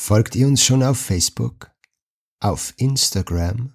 [0.00, 1.72] Folgt ihr uns schon auf Facebook,
[2.38, 3.74] auf Instagram,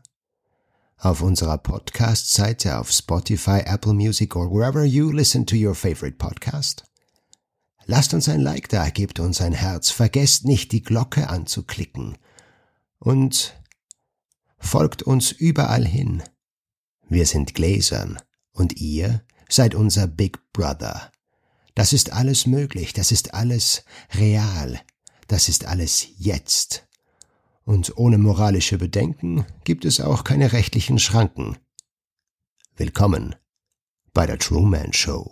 [0.98, 6.86] auf unserer Podcast-Seite auf Spotify, Apple Music or wherever you listen to your favorite podcast?
[7.86, 12.18] Lasst uns ein Like da, gebt uns ein Herz, vergesst nicht, die Glocke anzuklicken
[13.00, 13.54] und
[14.58, 16.24] folgt uns überall hin.
[17.10, 18.18] Wir sind Gläsern
[18.54, 21.12] und ihr seid unser Big Brother.
[21.76, 23.84] Das ist alles möglich, das ist alles
[24.16, 24.80] real,
[25.28, 26.88] das ist alles jetzt.
[27.66, 31.58] Und ohne moralische Bedenken gibt es auch keine rechtlichen Schranken.
[32.76, 33.36] Willkommen
[34.14, 35.32] bei der Truman Show.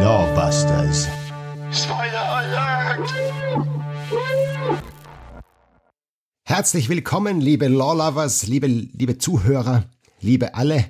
[0.00, 1.08] Lawbusters.
[1.72, 3.12] Spoiler Alert!
[6.44, 9.84] Herzlich willkommen, liebe Lawlovers, liebe, liebe Zuhörer,
[10.20, 10.84] liebe alle,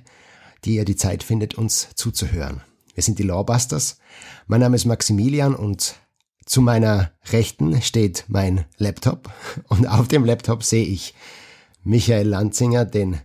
[0.64, 2.62] die ihr die Zeit findet, uns zuzuhören.
[2.94, 3.98] Wir sind die Lawbusters.
[4.46, 5.96] Mein Name ist Maximilian und
[6.44, 9.30] zu meiner Rechten steht mein Laptop
[9.68, 11.14] und auf dem Laptop sehe ich
[11.84, 13.20] Michael Lanzinger, den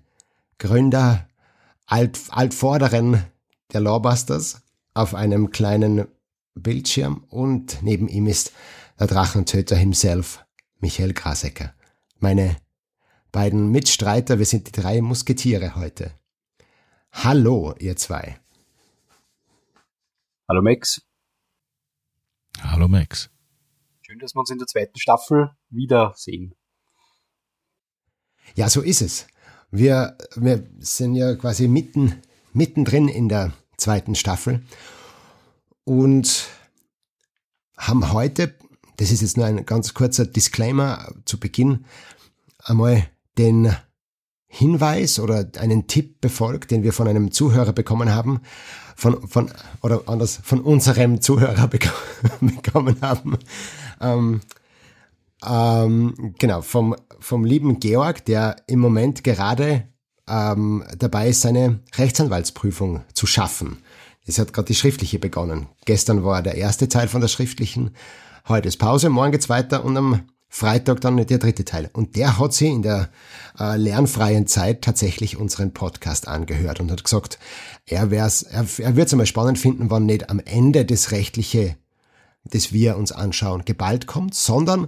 [0.57, 1.27] Gründer,
[1.85, 3.23] Alt, Altvorderen
[3.73, 4.61] der Lawbusters
[4.93, 6.07] auf einem kleinen
[6.55, 8.51] Bildschirm und neben ihm ist
[8.99, 10.43] der Drachentöter himself,
[10.79, 11.73] Michael Grasecker.
[12.19, 12.57] Meine
[13.31, 16.11] beiden Mitstreiter, wir sind die drei Musketiere heute.
[17.23, 18.39] Hallo, ihr zwei.
[20.47, 21.01] Hallo Max.
[22.61, 23.31] Hallo Max.
[24.03, 26.53] Schön, dass wir uns in der zweiten Staffel wiedersehen.
[28.53, 29.25] Ja, so ist es.
[29.71, 32.21] Wir, wir sind ja quasi mitten,
[32.53, 34.63] mittendrin in der zweiten Staffel
[35.85, 36.47] und
[37.77, 38.55] haben heute,
[38.97, 41.85] das ist jetzt nur ein ganz kurzer Disclaimer zu Beginn,
[42.63, 43.75] einmal den
[44.47, 48.41] Hinweis oder einen Tipp befolgt, den wir von einem Zuhörer bekommen haben,
[48.95, 51.67] von, von oder anders, von unserem Zuhörer
[52.41, 53.37] bekommen haben.
[53.99, 54.41] Ähm,
[55.45, 59.87] ähm, genau, vom, vom lieben Georg, der im Moment gerade
[60.27, 63.77] ähm, dabei ist, seine Rechtsanwaltsprüfung zu schaffen.
[64.25, 65.67] Es hat gerade die schriftliche begonnen.
[65.85, 67.91] Gestern war der erste Teil von der schriftlichen,
[68.47, 71.89] heute ist Pause, morgen geht's weiter und am Freitag dann der dritte Teil.
[71.93, 73.09] Und der hat sie in der
[73.59, 77.37] äh, lernfreien Zeit tatsächlich unseren Podcast angehört und hat gesagt,
[77.85, 81.77] er, wär's, er, er wird es einmal spannend finden, wann nicht am Ende das Rechtliche,
[82.45, 84.87] das wir uns anschauen, geballt kommt, sondern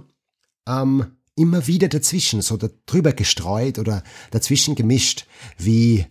[0.66, 5.26] ähm, immer wieder dazwischen, so drüber gestreut oder dazwischen gemischt,
[5.58, 6.06] wie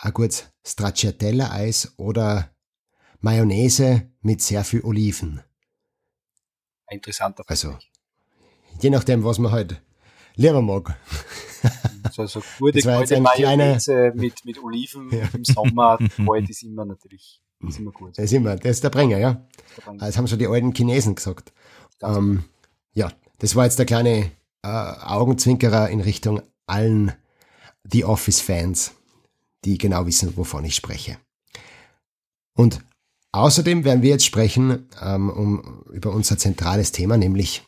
[0.00, 2.50] ein gut Stracciatella-Eis oder
[3.20, 5.42] Mayonnaise mit sehr viel Oliven.
[6.90, 7.44] Interessanter.
[7.46, 7.78] Also,
[8.80, 9.80] je nachdem, was man halt
[10.36, 10.96] lieber mag.
[12.12, 15.28] So, so gute, das war gute Mayonnaise mit, mit Oliven ja.
[15.32, 18.18] im Sommer, kalt ist immer natürlich, ist immer gut.
[18.18, 19.46] Das ist immer, das ist der Bringer, ja.
[19.86, 19.98] Der.
[19.98, 21.52] Das haben schon die alten Chinesen gesagt.
[22.02, 22.44] Ähm,
[22.92, 24.30] ja, das war jetzt der kleine
[24.62, 27.12] äh, Augenzwinkerer in Richtung allen
[27.90, 28.92] The Office-Fans,
[29.64, 31.18] die genau wissen, wovon ich spreche.
[32.54, 32.80] Und
[33.32, 37.62] außerdem werden wir jetzt sprechen ähm, um, über unser zentrales Thema, nämlich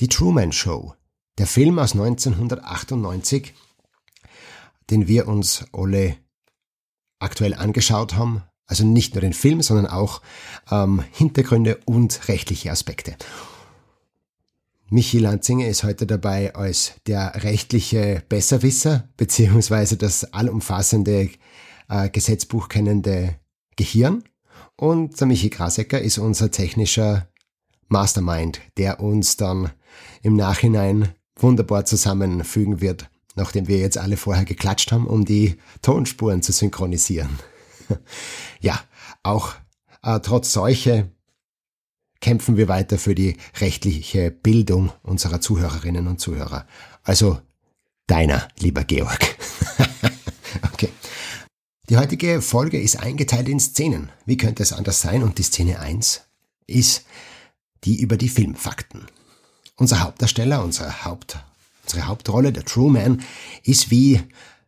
[0.00, 0.94] die Truman Show,
[1.38, 3.52] der Film aus 1998,
[4.88, 6.16] den wir uns alle
[7.18, 8.42] aktuell angeschaut haben.
[8.66, 10.22] Also nicht nur den Film, sondern auch
[10.70, 13.16] ähm, Hintergründe und rechtliche Aspekte.
[14.88, 21.30] Michi Lanzinger ist heute dabei als der rechtliche Besserwisser beziehungsweise das allumfassende
[21.88, 23.36] äh, Gesetzbuch kennende
[23.76, 24.24] Gehirn.
[24.76, 27.28] Und der Michi Krasecker ist unser technischer
[27.88, 29.70] Mastermind, der uns dann
[30.22, 36.42] im Nachhinein wunderbar zusammenfügen wird, nachdem wir jetzt alle vorher geklatscht haben, um die Tonspuren
[36.42, 37.38] zu synchronisieren.
[38.60, 38.80] ja,
[39.22, 39.54] auch
[40.02, 41.10] äh, trotz solche
[42.20, 46.66] kämpfen wir weiter für die rechtliche Bildung unserer Zuhörerinnen und Zuhörer.
[47.02, 47.40] Also
[48.06, 49.36] deiner, lieber Georg.
[50.72, 50.90] okay.
[51.88, 54.10] Die heutige Folge ist eingeteilt in Szenen.
[54.26, 55.22] Wie könnte es anders sein?
[55.22, 56.22] Und die Szene 1
[56.66, 57.04] ist
[57.84, 59.06] die über die Filmfakten.
[59.80, 61.38] Unser Hauptdarsteller, unsere, Haupt,
[61.84, 63.22] unsere Hauptrolle, der Truman,
[63.62, 64.20] ist wie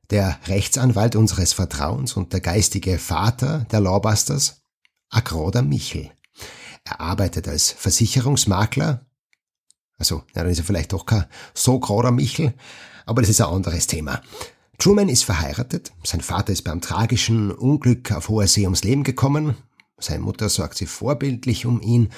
[0.09, 4.63] der Rechtsanwalt unseres Vertrauens und der geistige Vater der Lawbusters,
[5.11, 6.11] Agroda Michel.
[6.85, 9.05] Er arbeitet als Versicherungsmakler,
[9.99, 12.55] also, ja, dann ist er vielleicht doch kein so großer Michel,
[13.05, 14.23] aber das ist ein anderes Thema.
[14.79, 19.57] Truman ist verheiratet, sein Vater ist beim tragischen Unglück auf hoher See ums Leben gekommen,
[19.99, 22.09] seine Mutter sorgt sich vorbildlich um ihn,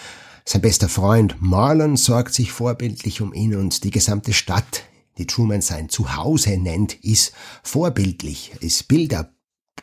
[0.46, 4.84] sein bester Freund Marlon sorgt sich vorbildlich um ihn und die gesamte Stadt,
[5.16, 7.32] die Truman sein Zuhause nennt, ist
[7.62, 9.32] vorbildlich, ist Bilder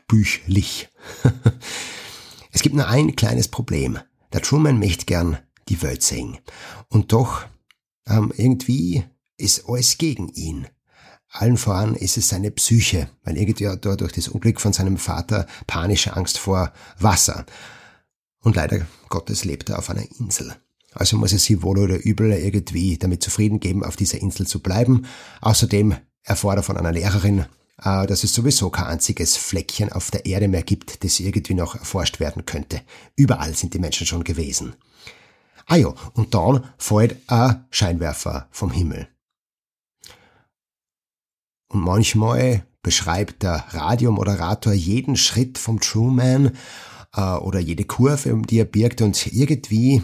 [0.07, 0.89] büchlich.
[2.51, 3.97] es gibt nur ein kleines Problem.
[4.33, 6.37] Der Truman möchte gern die Welt sehen.
[6.89, 7.45] Und doch,
[8.07, 9.03] ähm, irgendwie
[9.37, 10.67] ist alles gegen ihn.
[11.29, 14.97] Allen voran ist es seine Psyche, weil irgendwie hat er durch das Unglück von seinem
[14.97, 17.45] Vater panische Angst vor Wasser.
[18.41, 20.55] Und leider Gottes lebt er auf einer Insel.
[20.93, 24.59] Also muss er sich wohl oder übel irgendwie damit zufrieden geben, auf dieser Insel zu
[24.59, 25.05] bleiben.
[25.41, 27.45] Außerdem erfordert von einer Lehrerin,
[27.81, 31.75] äh, dass es sowieso kein einziges Fleckchen auf der Erde mehr gibt, das irgendwie noch
[31.75, 32.81] erforscht werden könnte.
[33.15, 34.75] Überall sind die Menschen schon gewesen.
[35.65, 39.07] Ah ja, und dann fällt ein Scheinwerfer vom Himmel.
[41.69, 46.51] Und manchmal beschreibt der Radiomoderator jeden Schritt vom Truman
[47.15, 50.01] äh, oder jede Kurve, um die er birgt und irgendwie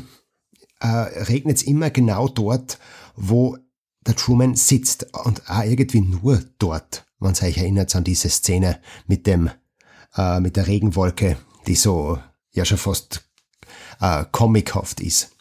[0.80, 2.80] äh, regnet es immer genau dort,
[3.16, 3.58] wo
[4.06, 8.80] der Truman sitzt und auch irgendwie nur dort, wenn ihr euch erinnert an diese Szene
[9.08, 9.50] mit dem
[10.16, 11.38] äh, mit der Regenwolke,
[11.68, 12.20] die so
[12.52, 13.28] ja schon fast
[14.00, 15.32] äh, comichaft ist.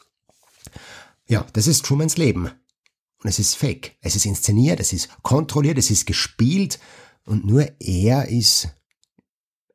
[1.26, 2.50] Ja, das ist Trumans Leben.
[3.22, 3.96] Und es ist fake.
[4.00, 6.78] Es ist inszeniert, es ist kontrolliert, es ist gespielt
[7.24, 8.68] und nur er ist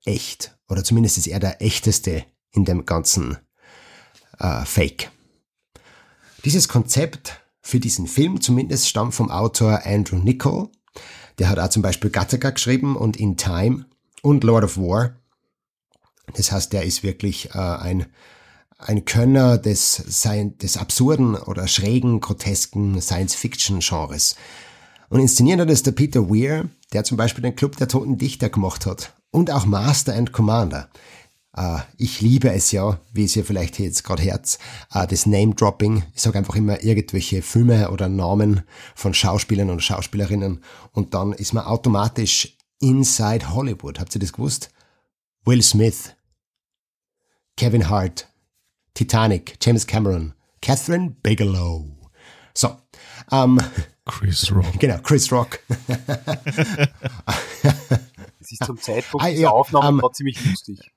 [0.06, 0.58] echt.
[0.72, 2.24] Oder zumindest ist er der echteste
[2.54, 3.38] in dem ganzen
[4.40, 5.12] äh, Fake.
[6.46, 10.70] Dieses Konzept für diesen Film zumindest stammt vom Autor Andrew Nichol.
[11.40, 13.86] Der hat auch zum Beispiel Gattaca geschrieben und In Time
[14.22, 15.18] und Lord of War.
[16.36, 18.06] Das heißt, der ist wirklich äh, ein
[18.78, 24.38] ein Könner des, des absurden oder schrägen, grotesken Science-Fiction-Genres.
[25.10, 28.50] Und inszeniert hat es der Peter Weir, der zum Beispiel den Club der Toten Dichter
[28.50, 29.14] gemacht hat.
[29.32, 30.90] Und auch Master and Commander.
[31.58, 34.58] Uh, ich liebe es ja, wie es ihr vielleicht jetzt gerade hört,
[34.96, 36.04] uh, das Name-Dropping.
[36.16, 38.64] Ich sage einfach immer irgendwelche Filme oder Namen
[38.96, 40.64] von Schauspielern und Schauspielerinnen
[40.94, 44.00] und dann ist man automatisch inside Hollywood.
[44.00, 44.70] Habt ihr das gewusst?
[45.44, 46.16] Will Smith,
[47.58, 48.30] Kevin Hart,
[48.94, 51.86] Titanic, James Cameron, Catherine Bigelow.
[52.54, 52.78] So.
[53.30, 53.60] Ähm,
[54.06, 54.74] Chris Rock.
[54.80, 55.60] Genau, Chris Rock.
[58.42, 60.92] das ist zum Zeitpunkt ah, ja, dieser Aufnahme ähm, ziemlich lustig.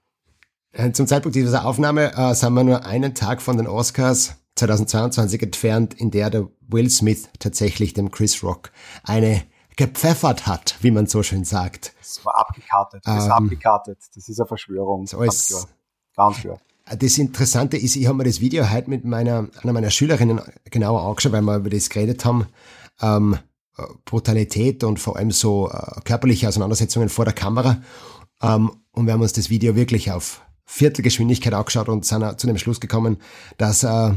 [0.72, 5.42] Äh, zum Zeitpunkt dieser Aufnahme äh, sind wir nur einen Tag von den Oscars 2022
[5.42, 9.42] entfernt, in der der Will Smith tatsächlich dem Chris Rock eine
[9.76, 11.92] gepfeffert hat, wie man so schön sagt.
[11.98, 13.02] Das war abgekartet.
[13.04, 13.98] Das ähm, ist abgekartet.
[14.14, 15.06] Das ist eine Verschwörung.
[15.06, 15.66] So ist, klar.
[16.16, 16.58] Ganz klar.
[16.98, 21.02] Das Interessante ist, ich habe mir das Video heute mit meiner, einer meiner Schülerinnen genauer
[21.02, 22.46] angeschaut, weil wir über das geredet haben.
[23.00, 23.38] Ähm,
[24.04, 27.82] Brutalität und vor allem so äh, körperliche Auseinandersetzungen vor der Kamera.
[28.42, 32.58] Ähm, und wir haben uns das Video wirklich auf Viertelgeschwindigkeit angeschaut und sind zu dem
[32.58, 33.18] Schluss gekommen,
[33.58, 34.12] dass, äh,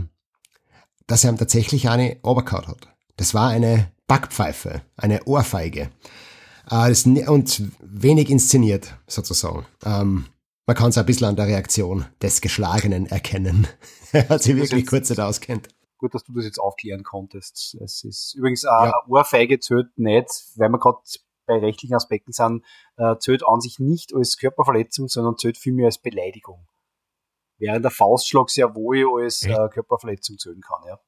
[1.08, 2.88] dass er ihm tatsächlich eine Oberkaut hat.
[3.16, 5.90] Das war eine Backpfeife, eine Ohrfeige.
[6.70, 6.94] Äh,
[7.28, 9.66] und wenig inszeniert, sozusagen.
[9.86, 10.26] Ähm,
[10.66, 13.68] man kann es ein bisschen an der Reaktion des Geschlagenen erkennen.
[14.12, 15.70] er hat sich wirklich kurz nicht auskennt.
[15.98, 17.76] Gut, dass du das jetzt aufklären konntest.
[17.82, 18.92] Es ist übrigens auch ja.
[18.92, 21.00] eine Ohrfeige zählt nicht, weil wir gerade
[21.48, 22.64] bei rechtlichen Aspekten sind,
[22.98, 26.68] äh, zählt an sich nicht als Körperverletzung, sondern zählt vielmehr als Beleidigung.
[27.58, 31.00] Während der Faustschlag sehr wohl als äh, Körperverletzung zählen kann, ja.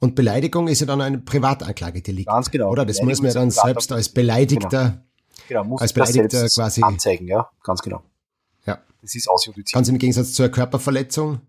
[0.00, 2.28] Und Beleidigung ist ja dann ein Privatanklagedelikt.
[2.28, 2.70] Ganz genau.
[2.70, 2.86] Oder?
[2.86, 5.02] Das muss man ja dann selbst als Beleidigter,
[5.48, 5.64] genau.
[5.64, 8.02] Genau, als Beleidigter quasi anzeigen, ja, ganz genau.
[8.66, 8.78] Ja.
[9.00, 9.74] Das ist ausjudiziert.
[9.74, 11.40] Ganz im Gegensatz zur Körperverletzung.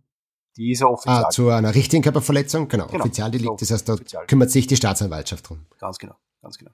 [0.59, 1.23] Die ist ja offiziell.
[1.23, 2.87] Ah, zu einer richtigen Körperverletzung, genau.
[2.87, 4.27] genau Offizialdelikt, das heißt, da Offizial.
[4.27, 5.65] kümmert sich die Staatsanwaltschaft drum.
[5.79, 6.71] Ganz genau, ganz genau.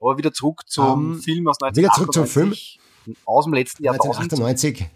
[0.00, 1.76] Aber wieder zurück zum um, ähm, Film aus 1998.
[1.76, 3.16] Wieder zurück zum Film.
[3.24, 3.94] Aus dem letzten Jahr.
[3.94, 4.86] 1998.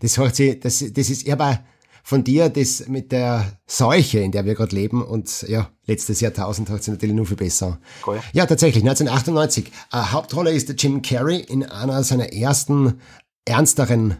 [0.00, 1.58] Das hört sich, das, das ist, habe
[2.04, 6.70] von dir das mit der Seuche, in der wir gerade leben und ja, letztes Jahrtausend
[6.70, 7.80] hat es natürlich nur viel besser.
[8.06, 8.20] Cool.
[8.32, 9.66] Ja, tatsächlich, 1998.
[9.90, 13.00] Äh, Hauptrolle ist der Jim Carrey in einer seiner ersten
[13.44, 14.18] ernsteren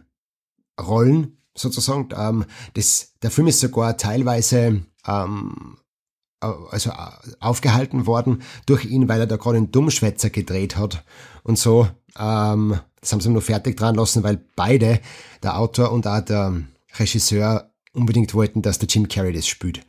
[0.81, 2.09] Rollen, sozusagen.
[2.17, 2.45] Ähm,
[2.75, 5.77] das, der Film ist sogar teilweise ähm,
[6.41, 6.91] also
[7.41, 11.05] aufgehalten worden durch ihn, weil er da gerade einen Dummschwätzer gedreht hat
[11.43, 11.89] und so.
[12.19, 15.01] Ähm, das haben sie nur fertig dran lassen, weil beide,
[15.43, 16.63] der Autor und auch der
[16.99, 19.87] Regisseur, unbedingt wollten, dass der Jim Carrey das spielt.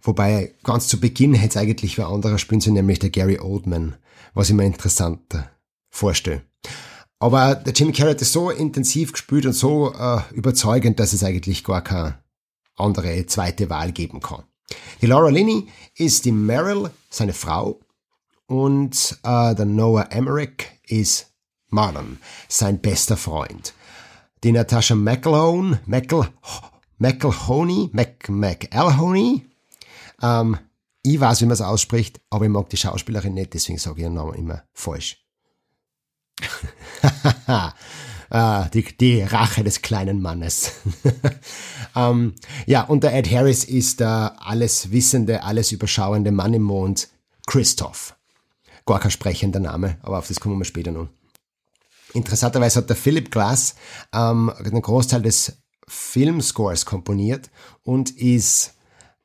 [0.00, 3.96] Wobei ganz zu Beginn hätte es eigentlich wer anderer spielen sollen, nämlich der Gary Oldman,
[4.32, 5.20] was ich mir interessant
[5.90, 6.42] vorstelle.
[7.20, 11.24] Aber der Jim Carrey hat das so intensiv gespielt und so äh, überzeugend, dass es
[11.24, 12.18] eigentlich gar keine
[12.76, 14.44] andere zweite Wahl geben kann.
[15.00, 17.80] Die Laura Linney ist die Meryl, seine Frau,
[18.46, 21.32] und äh, der Noah Emmerich ist
[21.68, 23.74] Marlon, sein bester Freund.
[24.44, 26.28] Die Natasha McElhone, McEl,
[26.98, 29.44] McElhoney, Mac, McElhoney.
[30.22, 30.56] Ähm,
[31.02, 34.02] ich weiß, wie man es ausspricht, aber ich mag die Schauspielerin nicht, deswegen sage ich
[34.02, 35.27] ihren Namen immer falsch.
[38.30, 40.72] Äh, die, die Rache des kleinen Mannes.
[41.96, 42.34] ähm,
[42.66, 47.08] ja, und der Ed Harris ist der alles wissende, alles überschauende Mann im Mond,
[47.46, 48.16] Christoph.
[48.86, 51.08] Gar kein sprechender Name, aber auf das kommen wir später noch.
[52.14, 53.74] Interessanterweise hat der Philip Glass
[54.12, 57.50] ähm, einen Großteil des Filmscores komponiert
[57.82, 58.74] und ist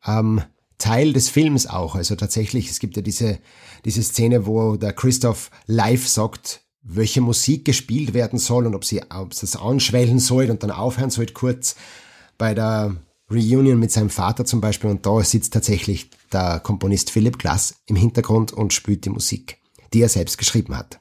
[0.05, 0.41] ähm,
[0.77, 1.95] Teil des Films auch.
[1.95, 3.39] Also tatsächlich, es gibt ja diese,
[3.85, 9.01] diese Szene, wo der Christoph live sagt, welche Musik gespielt werden soll und ob sie,
[9.09, 11.75] ob es anschwellen soll und dann aufhören soll kurz
[12.37, 12.95] bei der
[13.31, 14.89] Reunion mit seinem Vater zum Beispiel.
[14.89, 19.59] Und da sitzt tatsächlich der Komponist Philip Glass im Hintergrund und spielt die Musik,
[19.93, 20.99] die er selbst geschrieben hat.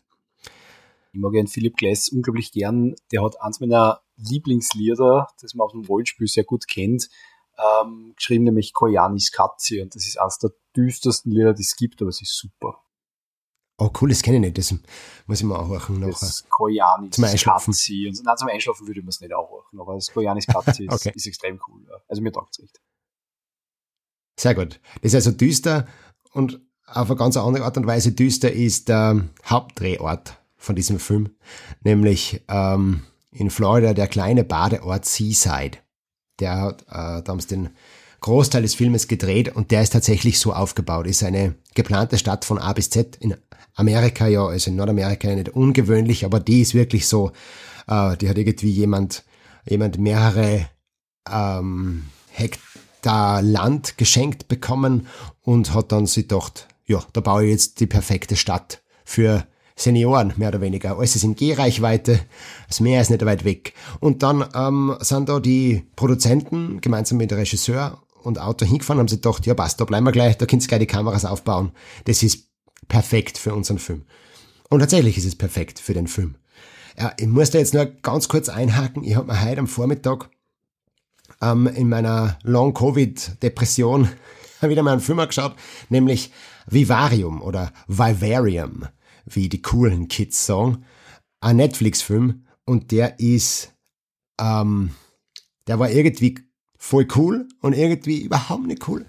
[1.13, 2.95] Ich mag den Philip Glass unglaublich gern.
[3.11, 7.11] Der hat eins meiner Lieblingslieder, das man aus dem Rollspiel sehr gut kennt,
[7.59, 9.83] ähm, geschrieben, nämlich Koyanis Katze.
[9.83, 12.83] Und das ist eines der düstersten Lieder, die es gibt, aber es ist super.
[13.83, 14.59] Oh cool, das kenne ich nicht.
[14.59, 14.73] Das
[15.27, 16.03] muss ich mal auch hören.
[16.03, 17.73] Das Koyanis zum Einschlafen.
[17.73, 17.93] Katze.
[18.07, 20.85] Und, nein, zum Einschlafen würde ich mir es nicht auch hören, aber das Koyanis Katze
[20.85, 21.11] ist, okay.
[21.13, 21.85] ist extrem cool.
[21.89, 21.97] Ja.
[22.07, 22.81] Also mir taugt es recht.
[24.39, 24.81] Sehr gut.
[25.01, 25.89] Das ist also düster
[26.33, 31.35] und auf eine ganz andere Art und Weise düster ist der Hauptdrehort von diesem Film,
[31.83, 35.79] nämlich ähm, in Florida der kleine Badeort Seaside.
[36.39, 37.71] Der hat äh, damals den
[38.23, 41.07] Großteil des Filmes gedreht und der ist tatsächlich so aufgebaut.
[41.07, 43.37] Ist eine geplante Stadt von A bis Z in
[43.75, 47.33] Amerika, ja, also in Nordamerika nicht ungewöhnlich, aber die ist wirklich so,
[47.87, 49.25] äh, die hat irgendwie jemand,
[49.69, 50.67] jemand mehrere
[51.31, 55.07] ähm, Hektar Land geschenkt bekommen
[55.43, 60.35] und hat dann sich gedacht, ja, da baue ich jetzt die perfekte Stadt für Senioren,
[60.37, 60.99] mehr oder weniger.
[60.99, 62.21] Alles ist in Gehreichweite,
[62.69, 63.75] das Meer ist nicht weit weg.
[64.01, 69.09] Und dann ähm, sind da die Produzenten gemeinsam mit dem Regisseur und Auto hingefahren, haben
[69.09, 71.73] sie gedacht, ja passt, da bleiben wir gleich, da könnt ihr gleich die Kameras aufbauen.
[72.05, 72.49] Das ist
[72.89, 74.05] perfekt für unseren Film.
[74.69, 76.37] Und tatsächlich ist es perfekt für den Film.
[76.99, 79.05] Ja, ich muss da jetzt nur ganz kurz einhaken.
[79.05, 80.31] Ich habe mir heute am Vormittag
[81.41, 84.09] ähm, in meiner Long-Covid-Depression
[84.61, 85.55] wieder mal einen Film angeschaut,
[85.89, 86.33] nämlich
[86.67, 88.87] Vivarium oder Vivarium
[89.25, 90.85] wie die coolen Kids sagen,
[91.41, 93.75] ein Netflix-Film und der ist,
[94.41, 94.91] ähm,
[95.67, 96.39] der war irgendwie
[96.83, 99.07] voll cool und irgendwie überhaupt nicht cool.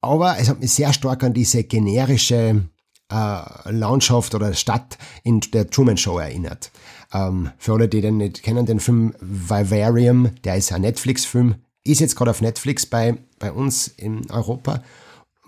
[0.00, 2.68] Aber es hat mich sehr stark an diese generische
[3.10, 6.70] äh, Landschaft oder Stadt in der Truman Show erinnert.
[7.12, 12.00] Ähm, für alle, die den nicht kennen, den Film Vivarium, der ist ein Netflix-Film, ist
[12.00, 14.84] jetzt gerade auf Netflix bei, bei uns in Europa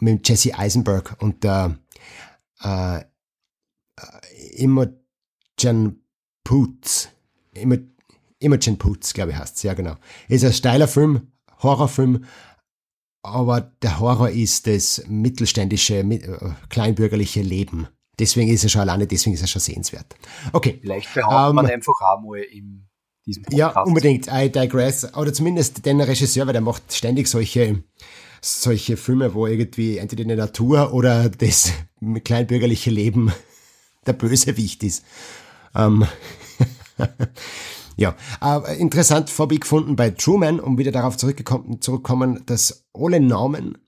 [0.01, 1.79] mit Jesse Eisenberg und der
[2.61, 3.05] äh,
[4.57, 6.03] Imogen
[6.43, 7.09] Poots.
[7.55, 7.94] Imogen
[8.79, 9.97] Poots, glaube ich, heißt es, ja genau.
[10.29, 11.33] Ist ein steiler Film,
[11.63, 12.25] Horrorfilm,
[13.23, 17.89] aber der Horror ist das mittelständische, äh, kleinbürgerliche Leben.
[18.19, 20.15] Deswegen ist er schon alleine, deswegen ist er schon sehenswert.
[20.53, 20.79] Okay.
[20.81, 22.87] Vielleicht behauptet ähm, man einfach auch mal in
[23.27, 23.59] diesem Podcast.
[23.59, 24.29] Ja, unbedingt.
[24.31, 25.15] I digress.
[25.17, 27.83] Oder zumindest den Regisseur, weil der macht ständig solche,
[28.41, 31.73] solche Filme, wo irgendwie entweder die Natur oder das
[32.23, 33.33] kleinbürgerliche Leben
[34.07, 35.05] der Bösewicht ist.
[35.75, 36.07] Ähm,
[37.97, 43.79] ja, aber interessant gefunden bei Truman, um wieder darauf zurückgekommen, zurückkommen, dass alle Namen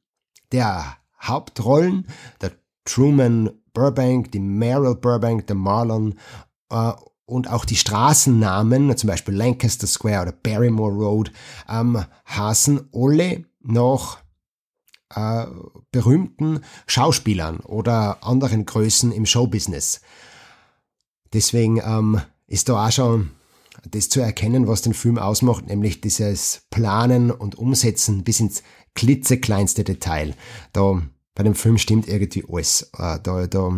[0.53, 2.07] der Hauptrollen,
[2.41, 2.53] der
[2.85, 6.15] Truman Burbank, die Meryl Burbank, der Marlon
[6.71, 6.93] äh,
[7.27, 11.33] und auch die Straßennamen, zum Beispiel Lancaster Square oder Barrymore Road,
[11.69, 14.19] ähm, heißen alle nach
[15.15, 15.47] äh,
[15.91, 20.01] berühmten Schauspielern oder anderen Größen im Showbusiness.
[21.33, 23.31] Deswegen ähm, ist da auch schon
[23.91, 28.63] das zu erkennen, was den Film ausmacht, nämlich dieses Planen und Umsetzen bis ins
[28.95, 30.35] klitzekleinste Detail.
[30.73, 31.03] Da
[31.35, 32.91] bei dem Film stimmt irgendwie alles.
[32.99, 33.71] Äh, da, da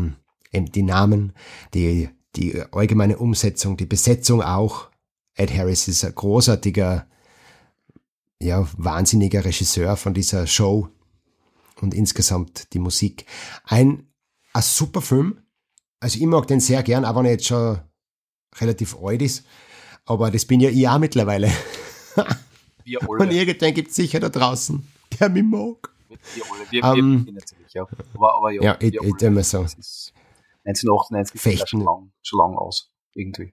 [0.53, 1.33] eben die Namen,
[1.75, 4.89] die, die allgemeine Umsetzung, die Besetzung auch.
[5.35, 7.07] Ed Harris ist ein großartiger,
[8.41, 10.89] ja, wahnsinniger Regisseur von dieser Show
[11.81, 13.27] und insgesamt die Musik.
[13.65, 14.07] Ein,
[14.53, 15.41] ein super Film.
[16.01, 17.81] Also ich mag den sehr gern, auch wenn er jetzt schon
[18.61, 19.45] relativ alt ist.
[20.09, 21.53] Aber das bin ja ich auch mittlerweile.
[22.85, 23.23] Wir alle.
[23.23, 24.83] Und irgendwann gibt es sicher da draußen,
[25.21, 25.93] der mich mag.
[26.35, 27.87] Wir alle, wir, um, wir natürlich, ja.
[28.15, 29.59] Aber, aber ja, ja ich, ich immer so.
[30.65, 31.67] 1998 Fechten.
[31.67, 33.53] schon lang, schon lang aus, irgendwie.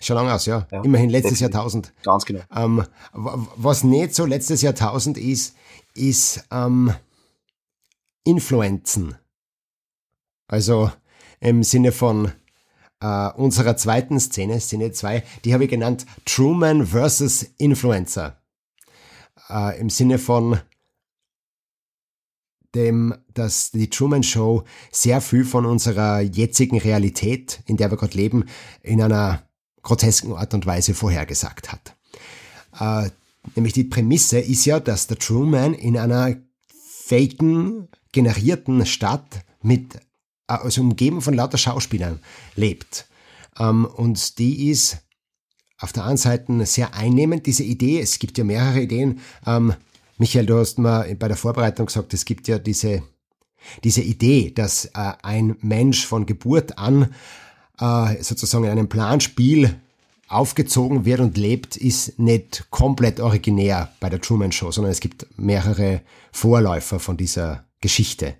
[0.00, 0.66] Schon lange aus, ja.
[0.72, 1.38] ja Immerhin letztes.
[1.38, 1.94] Jahrtausend.
[2.02, 2.42] Ganz genau.
[2.54, 5.56] Ähm, was nicht so letztes Jahrtausend ist,
[5.94, 6.92] ist ähm,
[8.24, 9.16] Influenzen.
[10.48, 10.90] Also
[11.38, 12.32] im Sinne von
[13.04, 18.40] äh, unserer zweiten Szene, Szene 2, die habe ich genannt Truman versus Influencer.
[19.50, 20.58] Äh, Im Sinne von
[22.74, 28.16] dem, dass die Truman Show sehr viel von unserer jetzigen Realität, in der wir gerade
[28.16, 28.46] leben,
[28.82, 29.42] in einer
[29.82, 31.94] grotesken Art und Weise vorhergesagt hat.
[32.80, 33.10] Äh,
[33.54, 36.36] nämlich die Prämisse ist ja, dass der Truman in einer
[37.06, 40.00] faken, generierten Stadt mit,
[40.46, 42.20] also umgeben von lauter Schauspielern
[42.56, 43.06] lebt.
[43.58, 44.98] Ähm, und die ist
[45.78, 48.00] auf der einen Seite sehr einnehmend, diese Idee.
[48.00, 49.20] Es gibt ja mehrere Ideen.
[49.46, 49.74] Ähm,
[50.18, 53.02] Michael, du hast mal bei der Vorbereitung gesagt, es gibt ja diese,
[53.82, 57.14] diese Idee, dass äh, ein Mensch von Geburt an
[57.80, 59.80] äh, sozusagen in einem Planspiel
[60.28, 65.26] aufgezogen wird und lebt, ist nicht komplett originär bei der Truman Show, sondern es gibt
[65.38, 66.00] mehrere
[66.32, 68.36] Vorläufer von dieser Geschichte.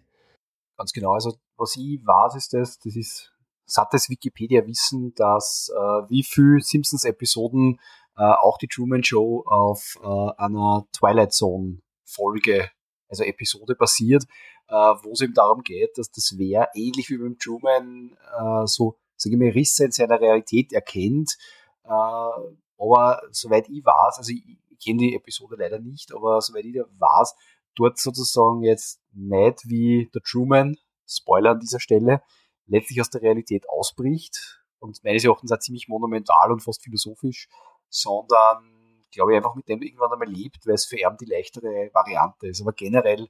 [0.77, 1.13] Ganz genau.
[1.13, 3.33] Also was ich weiß, ist das, das ist
[3.67, 7.81] sattes Wikipedia-Wissen, dass äh, wie viel Simpsons-Episoden
[8.17, 12.71] äh, auch die Truman Show auf äh, einer Twilight Zone Folge,
[13.09, 14.25] also Episode basiert,
[14.69, 18.97] äh, wo es eben darum geht, dass das wer ähnlich wie beim Truman äh, so,
[19.17, 21.37] sage ich mal, Risse in seiner Realität erkennt.
[21.85, 26.65] Äh, aber soweit ich weiß, also ich, ich kenne die Episode leider nicht, aber soweit
[26.65, 27.35] ich weiß,
[27.77, 32.23] dort sozusagen jetzt nicht wie der Truman, Spoiler an dieser Stelle,
[32.67, 37.49] letztlich aus der Realität ausbricht und meines Erachtens auch ziemlich monumental und fast philosophisch,
[37.89, 38.75] sondern
[39.13, 42.49] glaube ich einfach mit dem irgendwann einmal lebt, weil es für ihn die leichtere Variante
[42.49, 42.61] ist.
[42.61, 43.29] Aber generell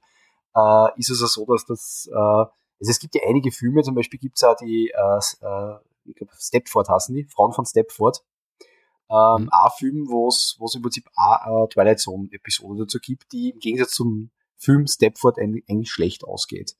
[0.55, 3.95] äh, ist es ja so, dass das, äh, also es gibt ja einige Filme, zum
[3.95, 8.23] Beispiel gibt es auch die, äh, äh, ich glaube Stepford heißen die, Frauen von Stepford,
[9.09, 9.49] ähm, mhm.
[9.51, 13.91] ein Film, wo es im Prinzip eine Twilight Zone Episode dazu gibt, die im Gegensatz
[13.91, 16.75] zum Film Stepford eigentlich schlecht ausgeht.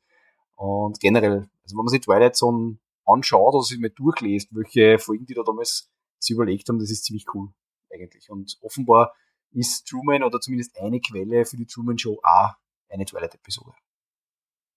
[0.56, 5.26] Und generell, also wenn man sich Twilight Zone anschaut oder sich mal durchliest, welche Folgen
[5.26, 7.50] die da damals sich überlegt haben, das ist ziemlich cool
[7.92, 8.30] eigentlich.
[8.30, 9.14] Und offenbar
[9.52, 12.54] ist Truman oder zumindest eine Quelle für die Truman Show auch
[12.90, 13.74] eine Twilight-Episode.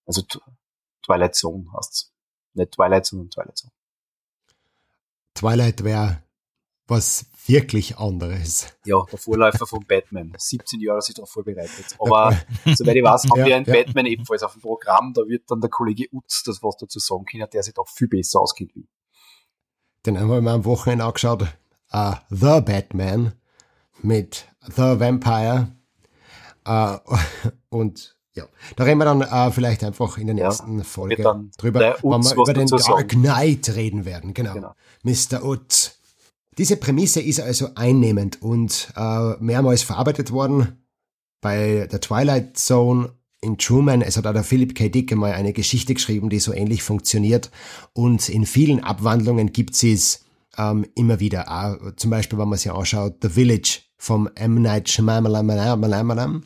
[0.07, 0.23] Also
[1.05, 2.13] Twilight Zone heißt's.
[2.55, 3.73] Nicht Twilight, sondern Twilight Zone.
[5.35, 6.23] Twilight wäre
[6.89, 8.67] was wirklich anderes.
[8.85, 10.33] Ja, der Vorläufer von Batman.
[10.37, 11.97] 17 Jahre sich darauf vorbereitet.
[11.99, 12.37] Aber
[12.75, 13.73] soweit ich weiß, haben ja, wir einen ja.
[13.75, 15.13] Batman ebenfalls auf dem Programm.
[15.15, 18.09] Da wird dann der Kollege Utz das was dazu sagen können, der sich doch viel
[18.09, 18.89] besser auskennt wie.
[20.05, 21.43] Den haben wir mal am Wochenende angeschaut.
[21.93, 23.33] Uh, The Batman
[24.03, 25.73] mit The Vampire.
[26.67, 26.99] Uh,
[27.71, 28.45] und ja,
[28.77, 31.17] da reden wir dann uh, vielleicht einfach in der nächsten ja, Folge
[31.57, 34.35] drüber, wenn wir über den Dark Knight reden werden.
[34.35, 34.53] Genau.
[34.53, 34.75] genau.
[35.03, 35.43] Mr.
[35.45, 35.98] Utz.
[36.59, 40.85] Diese Prämisse ist also einnehmend und äh, mehrmals verarbeitet worden.
[41.41, 44.89] Bei der Twilight Zone in Truman, es hat auch der Philip K.
[44.89, 47.53] Dick einmal eine Geschichte geschrieben, die so ähnlich funktioniert.
[47.93, 50.25] Und in vielen Abwandlungen gibt es
[50.57, 51.49] ähm, immer wieder.
[51.49, 54.61] Auch, zum Beispiel, wenn man sich anschaut, The Village vom M.
[54.61, 56.45] Night Shyamalan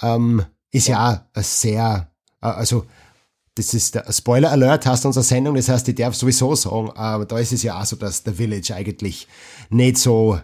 [0.00, 2.86] ähm, ist ja auch sehr, äh, also
[3.60, 7.26] das ist der Spoiler Alert, hast unsere Sendung, das heißt, ich darf sowieso sagen, aber
[7.26, 9.28] da ist es ja auch so, dass The Village eigentlich
[9.68, 10.40] nicht so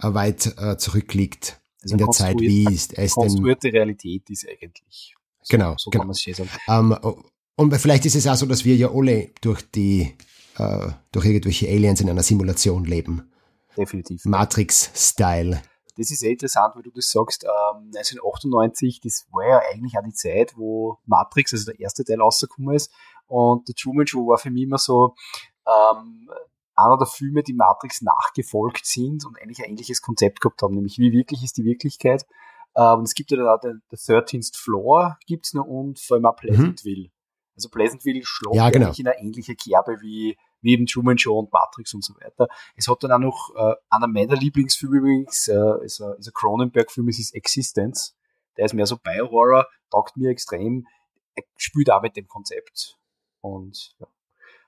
[0.00, 3.22] äh, weit äh, zurückliegt also in der Zeit, wie ist es denn.
[3.22, 5.14] Konstruierte Realität ist eigentlich.
[5.42, 6.02] So, genau, so genau.
[6.02, 6.50] kann man es sagen.
[6.68, 7.24] Um, ähm,
[7.56, 10.14] und vielleicht ist es auch so, dass wir ja alle durch die,
[10.58, 13.30] äh, durch irgendwelche Aliens in einer Simulation leben.
[13.76, 14.24] Definitiv.
[14.24, 15.60] Matrix-Style.
[16.00, 17.44] Das ist sehr interessant, weil du das sagst.
[17.44, 22.22] Ähm, 1998, das war ja eigentlich auch die Zeit, wo Matrix, also der erste Teil,
[22.22, 22.90] rausgekommen ist.
[23.26, 25.14] Und der Truman Show war für mich immer so
[25.66, 26.30] ähm,
[26.74, 30.96] einer der Filme, die Matrix nachgefolgt sind und eigentlich ein ähnliches Konzept gehabt haben, nämlich
[30.98, 32.26] wie wirklich ist die Wirklichkeit.
[32.74, 36.24] Ähm, es gibt ja dann auch den, den 13th Floor gibt's noch und vor allem
[36.24, 37.08] auch Pleasantville.
[37.08, 37.12] Mhm.
[37.56, 38.90] Also Pleasantville schlägt ja, genau.
[38.96, 42.48] in eine ähnliche Kerbe wie wie eben Truman Show und Matrix und so weiter.
[42.76, 46.34] Es hat dann auch noch, äh, einer meiner Lieblingsfilme übrigens, äh, ist ein, ist ein
[46.34, 48.16] Cronenberg-Film, es ist Existence.
[48.56, 50.86] Der ist mehr so Bio-Horror, taugt mir extrem.
[51.34, 52.98] Er spielt auch mit dem Konzept.
[53.40, 54.06] Und, ja.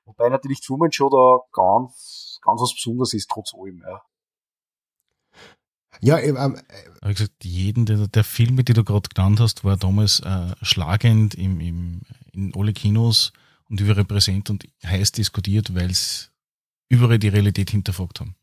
[0.05, 4.03] Wobei natürlich Truman Show da ganz, ganz was Besonderes ist, trotz allem, ja.
[6.01, 9.77] Ja, ähm, äh, ich gesagt, jeden der, der Filme, die du gerade genannt hast, war
[9.77, 12.01] damals äh, schlagend im, im,
[12.33, 13.33] in alle Kinos
[13.73, 16.31] und überall präsent und heiß diskutiert, weil es
[16.91, 18.37] überall die Realität hinterfragt haben.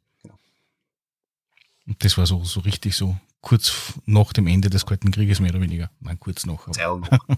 [1.86, 5.52] Und das war so, so richtig so kurz nach dem Ende des Kalten Krieges mehr
[5.52, 5.92] oder weniger.
[6.00, 6.68] Nein, kurz noch.
[6.68, 7.08] Aber,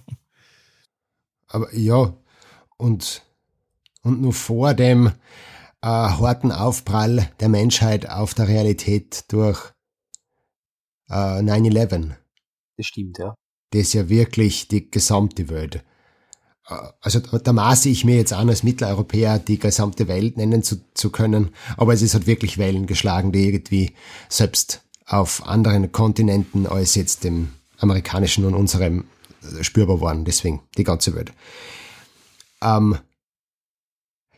[1.48, 2.14] aber ja,
[2.78, 3.24] und,
[4.04, 5.12] und nur vor dem äh,
[5.82, 9.74] harten Aufprall der Menschheit auf der Realität durch
[11.10, 12.16] äh, 9-11.
[12.78, 13.36] Das stimmt, ja.
[13.72, 15.84] Das ja wirklich die gesamte Welt
[16.64, 21.10] also da maße ich mir jetzt an, als Mitteleuropäer die gesamte Welt nennen zu, zu
[21.10, 23.96] können, aber es ist halt wirklich Wellen geschlagen, die irgendwie
[24.30, 29.06] selbst auf anderen Kontinenten als jetzt dem amerikanischen und unserem
[29.62, 31.34] spürbar waren, deswegen die ganze Welt.
[32.62, 32.98] Ähm,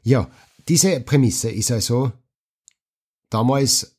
[0.01, 0.29] ja,
[0.67, 2.11] diese Prämisse ist also
[3.29, 3.92] damals äh,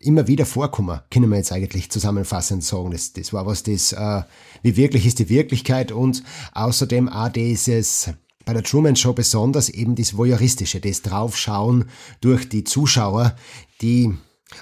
[0.00, 2.90] immer wieder vorkommen, können wir jetzt eigentlich zusammenfassend sagen.
[2.90, 4.22] Das, das war was, das, äh,
[4.62, 8.10] wie wirklich ist die Wirklichkeit und außerdem auch dieses,
[8.44, 11.86] bei der Truman Show besonders eben das Voyeuristische, das Draufschauen
[12.20, 13.36] durch die Zuschauer,
[13.80, 14.12] die,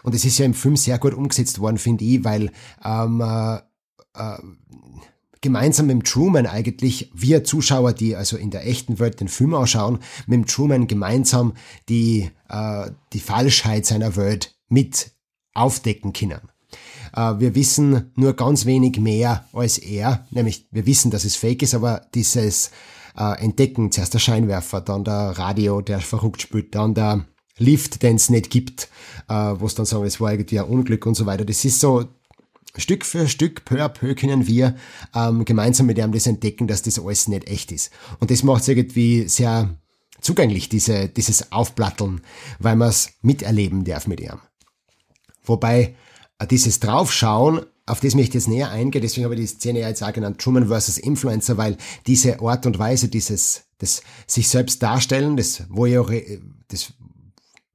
[0.03, 2.51] und es ist ja im Film sehr gut umgesetzt worden, finde ich, weil
[2.85, 3.57] ähm, äh,
[4.15, 4.39] äh,
[5.41, 10.01] gemeinsam mit Truman eigentlich, wir Zuschauer, die also in der echten Welt den Film ausschauen,
[10.27, 11.55] mit Truman gemeinsam
[11.89, 15.13] die, äh, die Falschheit seiner Welt mit
[15.55, 16.41] aufdecken können.
[17.15, 21.63] Äh, wir wissen nur ganz wenig mehr als er, nämlich wir wissen, dass es fake
[21.63, 22.71] ist, aber dieses
[23.17, 27.25] äh, Entdecken, zuerst der Scheinwerfer, dann der Radio, der verrückt spielt, dann der
[27.59, 28.89] Lift, den es nicht gibt,
[29.29, 31.45] äh, wo es dann sagen, es war irgendwie ein Unglück und so weiter.
[31.45, 32.05] Das ist so
[32.77, 34.77] Stück für Stück, peu à peu können wir
[35.15, 37.91] ähm, gemeinsam mit ihm das entdecken, dass das alles nicht echt ist.
[38.21, 39.75] Und das macht es irgendwie sehr
[40.21, 42.21] zugänglich, diese, dieses Aufplatteln,
[42.61, 44.39] weil man es miterleben darf mit ihm.
[45.49, 45.97] Wobei
[46.39, 49.81] äh, dieses Draufschauen, auf das möchte ich jetzt näher eingehen, deswegen habe ich die Szene
[49.81, 54.49] ja jetzt auch genannt, Truman versus Influencer, weil diese Art und Weise, dieses, das sich
[54.49, 56.07] selbst darstellen, das Voyeur,
[56.71, 56.93] des,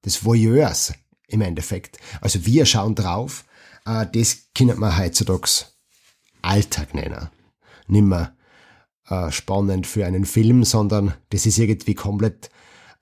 [0.05, 0.93] des Voyeurs
[1.27, 1.97] im Endeffekt.
[2.21, 3.45] Also wir schauen drauf,
[3.85, 5.47] äh, das kann man heutzutage
[6.41, 7.29] Alltag nennen.
[7.87, 8.35] Nimmer
[9.09, 12.49] äh, spannend für einen Film, sondern das ist irgendwie komplett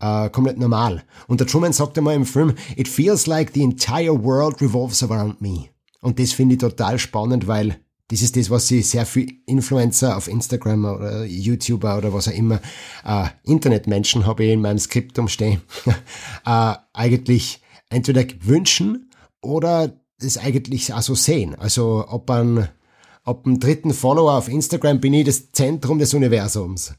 [0.01, 1.03] äh, komplett normal.
[1.27, 5.41] Und der Truman sagt einmal im Film, it feels like the entire world revolves around
[5.41, 5.69] me.
[6.01, 10.17] Und das finde ich total spannend, weil das ist das, was sie sehr viel Influencer
[10.17, 12.59] auf Instagram oder YouTuber oder was auch immer,
[13.05, 15.61] äh, Internetmenschen habe ich in meinem Skript umstehen,
[16.45, 19.11] äh, eigentlich entweder wünschen
[19.41, 21.55] oder das eigentlich auch so sehen.
[21.55, 22.67] Also ob ein,
[23.23, 26.93] ob ein dritten Follower auf Instagram bin ich das Zentrum des Universums.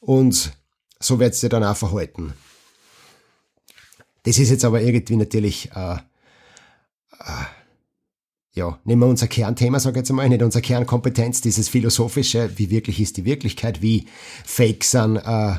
[0.00, 0.52] Und
[1.02, 2.34] so wird es dir dann auch verhalten.
[4.24, 7.44] Das ist jetzt aber irgendwie natürlich, äh, äh,
[8.52, 12.70] ja, nehmen wir unser Kernthema, sag ich jetzt einmal, nicht unsere Kernkompetenz, dieses philosophische, wie
[12.70, 14.06] wirklich ist die Wirklichkeit, wie
[14.44, 15.56] fake sind äh,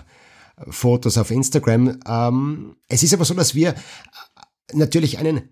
[0.69, 1.99] Fotos auf Instagram.
[2.05, 3.73] Ähm, es ist aber so, dass wir
[4.73, 5.49] natürlich einen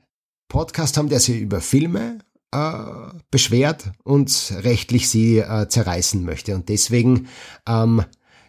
[0.48, 2.20] Podcast haben, der sich über Filme
[2.52, 2.84] äh,
[3.32, 6.56] beschwert und rechtlich sie äh, zerreißen möchte.
[6.56, 7.28] Und deswegen
[7.68, 8.04] ähm,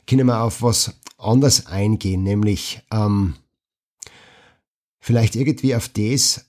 [0.07, 3.35] können wir auf was anders eingehen, nämlich ähm,
[5.01, 6.47] vielleicht irgendwie auf das,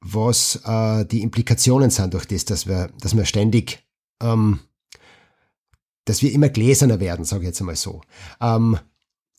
[0.00, 3.84] was äh, die Implikationen sind durch das, dass wir, dass wir ständig,
[4.20, 4.60] ähm,
[6.04, 8.02] dass wir immer gläserner werden, sage ich jetzt einmal so.
[8.40, 8.78] Ähm,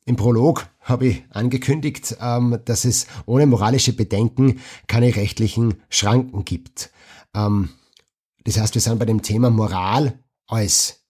[0.05, 6.91] Im Prolog habe ich angekündigt, ähm, dass es ohne moralische Bedenken keine rechtlichen Schranken gibt.
[7.35, 7.69] Ähm,
[8.43, 11.04] das heißt, wir sind bei dem Thema Moral als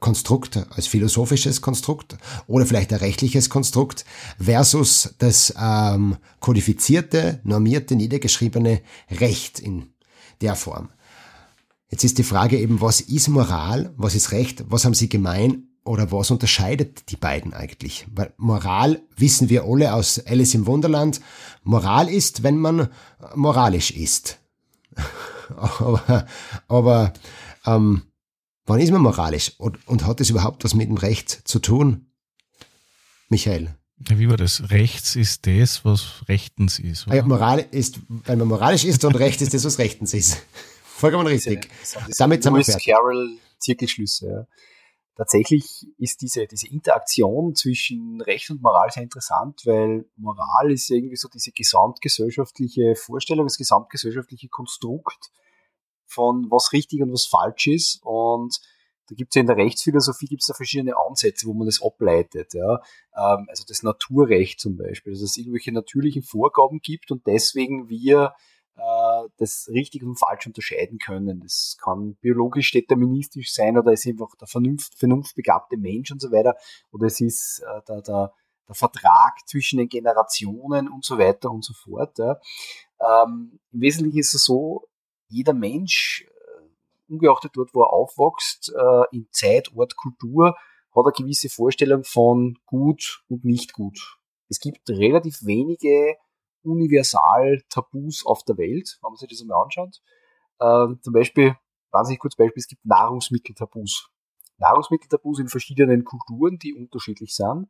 [0.00, 4.04] Konstrukt, als philosophisches Konstrukt oder vielleicht ein rechtliches Konstrukt
[4.38, 9.92] versus das ähm, kodifizierte, normierte, niedergeschriebene Recht in
[10.40, 10.88] der Form.
[11.90, 15.64] Jetzt ist die Frage eben, was ist Moral, was ist Recht, was haben sie gemein
[15.84, 18.06] oder was unterscheidet die beiden eigentlich?
[18.14, 21.20] Weil Moral wissen wir alle aus Alice im Wunderland.
[21.64, 22.88] Moral ist, wenn man
[23.34, 24.38] moralisch ist.
[25.56, 26.26] aber
[26.68, 27.12] aber
[27.66, 28.02] ähm,
[28.70, 29.52] wann ist man moralisch?
[29.58, 32.06] Und, und hat das überhaupt was mit dem Recht zu tun?
[33.28, 33.74] Michael.
[33.98, 34.70] Wie war das?
[34.70, 37.06] Rechts ist das, was rechtens ist.
[37.06, 37.12] Oder?
[37.12, 40.42] Ah ja, Moral ist, wenn man moralisch ist und Recht ist das, was rechtens ist.
[40.84, 41.68] Vollkommen richtig.
[42.16, 42.86] Damit sind wir fertig.
[42.86, 44.26] Carroll Zirkelschlüsse.
[44.26, 44.46] Ja
[45.20, 51.16] tatsächlich ist diese, diese Interaktion zwischen Recht und Moral sehr interessant, weil Moral ist irgendwie
[51.16, 55.30] so diese gesamtgesellschaftliche Vorstellung, das gesamtgesellschaftliche Konstrukt
[56.10, 58.00] von was richtig und was falsch ist.
[58.02, 58.60] Und
[59.10, 62.54] da gibt es ja in der Rechtsphilosophie gibt's da verschiedene Ansätze, wo man das ableitet.
[62.54, 62.80] Ja.
[63.16, 67.88] Ähm, also das Naturrecht zum Beispiel, also dass es irgendwelche natürlichen Vorgaben gibt und deswegen
[67.88, 68.34] wir
[68.76, 71.40] äh, das richtig und falsch unterscheiden können.
[71.40, 76.30] Das kann biologisch deterministisch sein oder es ist einfach der Vernunft, vernunftbegabte Mensch und so
[76.30, 76.56] weiter
[76.92, 78.32] oder es ist äh, der, der,
[78.68, 82.16] der Vertrag zwischen den Generationen und so weiter und so fort.
[82.18, 82.38] Ja.
[83.00, 84.86] Ähm, Im Wesentlichen ist es so,
[85.30, 90.56] jeder Mensch, äh, ungeachtet dort, wo er aufwächst, äh, in Zeit, Ort, Kultur,
[90.94, 94.18] hat eine gewisse Vorstellung von gut und nicht gut.
[94.48, 96.16] Es gibt relativ wenige
[96.62, 100.02] Universal-Tabus auf der Welt, wenn man sich das einmal anschaut.
[100.60, 101.56] Ähm, zum Beispiel,
[101.90, 104.10] wahnsinnig kurz Beispiel, es gibt Nahrungsmitteltabus.
[104.58, 107.68] Nahrungsmitteltabus in verschiedenen Kulturen, die unterschiedlich sind.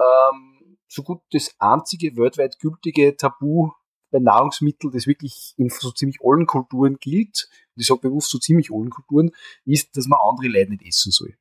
[0.00, 3.70] Ähm, so gut das einzige weltweit gültige Tabu
[4.14, 8.38] bei Nahrungsmitteln, das wirklich in so ziemlich allen Kulturen gilt, und ich sage bewusst so
[8.38, 9.32] ziemlich allen Kulturen,
[9.64, 11.36] ist, dass man andere Leute nicht essen soll.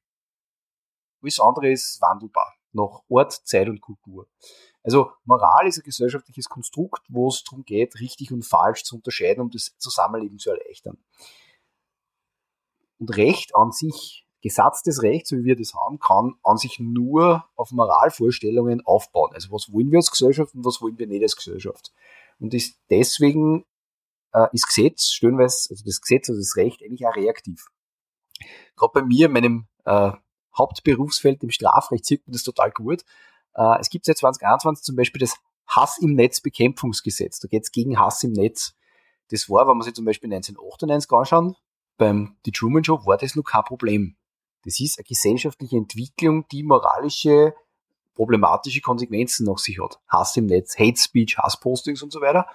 [1.21, 4.27] Alles andere ist wandelbar, nach Ort, Zeit und Kultur.
[4.81, 9.41] Also Moral ist ein gesellschaftliches Konstrukt, wo es darum geht, richtig und falsch zu unterscheiden,
[9.41, 10.97] um das Zusammenleben zu erleichtern.
[12.97, 17.45] Und Recht an sich, gesatztes Recht, so wie wir das haben, kann an sich nur
[17.55, 19.31] auf Moralvorstellungen aufbauen.
[19.33, 21.93] Also was wollen wir als Gesellschaft und was wollen wir nicht als Gesellschaft.
[22.43, 23.63] Und ist deswegen
[24.33, 27.67] äh, ist Gesetz stellenweise, also das Gesetz, also das Recht eigentlich auch reaktiv.
[28.75, 30.11] Gerade bei mir, meinem äh,
[30.57, 33.05] Hauptberufsfeld im Strafrecht, sieht man das total gut.
[33.55, 37.39] Äh, es gibt seit 2021 zum Beispiel das Hass im Netz Bekämpfungsgesetz.
[37.39, 38.75] Da geht es gegen Hass im Netz.
[39.29, 41.55] Das war, wenn man sich zum Beispiel 1998 anschauen,
[41.97, 44.17] beim The Truman Show war das noch kein Problem.
[44.65, 47.55] Das ist eine gesellschaftliche Entwicklung, die moralische,
[48.15, 49.99] problematische Konsequenzen nach sich hat.
[50.07, 52.47] Hass im Netz, Hate Speech, Hasspostings und so weiter.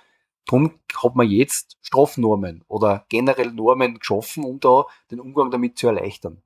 [0.47, 5.89] Darum hat man jetzt Strafnormen oder generell Normen geschaffen, um da den Umgang damit zu
[5.89, 6.43] erleichtern.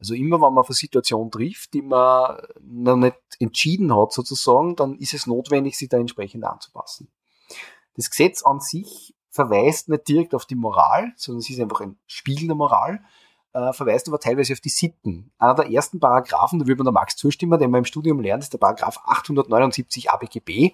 [0.00, 4.76] Also immer, wenn man auf eine Situation trifft, die man noch nicht entschieden hat sozusagen,
[4.76, 7.10] dann ist es notwendig, sich da entsprechend anzupassen.
[7.94, 11.98] Das Gesetz an sich verweist nicht direkt auf die Moral, sondern es ist einfach ein
[12.06, 13.04] Spiegel der Moral,
[13.52, 15.30] äh, verweist aber teilweise auf die Sitten.
[15.38, 18.42] Einer der ersten Paragraphen, da würde man der Max zustimmen, den man im Studium lernt,
[18.42, 20.72] ist der Paragraph 879 ABGB.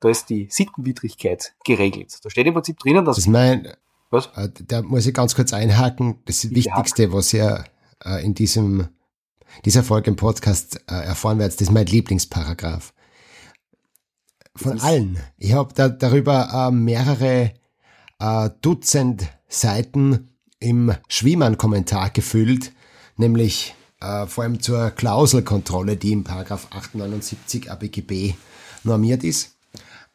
[0.00, 2.18] Da ist die Sittenwidrigkeit geregelt.
[2.22, 3.16] Da steht im Prinzip drinnen, dass...
[3.16, 3.68] Das mein...
[4.10, 4.26] Was?
[4.36, 6.20] Äh, da muss ich ganz kurz einhaken.
[6.26, 7.64] Das Bitte Wichtigste, was ja
[8.04, 8.88] äh, in diesem,
[9.64, 12.92] dieser Folge im Podcast äh, erfahren werdet, das ist mein Lieblingsparagraph.
[14.56, 15.18] Von allen.
[15.36, 17.54] Ich habe da darüber äh, mehrere
[18.20, 20.33] äh, Dutzend Seiten
[20.64, 22.72] im Schwiemann-Kommentar gefüllt,
[23.16, 28.34] nämlich äh, vor allem zur Klauselkontrolle, die im Paragraph 879 ABGB
[28.82, 29.56] normiert ist.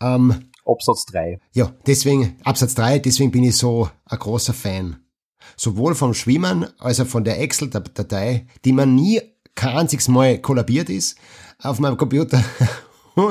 [0.02, 1.40] Ähm, Absatz 3.
[1.54, 4.98] Ja, deswegen, Absatz 3, deswegen bin ich so ein großer Fan
[5.56, 9.22] sowohl vom Schwimmen als auch von der Excel-Datei, die man nie
[9.56, 11.18] kein einziges Mal kollabiert ist
[11.62, 12.44] auf meinem Computer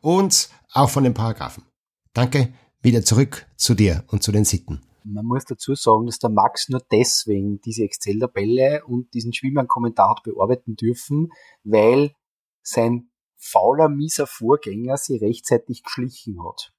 [0.00, 1.64] und auch von den Paragraphen.
[2.12, 4.80] Danke, wieder zurück zu dir und zu den Sitten.
[5.06, 10.22] Man muss dazu sagen, dass der Max nur deswegen diese Excel-Tabelle und diesen Schwimmen-Kommentar hat
[10.22, 11.30] bearbeiten dürfen,
[11.62, 12.14] weil
[12.62, 16.72] sein fauler, mieser Vorgänger sie rechtzeitig geschlichen hat.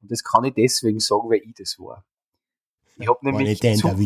[0.00, 2.06] Und das kann ich deswegen sagen, weil ich das war.
[2.98, 3.96] Ich habe nämlich, zu,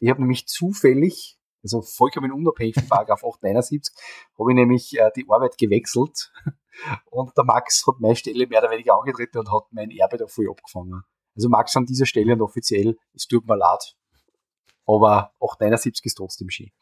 [0.00, 3.94] ich hab nämlich zufällig, also vollkommen unabhängig von Paragraph 879,
[4.38, 6.30] habe ich nämlich äh, die Arbeit gewechselt
[7.10, 10.26] und der Max hat meine Stelle mehr oder weniger angetreten und hat mein Erbe da
[10.26, 11.02] voll abgefangen.
[11.38, 13.96] Also Max an dieser Stelle und offiziell, es tut mir leid,
[14.86, 16.72] aber 879 ist trotzdem schön.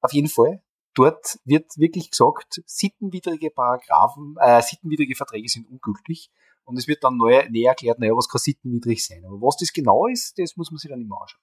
[0.00, 0.62] Auf jeden Fall,
[0.94, 6.30] dort wird wirklich gesagt, sittenwidrige Paragraphen, äh, sittenwidrige Verträge sind ungültig
[6.62, 9.24] und es wird dann neu, näher erklärt, naja, was kann sittenwidrig sein.
[9.24, 11.42] Aber was das genau ist, das muss man sich dann immer anschauen.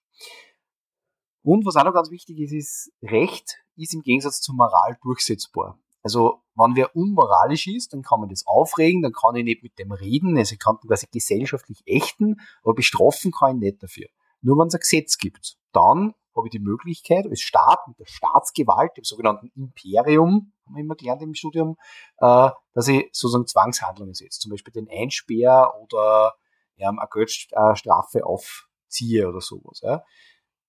[1.43, 5.77] Und was auch noch ganz wichtig ist, ist, Recht ist im Gegensatz zur Moral durchsetzbar.
[6.03, 9.79] Also, wenn wer unmoralisch ist, dann kann man das aufregen, dann kann ich nicht mit
[9.79, 14.07] dem reden, also ich kann quasi gesellschaftlich ächten, aber bestrafen kann ich nicht dafür.
[14.41, 18.05] Nur wenn es ein Gesetz gibt, dann habe ich die Möglichkeit, als Staat mit der
[18.05, 21.77] Staatsgewalt, dem sogenannten Imperium, haben wir immer gelernt im Studium,
[22.17, 24.39] äh, dass ich sozusagen Zwangshandlungen setze.
[24.39, 26.35] Zum Beispiel den Einsperr oder
[26.77, 29.81] ja, eine Geldstrafe aufziehe oder sowas.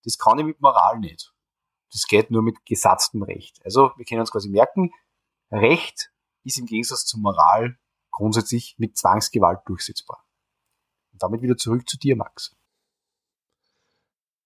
[0.05, 1.33] Das kann ich mit Moral nicht.
[1.93, 3.61] Das geht nur mit gesatztem Recht.
[3.65, 4.93] Also wir können uns quasi merken,
[5.51, 6.11] Recht
[6.45, 7.77] ist im Gegensatz zur Moral
[8.11, 10.25] grundsätzlich mit Zwangsgewalt durchsetzbar.
[11.13, 12.55] Und damit wieder zurück zu dir, Max.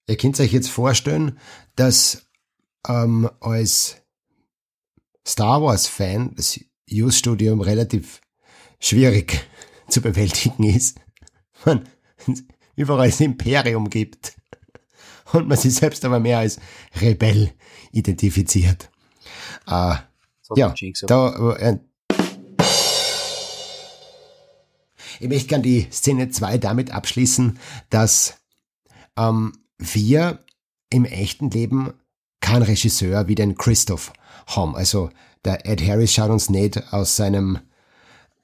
[0.07, 1.39] Ihr könnt euch jetzt vorstellen,
[1.77, 2.27] dass
[2.87, 4.03] ähm, als
[5.27, 8.21] Star Wars-Fan das Use-Studium relativ
[8.81, 9.49] schwierig
[9.89, 11.01] zu bewältigen ist.
[11.65, 11.89] Man
[12.77, 14.37] überall das Imperium gibt
[15.33, 16.59] und man sich selbst aber mehr als
[17.01, 17.55] Rebell
[17.93, 18.91] identifiziert.
[19.67, 19.97] Äh,
[20.55, 20.75] ja,
[21.07, 21.79] da, äh,
[25.21, 27.59] ich möchte gerne die Szene 2 damit abschließen,
[27.91, 28.39] dass
[29.17, 30.41] ähm, wir
[30.91, 31.93] im echten Leben
[32.41, 34.13] keinen Regisseur wie den Christoph
[34.47, 34.77] haben.
[34.77, 35.11] Also
[35.45, 37.59] der Ed Harris schaut uns nicht aus seinem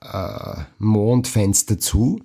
[0.01, 2.21] äh, Mondfenster zu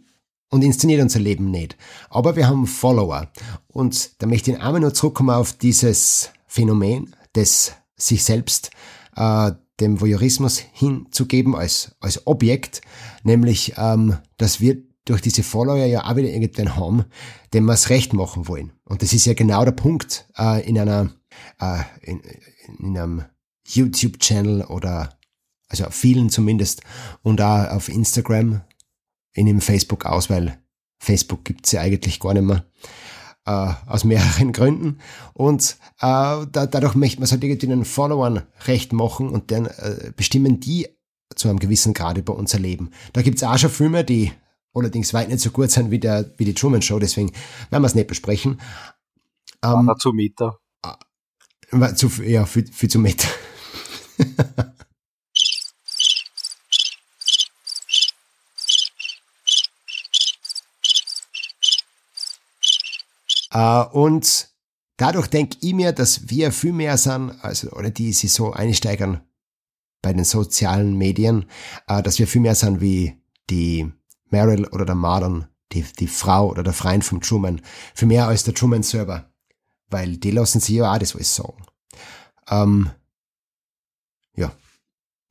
[0.49, 1.75] und inszeniert unser Leben nicht.
[2.09, 3.29] Aber wir haben Follower.
[3.67, 8.71] Und da möchte ich einmal nur zurückkommen auf dieses Phänomen des sich selbst
[9.15, 12.81] äh, dem Voyeurismus hinzugeben als, als Objekt,
[13.23, 17.05] nämlich, ähm, dass wir durch diese Follower ja auch wieder irgendwen haben,
[17.53, 18.71] dem wir es recht machen wollen.
[18.85, 21.11] Und das ist ja genau der Punkt äh, in einer
[21.59, 22.21] äh, in,
[22.79, 23.25] in einem
[23.67, 25.17] YouTube-Channel oder
[25.67, 26.81] also auf vielen zumindest
[27.21, 28.61] und auch auf Instagram
[29.33, 30.57] in dem Facebook aus, weil
[30.99, 32.65] Facebook gibt's ja eigentlich gar nicht mehr.
[33.47, 34.97] Äh, aus mehreren Gründen.
[35.33, 39.67] Und äh, da, dadurch möchte man es halt irgendwie den Followern recht machen und dann
[39.67, 40.87] äh, bestimmen die
[41.35, 42.89] zu einem gewissen Grade bei uns erleben.
[43.13, 44.31] Da gibt's auch schon Filme, die
[44.73, 47.31] allerdings weit nicht so gut sind wie, der, wie die Truman Show, deswegen
[47.69, 48.59] werden wir es nicht besprechen.
[49.63, 50.57] Ähm, zu Meter.
[51.71, 53.27] Äh, zu, ja, viel, viel zu Meter.
[63.59, 64.49] und
[64.97, 69.21] dadurch denke ich mir, dass wir viel mehr sind, also, oder die sich so einsteigern
[70.01, 71.45] bei den sozialen Medien,
[71.89, 73.91] uh, dass wir viel mehr sind wie die
[74.29, 77.61] Meryl oder der Marlon, die, die Frau oder der Freund vom Truman,
[77.93, 79.31] viel mehr als der Truman selber,
[79.89, 81.65] weil die lassen sich ja auch das alles sagen.
[82.49, 82.91] Ähm,
[84.35, 84.51] ja,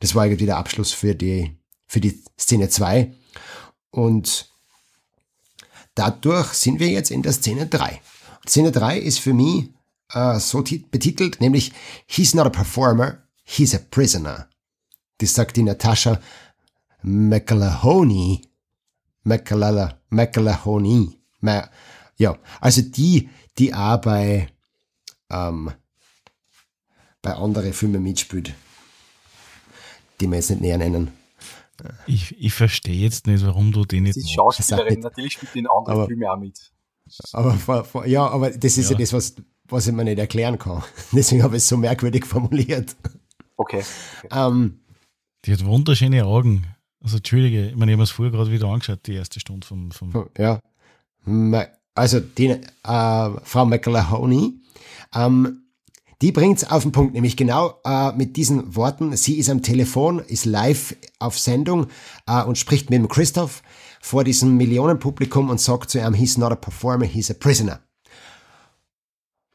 [0.00, 1.56] das war irgendwie der Abschluss für die,
[1.86, 3.12] für die Szene 2
[3.90, 4.52] und
[5.94, 8.00] dadurch sind wir jetzt in der Szene 3.
[8.46, 9.70] Szene 3 ist für mich
[10.12, 11.72] äh, so betitelt, nämlich
[12.06, 14.48] He's not a performer, he's a prisoner.
[15.18, 16.20] Das sagt die Natascha
[17.02, 18.42] McElhoney
[19.24, 21.18] McCallahony.
[22.16, 23.28] Ja, also die,
[23.58, 24.48] die auch bei,
[25.30, 25.72] ähm,
[27.22, 28.54] bei anderen Filmen mitspielt,
[30.20, 31.10] die wir jetzt nicht näher nennen.
[32.06, 34.14] Ich, ich verstehe jetzt nicht, warum du den nicht.
[34.14, 36.72] Sie ist Schauspielerin, natürlich spielt die in anderen aber, Filmen auch mit.
[37.32, 39.34] Aber, ja, aber das ist ja, ja das, was,
[39.68, 40.82] was ich mir nicht erklären kann.
[41.12, 42.96] Deswegen habe ich es so merkwürdig formuliert.
[43.56, 43.82] Okay.
[44.22, 44.28] okay.
[44.32, 44.80] Ähm,
[45.44, 46.66] die hat wunderschöne Augen.
[47.02, 49.90] Also Entschuldige, ich meine, ich habe es vorher gerade wieder angeschaut, die erste Stunde vom...
[49.90, 50.60] vom ja,
[51.94, 54.54] also die äh, Frau McLahoney,
[55.14, 55.64] ähm,
[56.22, 59.14] die bringt es auf den Punkt, nämlich genau äh, mit diesen Worten.
[59.16, 61.88] Sie ist am Telefon, ist live auf Sendung
[62.26, 63.62] äh, und spricht mit dem Christoph
[64.04, 67.80] vor diesem Millionenpublikum und sagt zu ihm, he's not a performer, he's a prisoner.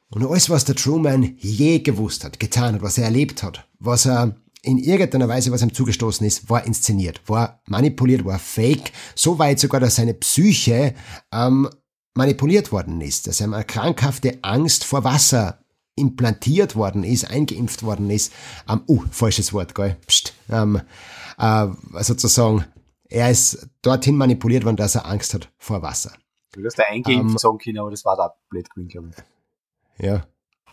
[0.10, 4.08] Und alles, was der Truman je gewusst hat, getan hat, was er erlebt hat, was
[4.08, 9.38] er in irgendeiner Weise, was ihm zugestoßen ist, war inszeniert, war manipuliert, war fake, so
[9.38, 10.96] weit sogar, dass seine Psyche
[11.32, 11.70] ähm,
[12.16, 15.60] manipuliert worden ist, dass ihm eine krankhafte Angst vor Wasser
[15.96, 18.34] implantiert worden ist, eingeimpft worden ist.
[18.68, 19.96] Ähm, uh, falsches Wort, gell?
[20.08, 20.82] Psst, ähm,
[21.38, 21.68] äh,
[22.02, 22.66] sozusagen,
[23.10, 26.14] er ist dorthin manipuliert worden, dass er Angst hat vor Wasser.
[26.52, 29.12] Du hast da eingeimpft ähm, sagen können, aber das war da blöd gewesen, glaube
[29.98, 30.06] ich.
[30.06, 30.26] Ja.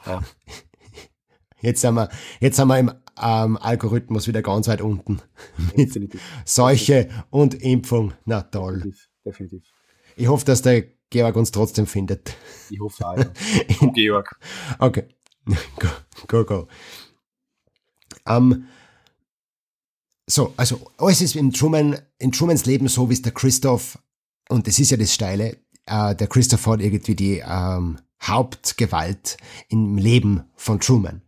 [0.07, 0.23] ja.
[1.61, 5.23] Jetzt sind wir, jetzt sind wir im ähm, Algorithmus wieder ganz weit unten.
[5.75, 8.13] Mit Seuche und Impfung.
[8.27, 8.75] Na toll.
[8.75, 9.63] Definitiv, definitiv.
[10.17, 12.37] Ich hoffe, dass der Georg uns trotzdem findet.
[12.69, 13.17] Ich hoffe auch.
[13.17, 13.87] Ja.
[13.95, 14.39] Georg.
[14.79, 15.09] Okay.
[15.79, 15.89] Go,
[16.27, 16.45] go.
[16.45, 16.69] go.
[18.29, 18.67] Um,
[20.27, 23.99] so, also alles ist in, Truman, in Trumans Leben so, wie es der Christoph,
[24.49, 29.37] und das ist ja das Steile, äh, der Christoph hat irgendwie die ähm, Hauptgewalt
[29.69, 31.23] im Leben von Truman.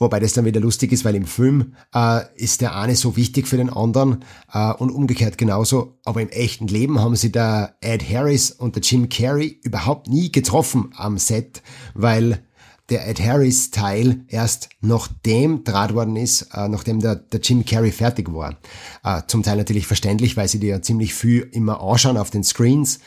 [0.00, 3.48] Wobei das dann wieder lustig ist, weil im Film äh, ist der eine so wichtig
[3.48, 5.98] für den anderen äh, und umgekehrt genauso.
[6.04, 10.30] Aber im echten Leben haben sie der Ed Harris und der Jim Carrey überhaupt nie
[10.30, 11.62] getroffen am Set,
[11.94, 12.44] weil
[12.88, 17.92] der Ed Harris Teil erst nachdem draht worden ist, äh, nachdem der, der Jim Carrey
[17.92, 18.56] fertig war.
[19.04, 22.44] Äh, zum Teil natürlich verständlich, weil sie dir ja ziemlich viel immer anschauen auf den
[22.44, 23.00] Screens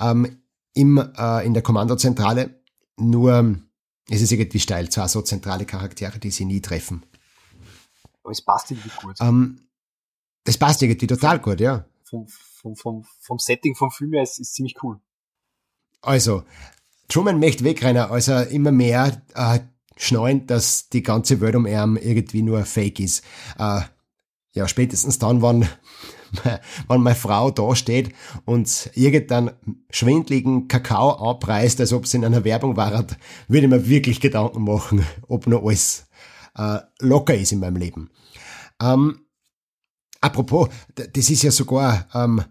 [0.00, 0.42] ähm,
[0.74, 2.60] im, äh, in der Kommandozentrale.
[2.96, 3.58] Nur
[4.10, 7.04] es ist irgendwie steil, zwar so zentrale Charaktere, die sie nie treffen.
[8.22, 9.16] Aber es passt irgendwie gut.
[9.20, 9.68] Ähm,
[10.44, 11.84] es passt irgendwie total gut, ja.
[12.04, 14.98] Vom, vom, vom, vom Setting vom Film her ist, ist ziemlich cool.
[16.00, 16.44] Also,
[17.08, 19.60] Truman möchte wegrennen, als er immer mehr äh,
[19.96, 23.24] schnallt, dass die ganze Welt um ihn irgendwie nur Fake ist.
[23.58, 23.80] Äh,
[24.52, 25.68] ja, spätestens dann, wann
[26.88, 29.50] wenn meine Frau da steht und irgendeinen
[29.90, 33.06] schwindligen Kakao abreißt, als ob es in einer Werbung war,
[33.48, 36.06] würde ich mir wirklich Gedanken machen, ob noch alles
[36.56, 38.10] äh, locker ist in meinem Leben.
[38.80, 39.20] Ähm,
[40.20, 42.42] apropos, das ist ja sogar, ähm,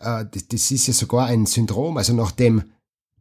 [0.00, 2.64] äh, das ist ja sogar ein Syndrom, also nachdem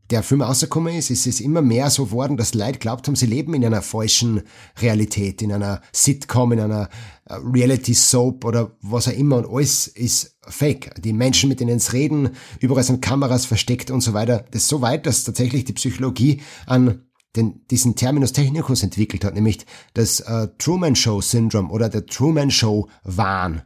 [0.09, 3.27] der Film rausgekommen ist, ist es immer mehr so worden, dass Leute glaubt haben, sie
[3.27, 4.41] leben in einer falschen
[4.81, 6.89] Realität, in einer Sitcom, in einer
[7.25, 10.95] äh, Reality Soap oder was auch immer und alles ist fake.
[11.01, 14.45] Die Menschen, mit denen es reden, überall sind Kameras versteckt und so weiter.
[14.51, 17.03] Das ist so weit, dass tatsächlich die Psychologie an
[17.35, 22.49] den, diesen Terminus technicus entwickelt hat, nämlich das äh, Truman Show Syndrome oder der Truman
[22.49, 23.61] Show Wahn.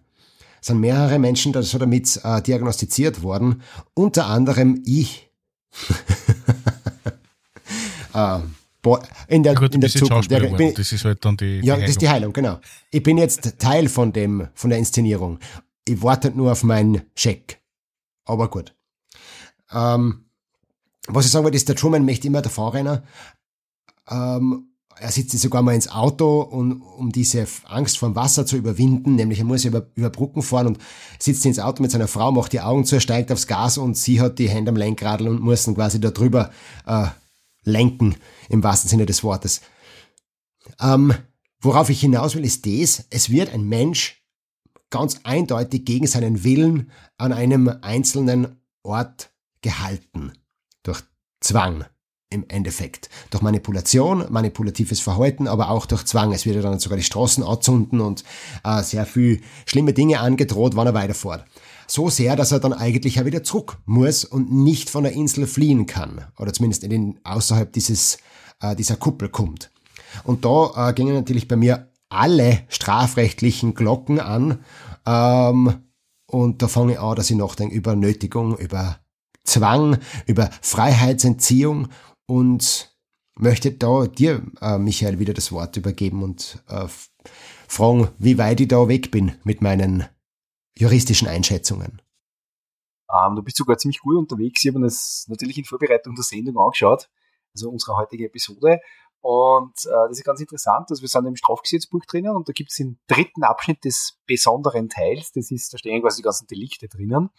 [0.60, 3.62] Es sind mehrere Menschen so damit äh, diagnostiziert worden,
[3.94, 5.30] unter anderem ich
[8.16, 8.42] uh,
[9.28, 10.30] in der, Gut, in der Zukunft.
[10.30, 12.60] Der, bin, das ist halt dann die, ja, die das ist die Heilung, genau.
[12.92, 15.40] Ich bin jetzt Teil von dem, von der Inszenierung.
[15.88, 17.62] Ich warte nur auf meinen Scheck.
[18.26, 18.74] Aber gut.
[19.72, 20.26] Ähm,
[21.08, 23.04] was ich sagen wollte, ist, der Truman möchte immer der Fahrrenner.
[24.10, 24.68] Ähm,
[25.00, 29.16] er sitzt sogar mal ins Auto, und, um diese Angst vor dem Wasser zu überwinden,
[29.16, 30.78] nämlich er muss über, über Brücken fahren und
[31.20, 34.22] sitzt ins Auto mit seiner Frau, macht die Augen zu, steigt aufs Gas und sie
[34.22, 36.52] hat die Hände am Lenkrad und muss dann quasi da drüber
[36.86, 37.08] äh,
[37.64, 38.16] lenken,
[38.50, 39.62] im wahrsten Sinne des Wortes.
[40.80, 41.14] Ähm,
[41.62, 44.24] worauf ich hinaus will, ist das, es wird ein Mensch
[44.90, 50.34] ganz eindeutig gegen seinen Willen an einem einzelnen Ort gehalten.
[50.84, 51.02] Durch
[51.40, 51.86] Zwang
[52.30, 53.10] im Endeffekt.
[53.30, 56.34] Durch Manipulation, manipulatives Verhalten, aber auch durch Zwang.
[56.34, 58.24] Es wird ja dann sogar die Straßen anzünden und
[58.64, 61.46] äh, sehr viel schlimme Dinge angedroht, wann er weiterfährt.
[61.88, 65.48] So sehr, dass er dann eigentlich auch wieder zurück muss und nicht von der Insel
[65.48, 66.26] fliehen kann.
[66.38, 68.18] Oder zumindest in den, außerhalb dieses,
[68.62, 69.72] äh, dieser Kuppel kommt.
[70.24, 74.60] Und da äh, gingen natürlich bei mir alle strafrechtlichen Glocken an.
[75.06, 75.84] Ähm,
[76.28, 79.00] und da fange ich an, dass ich nachdenke über Nötigung, über
[79.44, 81.90] Zwang, über Freiheitsentziehung
[82.28, 82.96] und
[83.36, 86.86] möchte da dir, äh, Michael, wieder das Wort übergeben und äh,
[87.68, 90.06] fragen, wie weit ich da weg bin mit meinen
[90.78, 92.02] juristischen Einschätzungen.
[93.12, 94.64] Ähm, du bist sogar ziemlich gut unterwegs.
[94.64, 97.10] Ich habe mir das natürlich in Vorbereitung der Sendung angeschaut,
[97.54, 98.80] also unsere heutige Episode.
[99.22, 102.72] Und äh, das ist ganz interessant, dass wir sind im Strafgesetzbuch drinnen und da gibt
[102.72, 106.90] es den dritten Abschnitt des besonderen Teils, das ist, da stehen quasi die ganzen Delikte
[106.90, 107.30] drinnen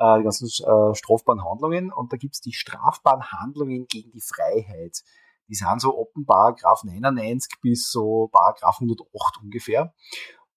[0.00, 1.92] äh, die ganzen äh, strafbaren Handlungen.
[1.92, 5.02] Und da gibt's die strafbaren Handlungen gegen die Freiheit.
[5.48, 9.94] Die sind so dem Paragraph 99 bis so Paragraph 108 ungefähr.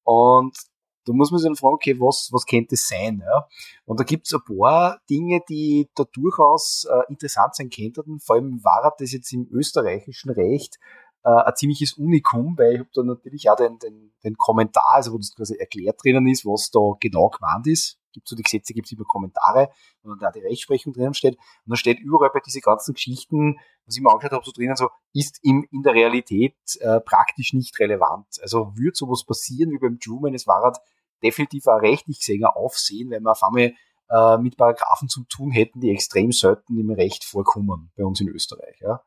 [0.03, 0.57] Und
[1.05, 3.21] da muss man sich dann fragen, okay, was, was könnte es sein?
[3.25, 3.47] Ja?
[3.85, 8.19] Und da gibt's ein paar Dinge, die da durchaus äh, interessant sein könnten.
[8.19, 10.77] Vor allem war das jetzt im österreichischen Recht
[11.23, 15.13] äh, ein ziemliches Unikum, weil ich habe da natürlich auch den, den, den Kommentar, also
[15.13, 18.73] wo das quasi erklärt drinnen ist, was da genau gemeint ist gibt so die Gesetze,
[18.73, 19.69] gibt es immer Kommentare,
[20.03, 21.35] wo da die Rechtsprechung drinnen steht.
[21.35, 24.75] Und da steht überall bei diesen ganzen Geschichten, was ich mir angeschaut habe, so drinnen
[24.77, 28.27] so, ist im, in der Realität äh, praktisch nicht relevant.
[28.41, 30.77] Also würde sowas passieren wie beim Truman, es war halt
[31.23, 33.73] definitiv auch rechtlich gesehen Aufsehen, wenn wir auf einmal
[34.09, 38.29] äh, mit Paragraphen zu tun hätten, die extrem selten im Recht vorkommen bei uns in
[38.29, 38.79] Österreich.
[38.81, 39.01] Ja.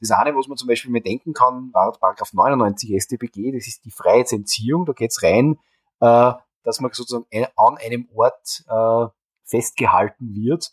[0.00, 3.84] Das eine, was man zum Beispiel mir denken kann, war Paragraph 99 StBG, das ist
[3.84, 4.84] die Freiheitsentziehung.
[4.84, 5.58] Da geht's rein,
[6.00, 6.32] äh,
[6.62, 7.26] dass man sozusagen
[7.56, 9.06] an einem Ort äh,
[9.44, 10.72] festgehalten wird,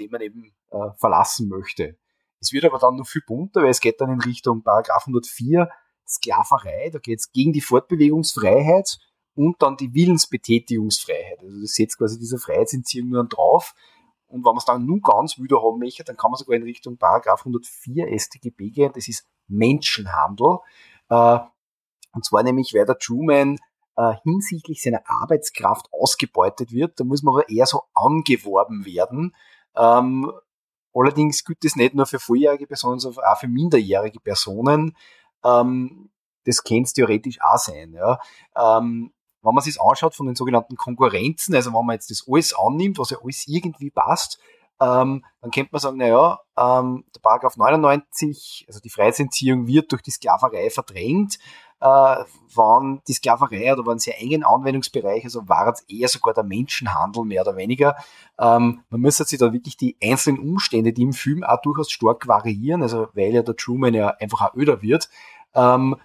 [0.00, 0.52] den man eben
[0.96, 1.96] verlassen möchte.
[2.40, 5.70] Es wird aber dann noch viel bunter, weil es geht dann in Richtung Paragraph 104
[6.08, 8.98] Sklaverei, da geht es gegen die Fortbewegungsfreiheit
[9.40, 11.42] und dann die Willensbetätigungsfreiheit.
[11.42, 13.74] Also das setzt quasi diese Freiheitsentziehung nur drauf.
[14.26, 16.62] Und wenn man es dann nun ganz wieder haben möchte, dann kann man sogar in
[16.62, 18.92] Richtung Paragraph 104 StGB gehen.
[18.94, 20.58] Das ist Menschenhandel.
[21.08, 21.38] Äh,
[22.12, 23.56] und zwar nämlich, weil der Truman
[23.96, 27.00] äh, hinsichtlich seiner Arbeitskraft ausgebeutet wird.
[27.00, 29.34] Da muss man aber eher so angeworben werden.
[29.74, 30.30] Ähm,
[30.92, 34.94] allerdings gilt das nicht nur für volljährige Personen, sondern auch für minderjährige Personen.
[35.42, 36.10] Ähm,
[36.44, 37.94] das kann es theoretisch auch sein.
[37.94, 38.20] Ja.
[39.42, 42.54] Wenn man sich das anschaut von den sogenannten Konkurrenzen, also wenn man jetzt das alles
[42.54, 44.38] annimmt, was ja alles irgendwie passt,
[44.80, 50.02] ähm, dann könnte man sagen, naja, ähm, der Paragraph 99, also die Freiheitsentziehung wird durch
[50.02, 51.38] die Sklaverei verdrängt
[51.80, 52.24] äh,
[52.54, 57.24] waren die Sklaverei oder waren sehr engen Anwendungsbereich, also war es eher sogar der Menschenhandel
[57.24, 57.96] mehr oder weniger.
[58.38, 62.28] Ähm, man müsste sich da wirklich die einzelnen Umstände, die im Film auch durchaus stark
[62.28, 65.08] variieren, also weil ja der Truman ja einfach auch öder wird,
[65.54, 65.96] ähm,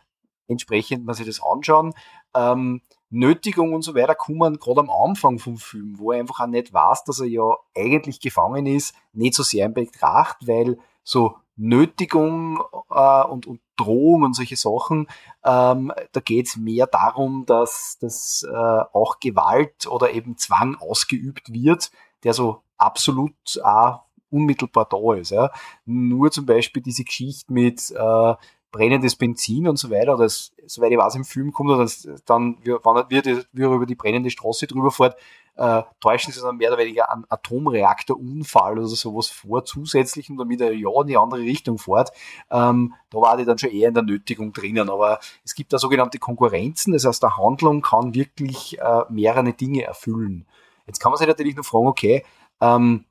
[0.48, 1.94] entsprechend man sich das anschauen.
[2.34, 6.48] Ähm, Nötigung und so weiter kommen gerade am Anfang vom Film, wo er einfach auch
[6.48, 11.36] nicht weiß, dass er ja eigentlich gefangen ist, nicht so sehr in Betracht, weil so
[11.56, 15.08] Nötigung äh, und, und Drohung und solche Sachen,
[15.44, 21.54] ähm, da geht es mehr darum, dass, dass äh, auch Gewalt oder eben Zwang ausgeübt
[21.54, 21.92] wird,
[22.24, 23.34] der so absolut
[23.64, 25.32] auch unmittelbar da ist.
[25.32, 25.52] Ja.
[25.86, 28.34] Nur zum Beispiel diese Geschichte mit äh,
[28.76, 32.74] brennendes Benzin und so weiter, das, soweit ich weiß, im Film kommt, das, dann, wenn
[32.74, 35.16] er, wie er über die brennende Straße drüber fährt,
[35.56, 40.74] äh, täuschen sie dann mehr oder weniger einen Atomreaktorunfall oder sowas vor, zusätzlichen, damit er
[40.74, 42.12] ja in die andere Richtung fährt.
[42.52, 44.90] Ähm, da war die dann schon eher in der Nötigung drinnen.
[44.90, 49.84] Aber es gibt da sogenannte Konkurrenzen, das heißt, der Handlung kann wirklich äh, mehrere Dinge
[49.84, 50.46] erfüllen.
[50.88, 52.26] Jetzt kann man sich natürlich noch fragen, okay,
[52.60, 53.06] ähm,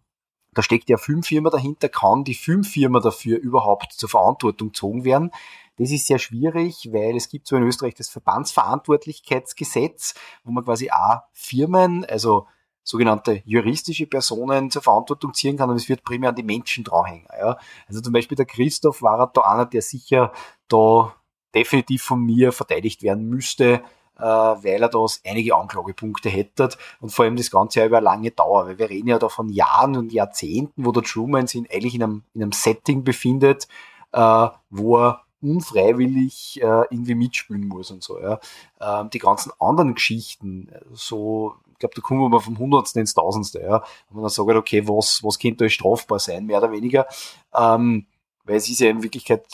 [0.54, 5.30] da steckt ja Filmfirma dahinter, kann die Filmfirma dafür überhaupt zur Verantwortung gezogen werden?
[5.76, 10.90] Das ist sehr schwierig, weil es gibt so in Österreich das Verbandsverantwortlichkeitsgesetz, wo man quasi
[10.90, 12.46] auch Firmen, also
[12.84, 17.26] sogenannte juristische Personen zur Verantwortung ziehen kann und es wird primär an die Menschen dranhängen.
[17.36, 17.58] Ja.
[17.88, 20.32] Also zum Beispiel der Christoph war da einer, der sicher
[20.68, 21.14] da
[21.54, 23.82] definitiv von mir verteidigt werden müsste,
[24.16, 26.68] weil er da einige Anklagepunkte hätte
[27.00, 29.28] und vor allem das Ganze ja über eine lange Dauer, weil wir reden ja da
[29.28, 33.66] von Jahren und Jahrzehnten, wo der Truman sich eigentlich in einem, in einem Setting befindet,
[34.12, 38.18] äh, wo er unfreiwillig äh, irgendwie mitspielen muss und so.
[38.20, 38.40] Ja.
[38.80, 43.14] Ähm, die ganzen anderen Geschichten, so, ich glaube, da kommen wir mal vom Hundertsten ins
[43.14, 43.76] Tausendste, ja.
[44.08, 47.06] Und man dann sagt, okay, was, was könnte da strafbar sein, mehr oder weniger.
[47.54, 48.06] Ähm,
[48.44, 49.44] weil es ist ja in Wirklichkeit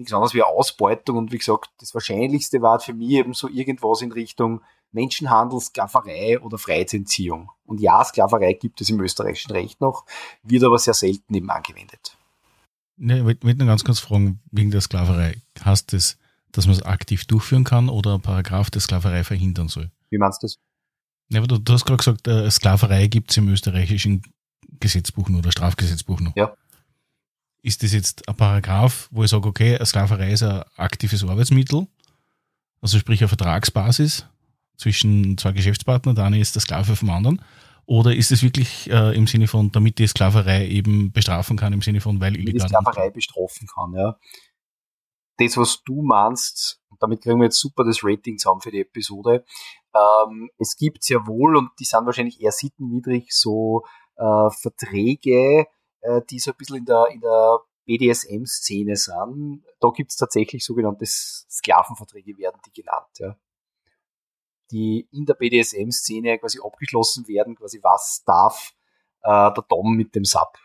[0.00, 4.02] nichts anderes wie Ausbeutung und wie gesagt, das Wahrscheinlichste war für mich eben so irgendwas
[4.02, 7.50] in Richtung Menschenhandel, Sklaverei oder Freiheitsentziehung.
[7.64, 10.04] Und ja, Sklaverei gibt es im österreichischen Recht noch,
[10.42, 12.16] wird aber sehr selten eben angewendet.
[12.96, 15.36] Ne, ich wollte nur ganz kurz fragen, wegen der Sklaverei.
[15.64, 16.18] Heißt das,
[16.52, 19.90] dass man es aktiv durchführen kann oder ein Paragraph der Sklaverei verhindern soll?
[20.10, 20.58] Wie meinst du das?
[21.28, 24.22] Ne, aber du, du hast gerade gesagt, äh, Sklaverei gibt es im österreichischen
[24.80, 26.32] Gesetzbuch nur oder Strafgesetzbuch nur.
[26.36, 26.54] Ja.
[27.62, 31.86] Ist das jetzt ein Paragraph, wo ich sage, okay, Sklaverei ist ein aktives Arbeitsmittel,
[32.80, 34.26] also sprich eine Vertragsbasis
[34.76, 37.42] zwischen zwei Geschäftspartnern, der eine ist der Sklave vom anderen,
[37.84, 41.82] oder ist es wirklich äh, im Sinne von, damit die Sklaverei eben bestrafen kann, im
[41.82, 42.66] Sinne von, weil illegal.
[42.66, 44.16] Die Sklaverei bestrafen kann, ja.
[45.36, 48.80] Das, was du meinst, und damit kriegen wir jetzt super das Rating zusammen für die
[48.80, 49.44] Episode.
[49.94, 53.84] Ähm, es gibt sehr wohl, und die sind wahrscheinlich eher sittenwidrig, so
[54.16, 55.66] äh, Verträge,
[56.00, 59.64] äh, die so ein bisschen in der, in der BDSM-Szene sind.
[59.80, 63.18] Da gibt es tatsächlich sogenannte Sklavenverträge, werden die genannt.
[63.18, 63.36] Ja.
[64.70, 68.72] Die in der BDSM-Szene quasi abgeschlossen werden, quasi was darf
[69.22, 70.56] äh, der Dom mit dem Sub.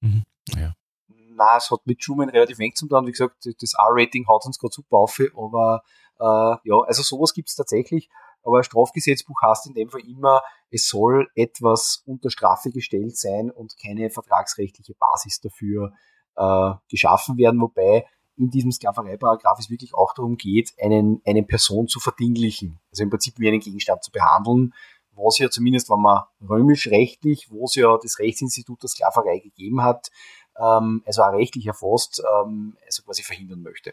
[0.00, 0.24] Mhm.
[0.56, 0.74] Ja.
[1.08, 3.06] Na, es hat mit Truman relativ eng zu tun.
[3.06, 5.82] Wie gesagt, das R-Rating haut uns gerade super auf, aber
[6.18, 8.10] äh, ja, also sowas gibt es tatsächlich.
[8.42, 13.50] Aber ein Strafgesetzbuch heißt in dem Fall immer, es soll etwas unter Strafe gestellt sein
[13.50, 15.92] und keine vertragsrechtliche Basis dafür
[16.36, 21.88] äh, geschaffen werden, wobei in diesem Sklavereiparagraf es wirklich auch darum geht, einen, eine Person
[21.88, 22.80] zu verdinglichen.
[22.90, 24.72] Also im Prinzip wie einen Gegenstand zu behandeln,
[25.14, 30.10] was ja zumindest, wenn man römisch-rechtlich, wo es ja das Rechtsinstitut der Sklaverei gegeben hat,
[30.58, 33.92] ähm, also auch rechtlich erfasst, ähm, also quasi verhindern möchte.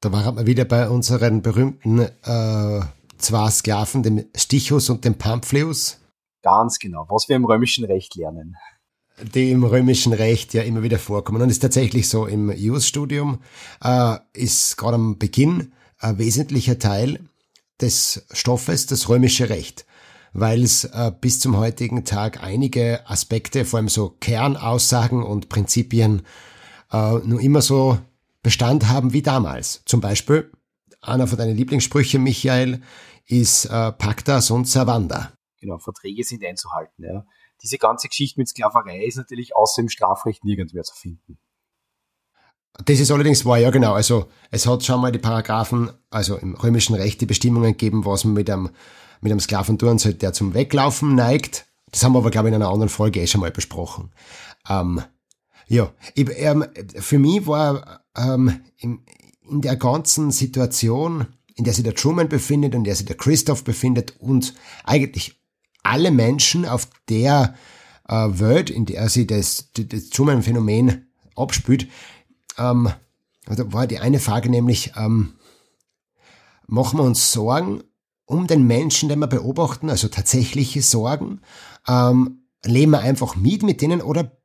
[0.00, 2.80] Da waren wir wieder bei unseren berühmten äh,
[3.22, 5.98] zwei Sklaven, dem Stichus und dem Pamphlus.
[6.42, 8.56] Ganz genau, was wir im römischen Recht lernen.
[9.34, 11.40] Die im römischen Recht ja immer wieder vorkommen.
[11.42, 13.40] Und ist tatsächlich so, im Jus-Studium
[13.82, 17.20] äh, ist gerade am Beginn ein wesentlicher Teil
[17.80, 19.86] des Stoffes das römische Recht,
[20.32, 26.22] weil es äh, bis zum heutigen Tag einige Aspekte, vor allem so Kernaussagen und Prinzipien,
[26.90, 27.98] äh, nur immer so
[28.42, 29.82] Bestand haben wie damals.
[29.84, 30.50] Zum Beispiel,
[31.02, 32.80] einer von deinen Lieblingssprüchen, Michael,
[33.26, 35.32] ist äh, Pacta sunt servanda.
[35.60, 37.04] Genau, Verträge sind einzuhalten.
[37.04, 37.24] Ja.
[37.62, 41.38] Diese ganze Geschichte mit Sklaverei ist natürlich außer im Strafrecht nirgends mehr zu finden.
[42.84, 43.92] Das ist allerdings wahr, ja genau.
[43.92, 48.24] Also es hat schon mal die Paragraphen, also im römischen Recht die Bestimmungen gegeben, was
[48.24, 48.70] man mit einem,
[49.20, 51.66] mit einem Sklaven tun soll, der zum Weglaufen neigt.
[51.90, 54.12] Das haben wir aber, glaube ich, in einer anderen Folge eh schon mal besprochen.
[54.68, 55.02] Ähm,
[55.68, 56.64] ja, ich, ähm,
[56.98, 59.04] für mich war ähm, in,
[59.52, 63.64] in der ganzen Situation in der sich der Truman befindet, in der sich der Christoph
[63.64, 65.40] befindet und eigentlich
[65.82, 67.54] alle Menschen auf der
[68.08, 71.88] äh, Welt, in der sich das, das Truman-Phänomen abspielt,
[72.58, 72.90] ähm,
[73.46, 75.34] also war die eine Frage nämlich, ähm,
[76.66, 77.82] machen wir uns Sorgen
[78.24, 81.40] um den Menschen, den wir beobachten, also tatsächliche Sorgen,
[81.86, 84.38] ähm, leben wir einfach mit mit denen oder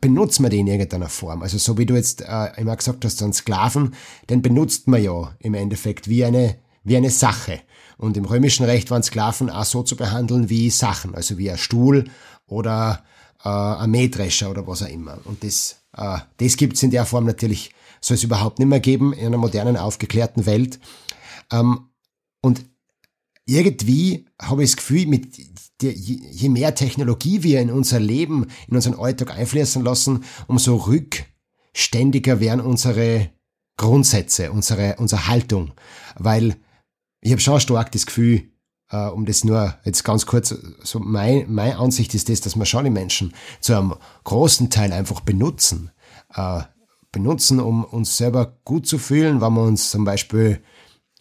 [0.00, 1.42] benutzen wir den in irgendeiner Form.
[1.42, 3.94] Also so wie du jetzt äh, immer gesagt hast, so einen Sklaven,
[4.30, 7.60] den benutzt man ja im Endeffekt wie eine, wie eine Sache.
[7.98, 11.58] Und im römischen Recht waren Sklaven auch so zu behandeln wie Sachen, also wie ein
[11.58, 12.10] Stuhl
[12.46, 13.04] oder
[13.44, 15.18] äh, ein Mähdrescher oder was auch immer.
[15.24, 19.12] Und das, äh, das gibt's in der Form natürlich, soll es überhaupt nicht mehr geben
[19.12, 20.80] in einer modernen, aufgeklärten Welt.
[21.52, 21.88] Ähm,
[22.40, 22.64] und
[23.46, 25.36] irgendwie habe ich das Gefühl, mit
[25.80, 32.60] je mehr Technologie wir in unser Leben, in unseren Alltag einfließen lassen, umso rückständiger werden
[32.60, 33.30] unsere
[33.76, 35.72] Grundsätze, unsere, unsere Haltung.
[36.16, 36.56] Weil
[37.20, 38.50] ich habe schon stark das Gefühl,
[38.90, 42.66] äh, um das nur jetzt ganz kurz, so mein, meine Ansicht ist das, dass wir
[42.66, 45.90] schon die Menschen zu einem großen Teil einfach benutzen.
[46.34, 46.62] Äh,
[47.10, 50.62] benutzen, um uns selber gut zu fühlen, wenn wir uns zum Beispiel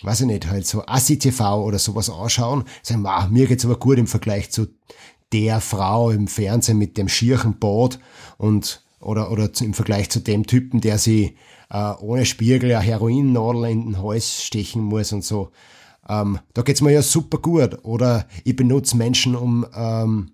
[0.03, 3.97] weiß ich nicht, halt so Assi-TV oder sowas anschauen, sagen, wow, mir geht's aber gut
[3.97, 4.67] im Vergleich zu
[5.31, 7.99] der Frau im Fernsehen mit dem schierchen Bart
[8.37, 11.37] und oder, oder im Vergleich zu dem Typen, der sie
[11.69, 15.51] äh, ohne Spiegel eine Heroinnadel in den Hals stechen muss und so.
[16.07, 17.79] Ähm, da geht's mir ja super gut.
[17.83, 20.31] Oder ich benutze Menschen, um, ähm,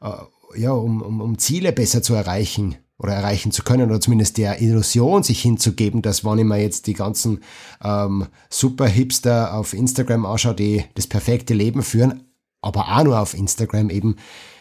[0.00, 2.76] äh, ja, um, um, um Ziele besser zu erreichen.
[3.00, 6.86] Oder erreichen zu können oder zumindest der Illusion sich hinzugeben, dass wenn ich mir jetzt
[6.86, 7.42] die ganzen
[7.82, 12.30] ähm, super Hipster auf Instagram anschaue, die das perfekte Leben führen,
[12.60, 14.16] aber auch nur auf Instagram eben,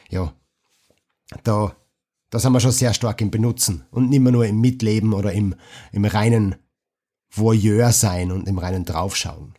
[0.09, 0.33] ja,
[1.43, 1.75] da,
[2.29, 5.33] da sind wir schon sehr stark im Benutzen und nicht mehr nur im Mitleben oder
[5.33, 5.55] im,
[5.91, 6.55] im reinen
[7.29, 9.53] Voyeur sein und im reinen Draufschauen.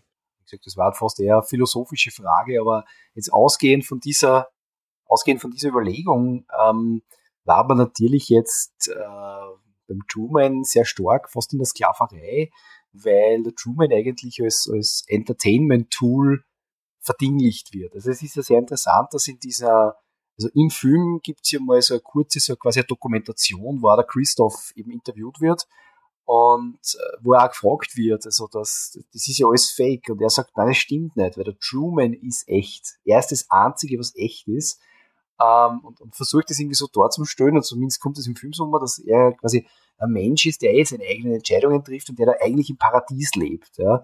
[0.64, 4.48] Das war fast eher eine philosophische Frage, aber jetzt ausgehend von dieser,
[5.04, 7.02] ausgehend von dieser Überlegung, ähm,
[7.50, 8.94] war aber natürlich jetzt äh,
[9.88, 12.52] beim Truman sehr stark fast in der Sklaverei,
[12.92, 16.44] weil der Truman eigentlich als, als Entertainment-Tool
[17.00, 17.94] verdinglicht wird.
[17.94, 19.96] Also es ist ja sehr interessant, dass in dieser,
[20.38, 23.96] also im Film gibt es ja mal so eine kurze, so quasi eine Dokumentation, wo
[23.96, 25.66] der Christoph eben interviewt wird
[26.26, 30.22] und äh, wo er auch gefragt wird, also das, das ist ja alles fake und
[30.22, 33.00] er sagt, nein, das stimmt nicht, weil der Truman ist echt.
[33.04, 34.80] Er ist das Einzige, was echt ist
[35.40, 38.66] ähm, und, und versucht das irgendwie so darzustellen und zumindest kommt es im Film so
[38.66, 39.66] mal, dass er quasi
[39.98, 43.34] ein Mensch ist, der eh seine eigenen Entscheidungen trifft und der da eigentlich im Paradies
[43.34, 43.76] lebt.
[43.76, 44.02] Ja.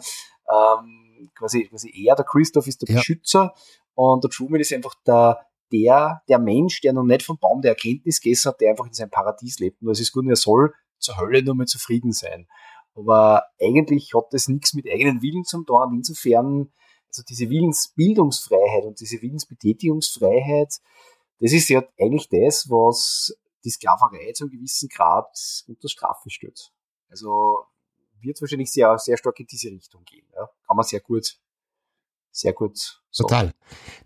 [0.51, 2.97] Ähm, quasi, quasi er, der Christoph, ist der ja.
[2.97, 3.55] Beschützer
[3.95, 7.73] und der Truman ist einfach der, der, der Mensch, der noch nicht vom Baum der
[7.73, 9.83] Erkenntnis gegessen hat, der einfach in seinem Paradies lebt.
[9.83, 12.47] Und es ist gut, und er soll zur Hölle nur mal zufrieden sein.
[12.95, 15.83] Aber eigentlich hat das nichts mit eigenen Willen zu tun.
[15.83, 16.73] Und insofern,
[17.09, 20.81] also diese Willensbildungsfreiheit und diese Willensbetätigungsfreiheit,
[21.41, 26.73] das ist ja eigentlich das, was die Sklaverei zu einem gewissen Grad unter Strafe stellt.
[27.09, 27.67] Also
[28.21, 30.27] wird wahrscheinlich sehr, sehr stark in diese Richtung gehen.
[30.35, 30.49] Ja.
[30.67, 31.39] Kann man sehr gut,
[32.31, 32.79] sehr gut
[33.11, 33.29] sagen.
[33.29, 33.55] Total.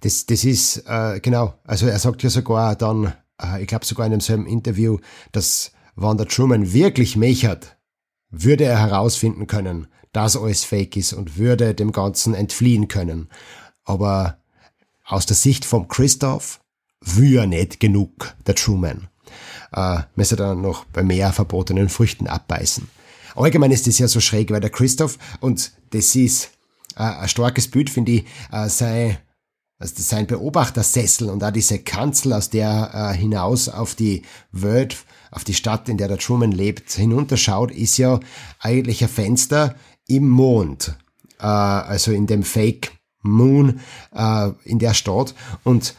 [0.01, 4.07] Das, das ist, äh, genau, also er sagt ja sogar dann, äh, ich glaube sogar
[4.07, 4.99] in demselben Interview,
[5.33, 7.77] dass wenn der Truman wirklich mechert,
[8.31, 13.29] würde er herausfinden können, dass alles fake ist und würde dem Ganzen entfliehen können.
[13.85, 14.39] Aber
[15.05, 16.60] aus der Sicht von Christoph
[17.03, 19.09] er nicht genug, der Truman.
[19.73, 22.89] Äh, müsste dann noch bei mehr verbotenen Früchten abbeißen.
[23.37, 26.51] Allgemein ist das ja so schräg, weil der Christoph, und das ist
[26.97, 29.19] äh, ein starkes Bild, finde ich, äh, sei,
[29.79, 34.23] also sein Beobachtersessel und auch diese Kanzel, aus der äh, hinaus auf die
[34.53, 34.97] Welt,
[35.31, 38.19] auf die Stadt, in der der Truman lebt, hinunterschaut, ist ja
[38.59, 39.77] eigentlich ein Fenster
[40.07, 40.97] im Mond.
[41.39, 42.93] Äh, also in dem Fake
[43.23, 43.81] Moon
[44.15, 45.35] äh, in der Stadt.
[45.63, 45.95] Und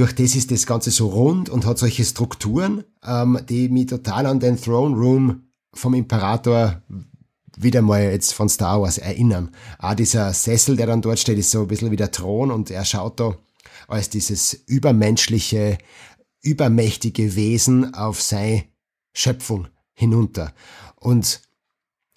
[0.00, 4.24] durch das ist das Ganze so rund und hat solche Strukturen, ähm, die mich total
[4.24, 5.42] an den Throne Room
[5.74, 6.80] vom Imperator
[7.54, 9.50] wieder mal jetzt von Star Wars erinnern.
[9.78, 12.70] Auch dieser Sessel, der dann dort steht, ist so ein bisschen wie der Thron und
[12.70, 13.36] er schaut da
[13.88, 15.76] als dieses übermenschliche,
[16.40, 18.64] übermächtige Wesen auf seine
[19.12, 20.54] Schöpfung hinunter.
[20.96, 21.42] Und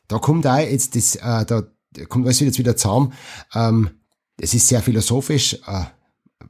[0.07, 1.63] da kommt da jetzt das, äh, da
[2.07, 3.11] kommt alles jetzt wieder zusammen.
[3.53, 3.89] Ähm,
[4.39, 5.83] es ist sehr philosophisch, äh,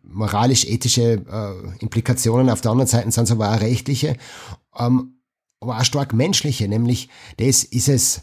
[0.04, 2.50] moralisch-ethische äh, Implikationen.
[2.50, 4.18] Auf der anderen Seite sind es aber auch rechtliche,
[4.78, 5.20] ähm,
[5.60, 8.22] aber auch stark menschliche, nämlich das ist es,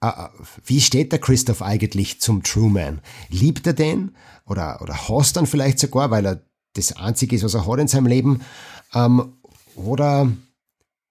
[0.00, 0.28] äh, äh,
[0.64, 3.00] wie steht der Christoph eigentlich zum Truman?
[3.28, 4.16] Liebt er den
[4.46, 6.44] oder, oder hasst dann vielleicht sogar, weil er
[6.74, 8.42] das Einzige ist, was er hat in seinem Leben?
[8.92, 9.34] Ähm,
[9.76, 10.30] oder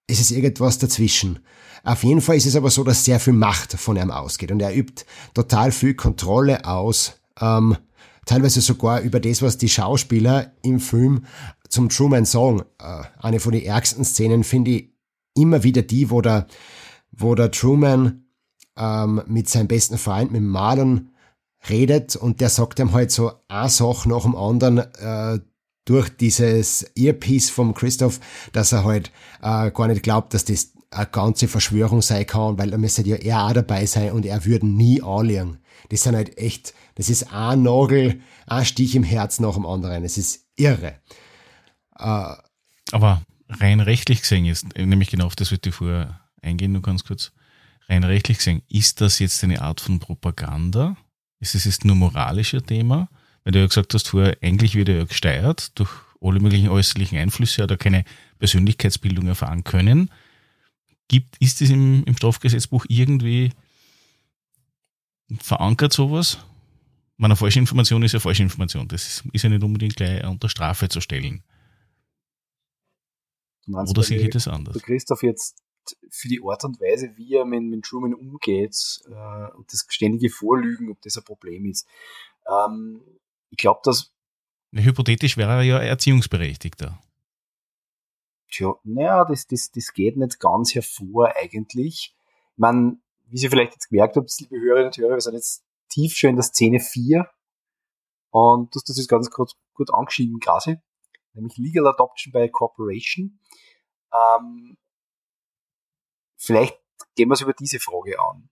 [0.08, 1.40] ist es irgendwas dazwischen?
[1.86, 4.62] Auf jeden Fall ist es aber so, dass sehr viel Macht von ihm ausgeht und
[4.62, 7.78] er übt total viel Kontrolle aus, ähm,
[8.26, 11.26] teilweise sogar über das, was die Schauspieler im Film
[11.70, 12.62] zum Truman sagen.
[12.80, 14.90] Äh, eine von den ärgsten Szenen finde ich
[15.36, 16.48] immer wieder die, wo der,
[17.12, 18.26] wo der Truman
[18.78, 21.10] ähm, mit seinem besten Freund, mit Marlon,
[21.70, 25.40] redet und der sagt ihm halt so eine Sache nach dem anderen äh,
[25.86, 28.20] durch dieses Earpiece vom Christoph,
[28.52, 29.12] dass er halt
[29.42, 33.16] äh, gar nicht glaubt, dass das eine ganze Verschwörung sein kann, weil da müsste ja
[33.16, 35.58] er auch dabei sein und er würde nie anlegen.
[35.90, 40.04] Das sind halt echt, das ist ein Nagel, ein Stich im Herz nach dem anderen.
[40.04, 41.00] Es ist irre.
[41.98, 42.36] Äh,
[42.92, 47.04] Aber rein rechtlich gesehen ist, nämlich genau auf das würde ich vorher eingehen, nur ganz
[47.04, 47.32] kurz.
[47.90, 50.96] Rein rechtlich gesehen, ist das jetzt eine Art von Propaganda?
[51.40, 53.10] Ist es jetzt nur moralischer Thema?
[53.44, 55.90] Weil du ja gesagt hast, vorher, eigentlich wird er ja gesteuert durch
[56.22, 58.06] alle möglichen äußerlichen Einflüsse, hat er keine
[58.40, 60.10] Persönlichkeitsbildung erfahren können.
[61.10, 63.52] Gibt, ist es im, im Strafgesetzbuch irgendwie
[65.40, 66.38] verankert sowas?
[67.18, 68.88] Meine falsche Information ist ja falsche Information.
[68.88, 71.44] Das ist ja nicht unbedingt gleich unter Strafe zu stellen.
[73.66, 74.74] Meinst, Oder sehe ich das anders?
[74.74, 75.62] Du Christoph jetzt
[76.10, 78.76] für die Art und Weise, wie er mit, mit Truman umgeht
[79.08, 81.88] äh, und das ständige Vorlügen, ob das ein Problem ist.
[82.48, 83.02] Ähm,
[83.50, 84.12] ich glaube, dass.
[84.74, 87.00] Hypothetisch wäre er ja Erziehungsberechtigter.
[88.50, 92.16] Tja, naja, das, das, das geht nicht ganz hervor eigentlich.
[92.16, 92.98] Ich meine,
[93.34, 96.32] wie Sie vielleicht jetzt gemerkt habt, liebe Hörerinnen und Hörer, wir sind jetzt tief schon
[96.32, 97.28] in der Szene 4
[98.30, 100.78] und du hast das jetzt ganz kurz gut angeschrieben, quasi,
[101.34, 103.40] nämlich Legal Adoption by Corporation.
[104.14, 104.78] Ähm,
[106.38, 106.80] vielleicht
[107.16, 108.50] gehen wir es über diese Frage an.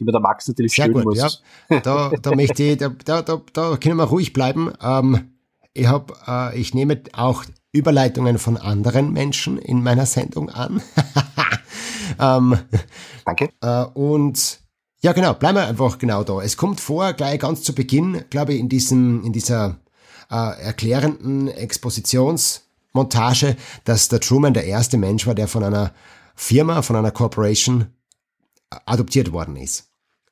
[0.00, 1.42] Die mir der Max natürlich Sehr gut, muss.
[1.68, 1.80] Ja.
[1.80, 4.72] Da, da möchte ich, da, da, da, da können wir ruhig bleiben.
[4.80, 5.38] Ähm,
[5.74, 10.82] ich habe, äh, ich nehme auch Überleitungen von anderen Menschen in meiner Sendung an.
[12.20, 12.58] ähm,
[13.24, 13.50] Danke.
[13.60, 14.60] Äh, und
[15.00, 16.40] ja, genau, bleiben wir einfach genau da.
[16.40, 19.78] Es kommt vor, gleich ganz zu Beginn, glaube ich, in diesem, in dieser
[20.30, 25.92] äh, erklärenden Expositionsmontage, dass der Truman der erste Mensch war, der von einer
[26.34, 27.88] Firma, von einer Corporation
[28.70, 29.90] äh, adoptiert worden ist.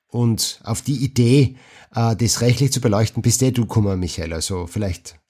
[0.08, 1.56] Und auf die Idee,
[1.94, 4.32] äh, das rechtlich zu beleuchten, bist eh du gekommen, Michael.
[4.32, 5.21] Also vielleicht.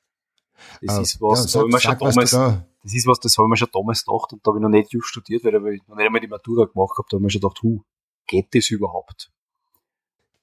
[0.81, 3.57] Das äh, ist was, ja, sag, sag, da das ist was, das habe ich mir
[3.57, 6.07] schon damals gedacht und da habe ich noch nicht just studiert, weil ich noch nicht
[6.07, 7.83] einmal die Matura gemacht habe, da habe ich mir schon gedacht, hu,
[8.27, 9.31] geht das überhaupt?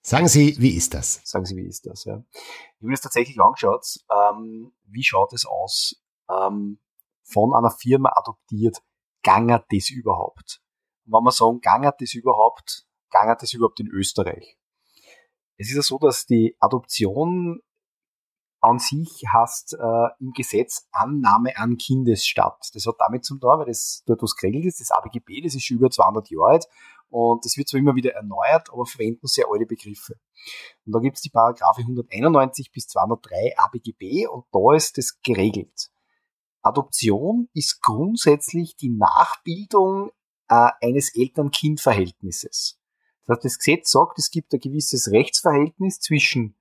[0.01, 1.21] Sagen Sie, wie ist das?
[1.23, 2.05] Sagen Sie, wie ist das?
[2.05, 2.23] Ja.
[2.31, 2.41] Ich
[2.77, 3.99] habe mir das tatsächlich angeschaut.
[4.09, 6.01] Ähm, wie schaut es aus?
[6.29, 6.79] Ähm,
[7.23, 8.81] von einer Firma adoptiert,
[9.23, 10.61] gangert das überhaupt?
[11.05, 14.57] Und wenn wir sagen, gangert das überhaupt, gangert das überhaupt in Österreich?
[15.57, 17.61] Es ist ja so, dass die Adoption
[18.61, 22.69] an sich heißt äh, im Gesetz Annahme an Kindesstatt.
[22.73, 25.63] Das hat damit zu tun, weil das dort was geregelt ist, das ABGB, das ist
[25.63, 26.65] schon über 200 Jahre alt
[27.09, 30.19] und das wird zwar immer wieder erneuert, aber verwenden sehr alte Begriffe.
[30.85, 35.89] Und da gibt es die Paragraphe 191 bis 203 ABGB und da ist das geregelt.
[36.61, 40.11] Adoption ist grundsätzlich die Nachbildung
[40.49, 42.79] äh, eines Eltern-Kind-Verhältnisses.
[43.25, 46.55] Das heißt, das Gesetz sagt, es gibt ein gewisses Rechtsverhältnis zwischen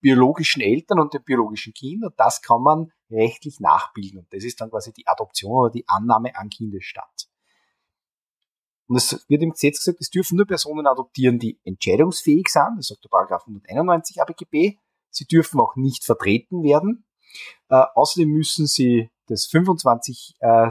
[0.00, 4.20] biologischen Eltern und dem biologischen Kind und das kann man rechtlich nachbilden.
[4.20, 7.28] Und das ist dann quasi die Adoption oder die Annahme an Kindesstatt.
[8.86, 12.88] Und es wird im Gesetz gesagt, es dürfen nur Personen adoptieren, die entscheidungsfähig sind, das
[12.88, 14.78] sagt der Paragraph 191 ABGB.
[15.10, 17.04] Sie dürfen auch nicht vertreten werden.
[17.68, 20.34] Äh, außerdem müssen sie das 25.
[20.40, 20.70] Äh,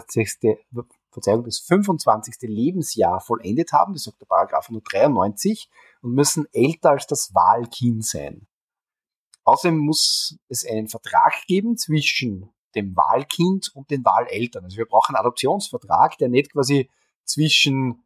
[1.12, 2.36] Verzeihung, das 25.
[2.42, 5.70] Lebensjahr vollendet haben, das sagt der Paragraph 193,
[6.02, 8.48] und müssen älter als das Wahlkind sein.
[9.50, 14.64] Außerdem muss es einen Vertrag geben zwischen dem Wahlkind und den Wahleltern.
[14.64, 16.90] Also wir brauchen einen Adoptionsvertrag, der nicht quasi
[17.26, 18.04] zwischen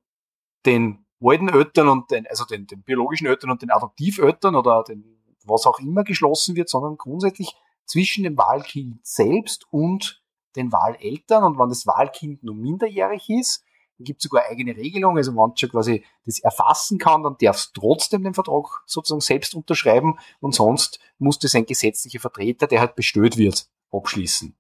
[0.65, 5.03] den alten Eltern und den, also den, den biologischen Eltern und den Adoptiveltern oder den,
[5.45, 7.53] was auch immer geschlossen wird, sondern grundsätzlich
[7.85, 10.23] zwischen dem Wahlkind selbst und
[10.55, 11.43] den Wahleltern.
[11.43, 13.65] Und wenn das Wahlkind nur minderjährig ist,
[13.99, 15.17] gibt sogar eigene Regelungen.
[15.17, 19.55] Also wenn schon quasi das erfassen kann, dann darf es trotzdem den Vertrag sozusagen selbst
[19.55, 24.55] unterschreiben und sonst muss das ein gesetzlicher Vertreter, der halt bestellt wird, abschließen.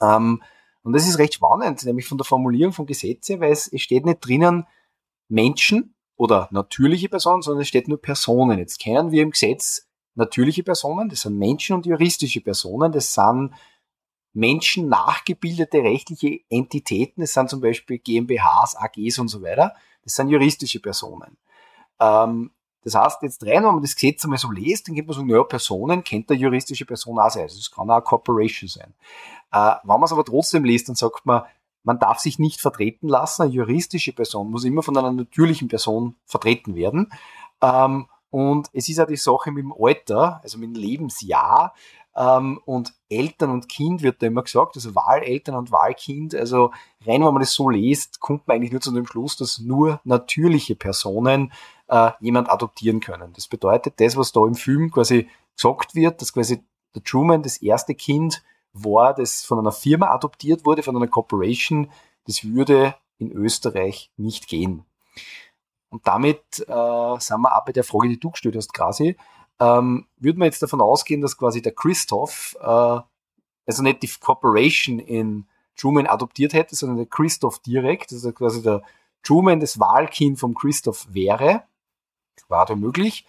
[0.00, 0.42] Ähm,
[0.82, 4.06] und das ist recht spannend, nämlich von der Formulierung von Gesetze, weil es, es steht
[4.06, 4.66] nicht drinnen,
[5.28, 8.58] Menschen oder natürliche Personen, sondern es steht nur Personen.
[8.58, 13.54] Jetzt kennen wir im Gesetz natürliche Personen, das sind Menschen und juristische Personen, das sind
[14.32, 19.74] Menschen nachgebildete rechtliche Entitäten, das sind zum Beispiel GmbHs, AGs und so weiter,
[20.04, 21.36] das sind juristische Personen.
[21.98, 22.50] Ähm,
[22.82, 25.22] das heißt, jetzt rein, wenn man das Gesetz einmal so liest, dann gibt man so,
[25.22, 27.42] naja, Personen kennt der juristische Person auch sein.
[27.42, 28.94] Also es kann auch eine Corporation sein.
[29.52, 31.42] Äh, wenn man es aber trotzdem liest, dann sagt man,
[31.82, 33.42] man darf sich nicht vertreten lassen.
[33.42, 37.12] Eine juristische Person muss immer von einer natürlichen Person vertreten werden.
[37.60, 41.74] Ähm, und es ist ja die Sache mit dem Alter, also mit dem Lebensjahr.
[42.20, 46.34] Ähm, und Eltern und Kind wird da immer gesagt, also Wahleltern und Wahlkind.
[46.34, 46.70] Also
[47.06, 50.00] rein, wenn man das so liest, kommt man eigentlich nur zu dem Schluss, dass nur
[50.04, 51.50] natürliche Personen
[51.88, 53.32] äh, jemand adoptieren können.
[53.32, 56.62] Das bedeutet, das, was da im Film quasi gesagt wird, dass quasi
[56.94, 58.42] der Truman das erste Kind
[58.74, 61.90] war, das von einer Firma adoptiert wurde, von einer Corporation,
[62.26, 64.84] das würde in Österreich nicht gehen.
[65.88, 69.16] Und damit äh, sind wir auch bei der Frage, die du gestellt hast, quasi.
[69.60, 73.00] Ähm, würde man jetzt davon ausgehen, dass quasi der Christoph, äh,
[73.66, 75.46] also nicht die Corporation in
[75.76, 78.82] Truman adoptiert hätte, sondern der Christoph direkt, also quasi der
[79.22, 81.64] Truman das Wahlkind vom Christoph wäre,
[82.48, 83.26] war da möglich,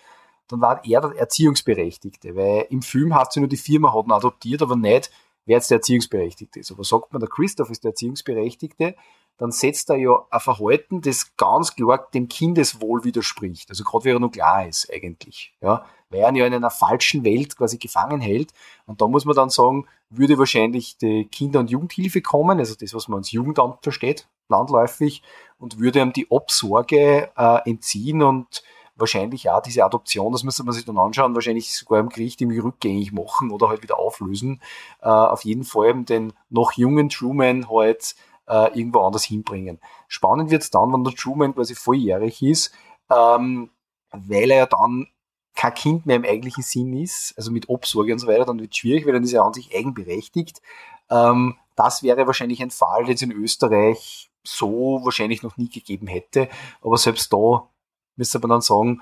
[0.48, 4.12] dann war er der Erziehungsberechtigte, weil im Film hast du nur die Firma hat ihn
[4.12, 5.12] adoptiert, aber nicht
[5.46, 6.72] wer jetzt der Erziehungsberechtigte ist.
[6.72, 8.96] Aber sagt man, der Christoph ist der Erziehungsberechtigte,
[9.38, 13.70] dann setzt er ja ein Verhalten, das ganz klar dem Kindeswohl widerspricht.
[13.70, 15.54] Also gerade wie er noch klar ist eigentlich.
[15.62, 18.52] Ja, weil er ihn ja in einer falschen Welt quasi gefangen hält.
[18.86, 22.94] Und da muss man dann sagen, würde wahrscheinlich die Kinder- und Jugendhilfe kommen, also das,
[22.94, 25.24] was man als Jugendamt versteht, landläufig,
[25.58, 28.64] und würde ihm die Obsorge äh, entziehen und
[28.96, 32.60] wahrscheinlich auch diese Adoption, das müsste man sich dann anschauen, wahrscheinlich sogar im Gericht irgendwie
[32.60, 34.62] rückgängig machen oder halt wieder auflösen.
[35.02, 38.16] Äh, auf jeden Fall den noch jungen Truman halt
[38.48, 39.80] äh, irgendwo anders hinbringen.
[40.08, 42.74] Spannend wird es dann, wenn der Truman quasi volljährig ist,
[43.10, 43.70] ähm,
[44.12, 45.08] weil er ja dann
[45.56, 48.72] kein Kind mehr im eigentlichen Sinn ist, also mit Obsorge und so weiter, dann wird
[48.72, 50.62] es schwierig, weil dann ist er an sich eigenberechtigt.
[51.10, 56.08] Ähm, das wäre wahrscheinlich ein Fall, den es in Österreich so wahrscheinlich noch nie gegeben
[56.08, 56.50] hätte.
[56.82, 57.68] Aber selbst da
[58.16, 59.02] müsste man dann sagen,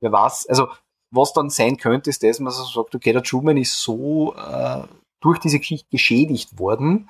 [0.00, 0.68] wer weiß, also
[1.10, 4.82] was dann sein könnte, ist, dass man so sagt, okay, der Truman ist so äh,
[5.20, 7.08] durch diese Geschichte geschädigt worden,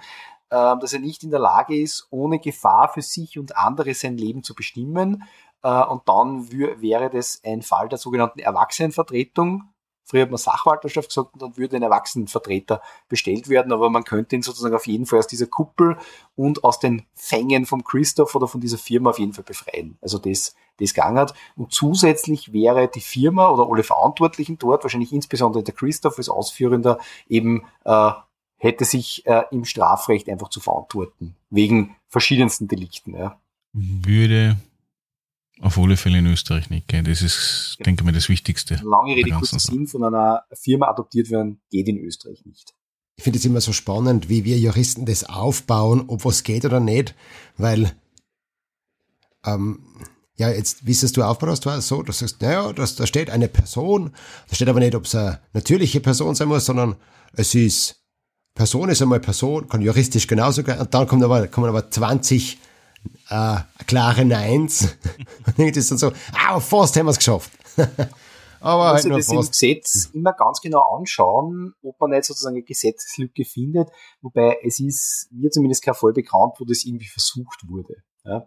[0.51, 4.17] äh, dass er nicht in der Lage ist, ohne Gefahr für sich und andere sein
[4.17, 5.25] Leben zu bestimmen.
[5.63, 9.69] Äh, und dann wäre das ein Fall der sogenannten Erwachsenenvertretung,
[10.09, 12.81] Früher hat man Sachwalterschaft gesagt und dann würde ein Erwachsenenvertreter
[13.11, 15.99] bestellt werden, aber man könnte ihn sozusagen auf jeden Fall aus dieser Kuppel
[16.35, 19.99] und aus den Fängen vom Christoph oder von dieser Firma auf jeden Fall befreien.
[20.01, 21.35] Also das, das gangert.
[21.57, 26.99] Und zusätzlich wäre die Firma oder alle Verantwortlichen dort, wahrscheinlich insbesondere der Christoph als Ausführender,
[27.29, 28.13] eben äh,
[28.57, 33.15] hätte sich äh, im Strafrecht einfach zu verantworten, wegen verschiedensten Delikten.
[33.15, 33.39] Ja.
[33.75, 34.57] Würde
[35.61, 37.05] auf alle Fälle in Österreich nicht gehen.
[37.05, 37.85] Das ist, ja.
[37.85, 38.81] denke ich mal, das Wichtigste.
[38.85, 42.75] Lange Rede, kurzer Sinn, von einer Firma adoptiert werden, geht in Österreich nicht.
[43.17, 46.79] Ich finde es immer so spannend, wie wir Juristen das aufbauen, ob was geht oder
[46.79, 47.17] nicht,
[47.57, 47.93] weil,
[49.45, 49.81] ähm,
[50.37, 53.29] ja, jetzt, wie es du aufbaust, war so, dass du sagst, naja, das, da steht
[53.29, 54.13] eine Person,
[54.49, 56.95] da steht aber nicht, ob es eine natürliche Person sein muss, sondern
[57.33, 58.05] es ist,
[58.55, 62.59] Person ist einmal Person, kann juristisch genauso gehen, und dann kommen aber, kommen aber 20
[63.31, 64.97] äh, klare Neins.
[65.57, 67.51] und ist dann so, ah, fast haben wir es geschafft.
[68.61, 69.63] Aber halt nur das fast.
[69.63, 73.89] im Gesetz immer ganz genau anschauen, ob man nicht sozusagen eine Gesetzeslücke findet,
[74.21, 77.95] wobei es ist mir zumindest kein Fall bekannt, wo das irgendwie versucht wurde.
[78.25, 78.47] Ja.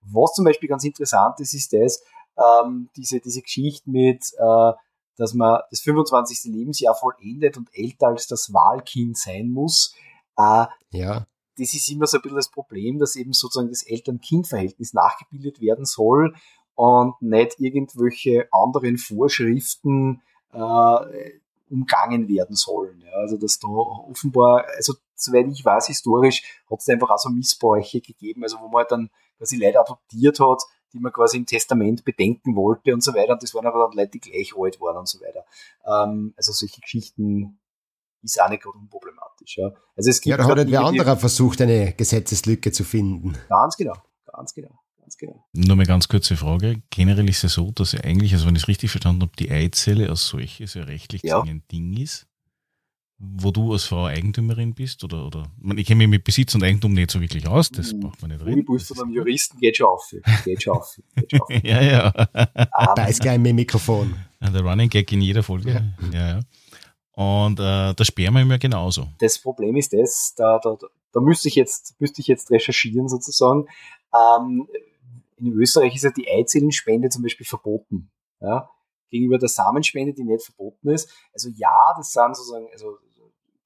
[0.00, 2.02] Was zum Beispiel ganz interessant ist, ist das,
[2.38, 4.72] ähm, diese, diese Geschichte mit, äh,
[5.18, 6.50] dass man das 25.
[6.52, 9.94] Lebensjahr vollendet und älter als das Wahlkind sein muss.
[10.38, 11.26] Äh, ja
[11.60, 15.84] das ist immer so ein bisschen das Problem, dass eben sozusagen das Eltern-Kind-Verhältnis nachgebildet werden
[15.84, 16.34] soll
[16.74, 21.30] und nicht irgendwelche anderen Vorschriften äh,
[21.68, 23.02] umgangen werden sollen.
[23.04, 27.28] Ja, also dass da offenbar, also soweit ich weiß, historisch hat es einfach auch so
[27.28, 31.46] Missbräuche gegeben, also wo man halt dann quasi Leute adoptiert hat, die man quasi im
[31.46, 33.34] Testament bedenken wollte und so weiter.
[33.34, 35.44] Und das waren aber dann Leute, die gleich alt waren und so weiter.
[35.86, 37.59] Ähm, also solche Geschichten
[38.22, 39.58] ist auch nicht gerade unproblematisch.
[39.58, 39.72] Ja.
[39.96, 43.36] Also es gibt ja, da hat halt wer anderer versucht, eine Gesetzeslücke zu finden.
[43.48, 43.94] Ganz genau,
[44.26, 44.78] ganz genau.
[45.10, 45.44] Ganz genau.
[45.54, 46.82] Nur eine ganz kurze Frage.
[46.90, 50.08] Generell ist es so, dass eigentlich, also wenn ich es richtig verstanden habe, die Eizelle
[50.08, 51.42] als solches ja rechtlich ja.
[51.42, 52.28] ein Ding ist,
[53.18, 56.92] wo du als Frau Eigentümerin bist oder, oder ich kenne mich mit Besitz und Eigentum
[56.94, 58.00] nicht so wirklich aus, das hm.
[58.00, 58.64] braucht man nicht reden.
[58.64, 60.14] Du bist von einem Juristen, geht schon auf.
[60.44, 60.98] Geht schon auf.
[61.16, 61.50] Geht schon auf.
[61.50, 62.10] ja, ja.
[62.94, 64.14] da ist gleich mein Mikrofon.
[64.40, 65.72] Der Running Gag in jeder Folge.
[65.72, 66.28] Ja, ja.
[66.36, 66.40] ja.
[67.20, 69.06] Und äh, das sperren wir immer genauso.
[69.18, 70.78] Das Problem ist das, da, da,
[71.12, 73.68] da müsste ich jetzt, müsste ich jetzt recherchieren sozusagen.
[74.14, 74.66] Ähm,
[75.36, 78.10] in Österreich ist ja die Eizellenspende zum Beispiel verboten.
[78.40, 78.70] Ja?
[79.10, 81.12] Gegenüber der Samenspende, die nicht verboten ist.
[81.34, 82.96] Also ja, das sind sozusagen, also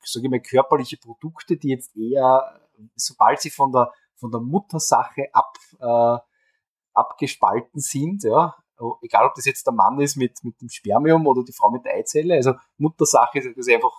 [0.03, 2.61] sage ich mal, körperliche Produkte, die jetzt eher,
[2.97, 6.19] sobald sie von der, von der Muttersache ab, äh,
[6.93, 8.57] abgespalten sind, ja,
[9.03, 11.85] egal ob das jetzt der Mann ist mit, mit dem Spermium oder die Frau mit
[11.85, 13.93] der Eizelle, also Muttersache ist das einfach,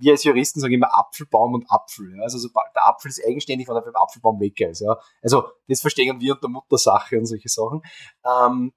[0.00, 2.16] wir als Juristen sagen immer Apfelbaum und Apfel.
[2.16, 2.22] Ja.
[2.22, 4.80] Also sobald der Apfel ist eigenständig, wenn er beim Apfelbaum weg ist.
[4.80, 4.98] Ja.
[5.22, 7.82] Also das verstehen wir unter Muttersache und solche Sachen.
[8.24, 8.72] Ähm,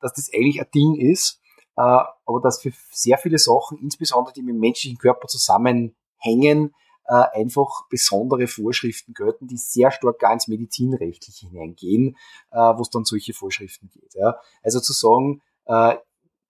[0.00, 1.40] dass das eigentlich ein Ding ist,
[1.76, 6.74] äh, aber dass für sehr viele Sachen, insbesondere die mit dem menschlichen Körper zusammenhängen,
[7.14, 12.16] einfach besondere Vorschriften gelten, die sehr stark gar ins Medizinrechtliche hineingehen,
[12.50, 14.14] äh, wo es dann solche Vorschriften geht.
[14.14, 14.36] Ja.
[14.62, 15.96] Also zu sagen, äh,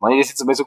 [0.00, 0.66] wenn ich das jetzt einmal so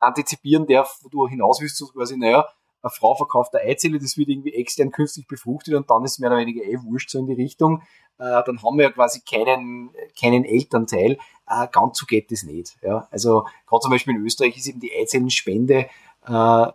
[0.00, 2.46] antizipieren darf, wo du hinaus willst, so quasi, naja,
[2.82, 6.30] eine Frau verkauft eine Eizelle, das wird irgendwie extern künstlich befruchtet und dann ist mehr
[6.30, 7.82] oder weniger eh wurscht so in die Richtung,
[8.18, 11.18] äh, dann haben wir ja quasi keinen, keinen Elternteil.
[11.46, 12.76] Äh, ganz so geht das nicht.
[12.82, 13.08] Ja.
[13.10, 15.88] Also gerade zum Beispiel in Österreich ist eben die Eizellenspende
[16.26, 16.66] äh,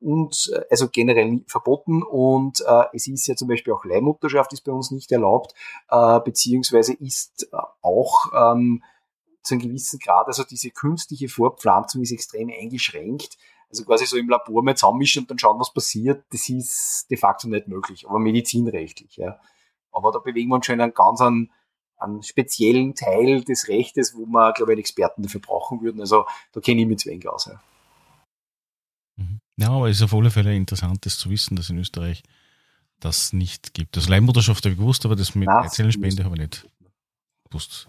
[0.00, 4.62] und äh, also generell verboten und äh, es ist ja zum Beispiel auch Leihmutterschaft ist
[4.62, 5.54] bei uns nicht erlaubt,
[5.90, 8.82] äh, beziehungsweise ist äh, auch ähm,
[9.42, 13.38] zu einem gewissen Grad, also diese künstliche Vorpflanzung ist extrem eingeschränkt.
[13.68, 17.16] Also quasi so im Labor mal zusammenmischen und dann schauen, was passiert, das ist de
[17.16, 19.40] facto nicht möglich, aber medizinrechtlich, ja.
[19.90, 21.50] Aber da bewegen wir uns schon in einen ganz einen,
[21.96, 26.00] einen speziellen Teil des Rechtes, wo wir, glaube ich, einen Experten dafür brauchen würden.
[26.00, 27.46] Also da kenne ich mich zu wenig aus.
[27.46, 27.60] Ja.
[29.56, 32.22] Ja, aber es ist auf alle Fälle interessant, das zu wissen, dass in Österreich
[33.00, 33.96] das nicht gibt.
[33.96, 36.68] Das Leihmutterschaft habe ich gewusst, aber das mit Eizellenspende habe ich nicht
[37.48, 37.88] gewusst.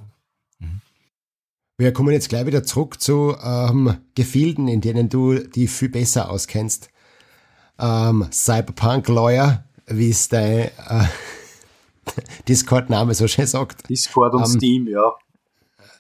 [0.60, 0.82] Mhm.
[1.78, 6.30] Wir kommen jetzt gleich wieder zurück zu ähm, Gefilden, in denen du die viel besser
[6.30, 6.90] auskennst.
[7.78, 11.06] Ähm, Cyberpunk Lawyer, wie es dein äh,
[12.48, 13.90] Discord-Name so schön sagt.
[13.90, 15.14] Discord und ähm, Steam, ja.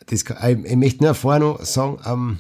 [0.09, 2.39] Discord, ich, ich möchte nur vorher noch sagen, ähm,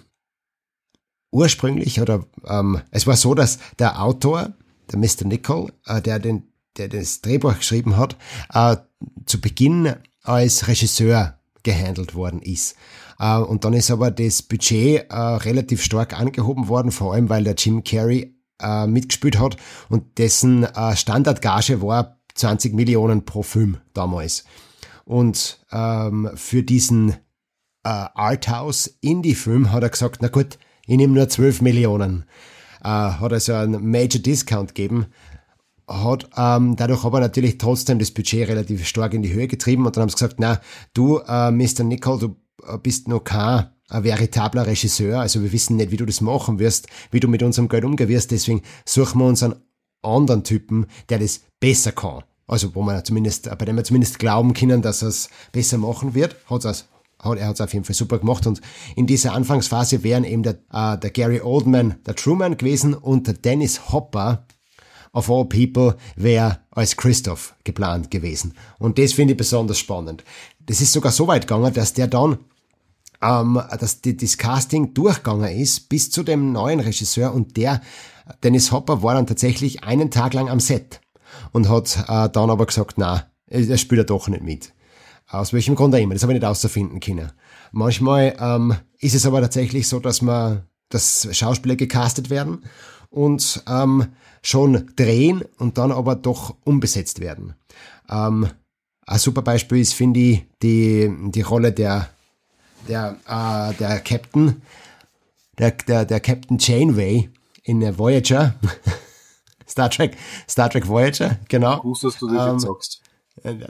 [1.31, 4.53] ursprünglich oder ähm, es war so, dass der Autor
[4.91, 5.25] der Mr.
[5.25, 6.43] Nicol, äh, der den,
[6.77, 8.15] der das Drehbuch geschrieben hat,
[8.53, 8.77] äh,
[9.25, 12.75] zu Beginn als Regisseur gehandelt worden ist.
[13.19, 17.43] Äh, und dann ist aber das Budget äh, relativ stark angehoben worden, vor allem weil
[17.43, 19.57] der Jim Carrey äh, mitgespielt hat
[19.89, 24.45] und dessen äh, Standardgage war 20 Millionen pro Film damals.
[25.05, 27.15] Und ähm, für diesen äh,
[27.83, 30.57] Arthouse Indie-Film hat er gesagt, na gut,
[30.87, 32.25] ich nehme nur 12 Millionen.
[32.81, 35.07] Äh, hat also einen Major Discount gegeben.
[35.87, 39.95] Hat ähm, dadurch aber natürlich trotzdem das Budget relativ stark in die Höhe getrieben und
[39.95, 40.59] dann haben sie gesagt, na,
[40.93, 41.83] du, äh, Mr.
[41.83, 42.35] Nicole, du
[42.67, 46.59] äh, bist noch kein ein veritabler Regisseur, also wir wissen nicht, wie du das machen
[46.59, 49.55] wirst, wie du mit unserem Geld umgehen wirst, deswegen suchen wir uns einen
[50.01, 52.23] anderen Typen, der das besser kann.
[52.47, 56.15] Also wo man zumindest, bei dem wir zumindest glauben können, dass er es besser machen
[56.15, 56.87] wird, hat es
[57.19, 58.61] hat, er hat es auf jeden Fall super gemacht und
[58.95, 63.33] in dieser Anfangsphase wären eben der, äh, der Gary Oldman der Truman gewesen und der
[63.35, 64.45] Dennis Hopper
[65.13, 68.53] of all people wäre als Christoph geplant gewesen.
[68.77, 70.23] Und das finde ich besonders spannend.
[70.59, 72.39] Das ist sogar so weit gegangen, dass der dann
[73.21, 77.81] ähm, dass die, das Casting durchgegangen ist bis zu dem neuen Regisseur und der,
[78.43, 81.01] Dennis Hopper, war dann tatsächlich einen Tag lang am Set
[81.51, 84.73] und hat äh, dann aber gesagt, na, er spielt er doch nicht mit.
[85.29, 87.31] Aus welchem Grund auch immer, das habe ich nicht auszufinden können.
[87.71, 92.63] Manchmal ähm, ist es aber tatsächlich so, dass man, dass Schauspieler gecastet werden
[93.09, 94.07] und ähm,
[94.41, 97.55] schon drehen und dann aber doch umbesetzt werden.
[98.09, 98.47] Ähm,
[99.05, 102.09] ein super Beispiel ist, finde ich, die, die Rolle der
[102.87, 104.61] der, äh, der Captain,
[105.57, 107.29] der, der, der Captain Janeway
[107.63, 108.55] in der Voyager.
[109.67, 110.15] Star Trek,
[110.49, 111.81] Star Trek Voyager, genau.
[111.81, 113.01] Gut, dass du das ähm, jetzt sagst.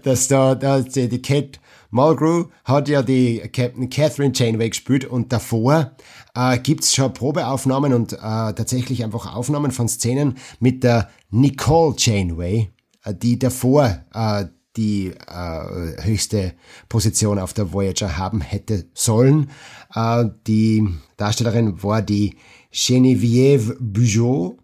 [0.04, 1.60] Das, da, da, die, Kate
[1.92, 5.92] Mulgrew hat ja die Captain Catherine Janeway gespielt und davor
[6.36, 12.70] äh, gibt's schon Probeaufnahmen und äh, tatsächlich einfach Aufnahmen von Szenen mit der Nicole Janeway,
[13.04, 16.54] äh, die davor äh, die äh, höchste
[16.88, 19.50] Position auf der Voyager haben hätte sollen.
[19.94, 22.38] Äh, die Darstellerin war die
[22.72, 24.58] Geneviève Bugeaud,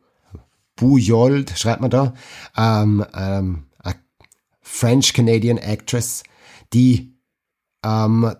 [0.75, 2.13] Bujold schreibt man da,
[2.57, 3.63] ähm, ähm,
[4.73, 6.23] French-Canadian Actress,
[6.73, 7.15] die
[7.85, 8.33] ähm,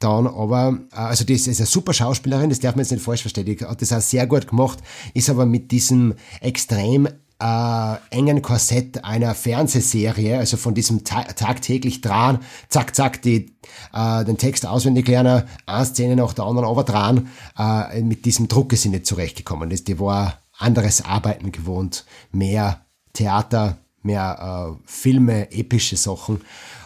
[0.00, 3.20] dann aber, äh, also das ist eine super Schauspielerin, das darf man jetzt nicht falsch
[3.20, 4.80] verstehen, die hat das auch sehr gut gemacht,
[5.14, 7.06] ist aber mit diesem extrem
[7.40, 13.56] äh, engen Korsett einer Fernsehserie, also von diesem ta tagtäglich dran, zack, zack, die,
[13.94, 18.48] äh, den Text auswendig lernen, eine Szene nach der anderen aber dran, äh, mit diesem
[18.48, 19.70] Druck ist sie nicht zurechtgekommen.
[19.70, 26.42] Die war anderes Arbeiten gewohnt, mehr Theater, mehr äh, Filme, epische Sachen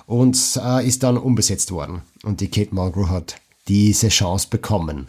[0.07, 2.03] und äh, ist dann umbesetzt worden.
[2.25, 3.37] Und die Kate Mulgrew hat
[3.69, 5.09] diese Chance bekommen.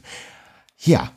[0.77, 1.11] Ja,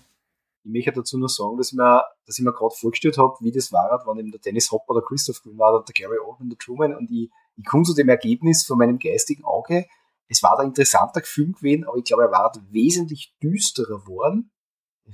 [0.66, 2.02] ich möchte dazu nur sagen, dass ich mir,
[2.40, 5.56] mir gerade vorgestellt habe, wie das war, wenn eben der Dennis Hopper, der Christoph Green
[5.58, 8.98] war, der Gary Oldman, der Truman und ich, ich komme zu dem Ergebnis von meinem
[8.98, 9.86] geistigen Auge,
[10.28, 14.50] es war ein interessanter Film gewesen, aber ich glaube, er war wesentlich düsterer geworden,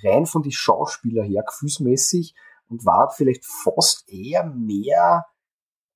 [0.02, 2.34] rein von die Schauspieler her, gefühlsmäßig
[2.68, 5.26] und war vielleicht fast eher mehr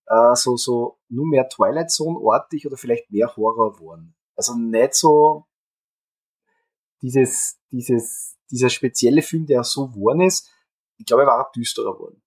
[0.06, 4.14] äh, so, so nur mehr Twilight Zone-artig oder vielleicht mehr Horror geworden.
[4.36, 5.46] Also nicht so
[7.02, 10.48] dieses, dieses dieser spezielle Film, der so geworden ist,
[10.98, 12.22] ich glaube, er war düsterer geworden.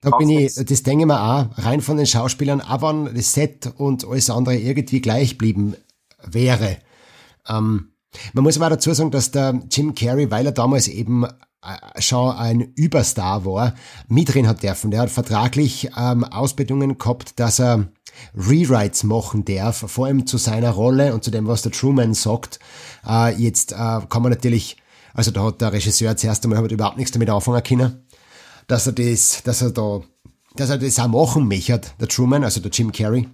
[0.00, 3.72] Da bin ich, das denke ich mir auch, rein von den Schauspielern, aber das Set
[3.78, 5.76] und alles andere irgendwie gleich blieben
[6.24, 6.78] wäre.
[7.48, 7.94] Ähm,
[8.32, 11.24] man muss aber dazu sagen, dass der Jim Carrey, weil er damals eben
[11.98, 13.74] schon ein Überstar war,
[14.08, 14.90] mitreden hat dürfen.
[14.90, 17.88] Der hat vertraglich ähm, Ausbildungen gehabt, dass er
[18.36, 22.58] Rewrites machen darf, vor allem zu seiner Rolle und zu dem, was der Truman sagt.
[23.08, 24.76] Äh, jetzt äh, kann man natürlich
[25.14, 28.06] also da hat der Regisseur zuerst einmal überhaupt nichts damit anfangen können,
[28.66, 30.00] dass er das, dass er da,
[30.56, 33.28] dass er das auch machen möchte, der Truman, also der Jim Carrey.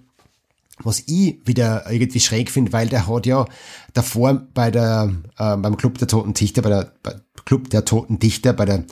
[0.81, 3.45] Was ich wieder irgendwie schräg finde, weil der hat ja
[3.93, 7.15] davor bei der, äh, beim Club der Toten Dichter, bei der bei
[7.45, 8.83] Club der Toten Dichter, bei der,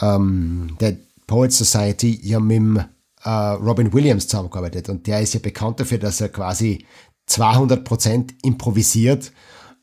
[0.00, 2.84] ähm, der Poets Society ja mit dem,
[3.24, 6.84] äh, Robin Williams zusammengearbeitet und der ist ja bekannt dafür, dass er quasi
[7.28, 9.32] 200% improvisiert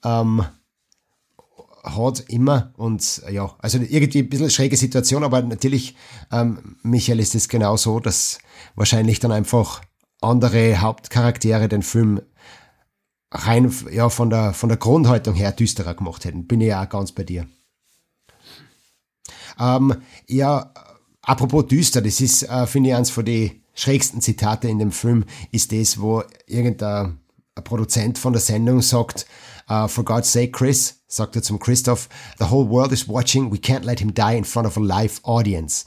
[0.03, 0.45] ähm,
[1.83, 5.95] hat immer und ja, also irgendwie ein bisschen schräge Situation, aber natürlich,
[6.31, 8.37] ähm, Michael, ist es genau so, dass
[8.75, 9.81] wahrscheinlich dann einfach
[10.21, 12.21] andere Hauptcharaktere den Film
[13.31, 16.47] rein ja, von, der, von der Grundhaltung her düsterer gemacht hätten.
[16.47, 17.47] Bin ich ja auch ganz bei dir.
[19.61, 20.73] Ähm, ja,
[21.21, 25.25] apropos düster, das ist, äh, finde ich, eins von den schrägsten Zitate in dem Film,
[25.51, 27.19] ist das, wo irgendein
[27.63, 29.27] Produzent von der Sendung sagt,
[29.69, 32.09] Uh, for God's sake, Chris, sagt er zum Christoph,
[32.39, 35.21] the whole world is watching, we can't let him die in front of a live
[35.23, 35.85] audience.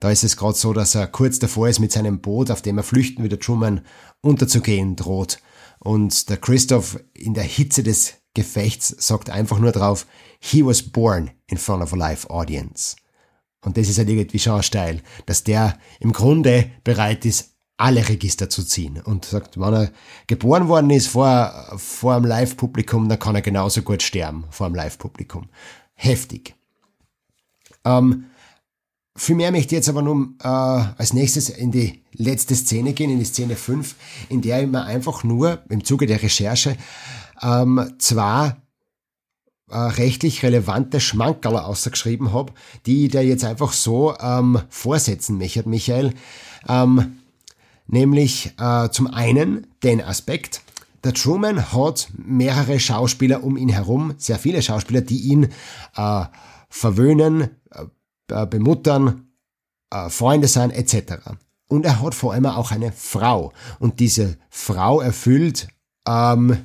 [0.00, 2.76] Da ist es gerade so, dass er kurz davor ist mit seinem Boot, auf dem
[2.76, 3.86] er flüchten will, der Truman
[4.20, 5.38] unterzugehen droht.
[5.78, 10.06] Und der Christoph in der Hitze des Gefechts sagt einfach nur drauf,
[10.38, 12.96] he was born in front of a live audience.
[13.64, 18.48] Und das ist halt irgendwie schon steil, dass der im Grunde bereit ist, alle Register
[18.48, 19.92] zu ziehen und sagt, wenn er
[20.26, 24.76] geboren worden ist vor, vor einem Live-Publikum, dann kann er genauso gut sterben vor einem
[24.76, 25.48] Live-Publikum.
[25.94, 26.54] Heftig.
[27.84, 28.26] Ähm,
[29.16, 33.10] viel mehr möchte ich jetzt aber nun äh, als nächstes in die letzte Szene gehen,
[33.10, 33.96] in die Szene 5,
[34.28, 36.76] in der ich mir einfach nur im Zuge der Recherche
[37.42, 38.56] ähm, zwei
[39.72, 42.52] äh, rechtlich relevante Schmankerl ausgeschrieben habe,
[42.86, 46.12] die ich dir jetzt einfach so ähm, vorsetzen möchte, Michael.
[46.68, 47.20] Ähm,
[47.86, 50.60] nämlich äh, zum einen den Aspekt,
[51.04, 55.48] der Truman hat mehrere Schauspieler um ihn herum, sehr viele Schauspieler, die ihn
[55.96, 56.24] äh,
[56.68, 57.48] verwöhnen,
[58.28, 59.26] äh, bemuttern,
[59.90, 61.30] äh, Freunde sein etc.
[61.66, 63.52] Und er hat vor allem auch eine Frau.
[63.78, 65.68] Und diese Frau erfüllt
[66.06, 66.58] ähm,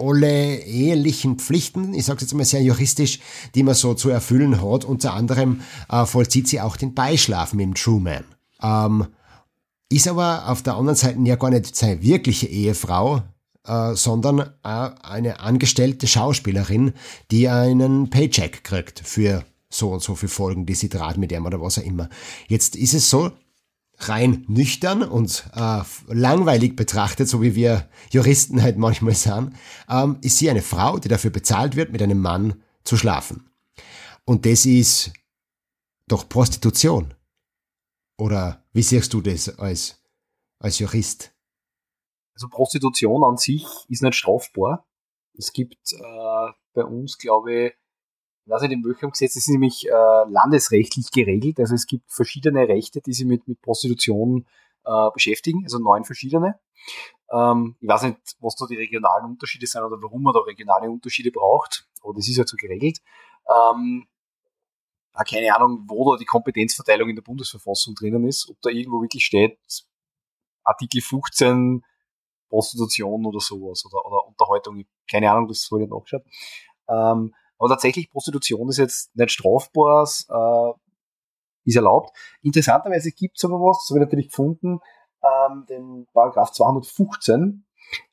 [0.00, 3.20] alle ehelichen Pflichten, ich sage jetzt mal sehr juristisch,
[3.54, 4.84] die man so zu erfüllen hat.
[4.84, 8.24] Unter anderem äh, vollzieht sie auch den Beischlaf mit dem Truman.
[8.62, 9.06] Ähm,
[9.90, 13.22] ist aber auf der anderen Seite ja gar nicht seine wirkliche Ehefrau,
[13.66, 16.92] äh, sondern äh, eine angestellte Schauspielerin,
[17.30, 21.46] die einen Paycheck kriegt für so und so viele Folgen, die sie draht mit ihm
[21.46, 22.08] oder was auch immer.
[22.48, 23.32] Jetzt ist es so,
[24.08, 29.54] rein nüchtern und äh, langweilig betrachtet, so wie wir Juristen halt manchmal sagen,
[29.88, 33.50] ähm, ist sie eine Frau, die dafür bezahlt wird, mit einem Mann zu schlafen.
[34.24, 35.12] Und das ist
[36.06, 37.14] doch Prostitution.
[38.18, 40.02] Oder wie siehst du das als,
[40.58, 41.32] als Jurist?
[42.34, 44.86] Also Prostitution an sich ist nicht strafbar.
[45.34, 47.72] Es gibt äh, bei uns, glaube ich,
[48.50, 49.90] weiß nicht in welchem Gesetz, das ist nämlich äh,
[50.28, 51.58] landesrechtlich geregelt.
[51.60, 54.46] Also es gibt verschiedene Rechte, die sich mit, mit Prostitution
[54.84, 56.58] äh, beschäftigen, also neun verschiedene.
[57.32, 60.90] Ähm, ich weiß nicht, was da die regionalen Unterschiede sind oder warum man da regionale
[60.90, 62.98] Unterschiede braucht, aber das ist halt so geregelt.
[63.48, 64.06] Ähm,
[65.26, 69.24] keine Ahnung, wo da die Kompetenzverteilung in der Bundesverfassung drinnen ist, ob da irgendwo wirklich
[69.24, 69.58] steht,
[70.64, 71.84] Artikel 15
[72.48, 76.24] Prostitution oder sowas oder, oder Unterhaltung, keine Ahnung, das soll ich nachschauen.
[76.88, 80.72] Ähm, aber tatsächlich, Prostitution ist jetzt nicht strafbar, äh,
[81.64, 82.16] ist erlaubt.
[82.40, 84.80] Interessanterweise gibt es aber was, das habe ich natürlich gefunden,
[85.22, 87.66] ähm, den Paragraph 215.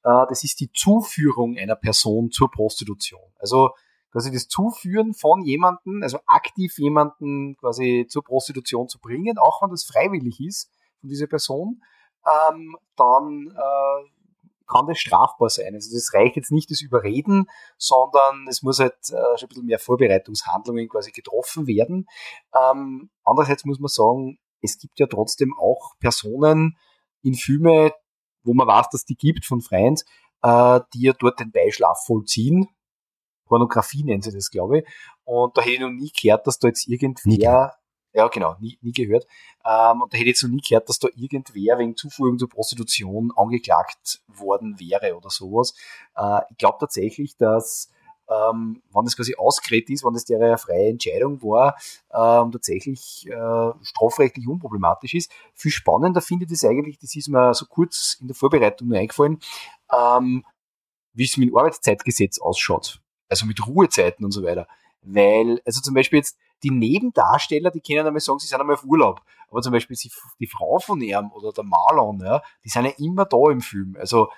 [0.03, 3.21] Äh, das ist die Zuführung einer Person zur Prostitution.
[3.39, 3.71] Also
[4.11, 9.69] quasi das Zuführen von jemanden, also aktiv jemanden quasi zur Prostitution zu bringen, auch wenn
[9.69, 10.69] das freiwillig ist
[10.99, 11.81] von dieser Person,
[12.51, 14.16] ähm, dann äh,
[14.67, 15.73] kann das strafbar sein.
[15.73, 17.45] Also das reicht jetzt nicht das Überreden,
[17.77, 22.07] sondern es muss halt äh, schon ein bisschen mehr Vorbereitungshandlungen quasi getroffen werden.
[22.53, 26.77] Ähm, andererseits muss man sagen, es gibt ja trotzdem auch Personen
[27.21, 27.93] in Filme,
[28.43, 30.03] wo man weiß, dass die gibt von Freund,
[30.41, 32.67] äh, die ja dort den Beischlaf vollziehen.
[33.45, 34.85] Pornografie nennen sie das, glaube ich.
[35.23, 37.75] Und da hätte ich noch nie gehört, dass da jetzt irgendwer
[38.17, 39.27] ja, genau, nie, nie gehört.
[39.63, 42.49] Ähm, und da hätte ich jetzt noch nie gehört, dass da irgendwer wegen Zuführung zur
[42.49, 45.75] Prostitution angeklagt worden wäre oder sowas.
[46.15, 47.91] Äh, ich glaube tatsächlich, dass
[48.27, 51.77] ähm, wenn das quasi ausgeredet ist, wenn das der freie Entscheidung war,
[52.11, 55.31] ähm, tatsächlich äh, strafrechtlich unproblematisch ist.
[55.53, 58.97] Viel spannender finde ich das eigentlich, das ist mir so kurz in der Vorbereitung nur
[58.97, 59.39] eingefallen,
[59.93, 60.43] ähm,
[61.13, 62.99] wie es mit dem Arbeitszeitgesetz ausschaut.
[63.29, 64.67] Also mit Ruhezeiten und so weiter.
[65.03, 68.83] Weil, also zum Beispiel jetzt die Nebendarsteller, die können einmal sagen, sie sind einmal auf
[68.83, 69.21] Urlaub.
[69.49, 69.97] Aber zum Beispiel
[70.39, 73.95] die Frau von ihm oder der Marlon, ja, die sind ja immer da im Film.
[73.99, 74.29] Also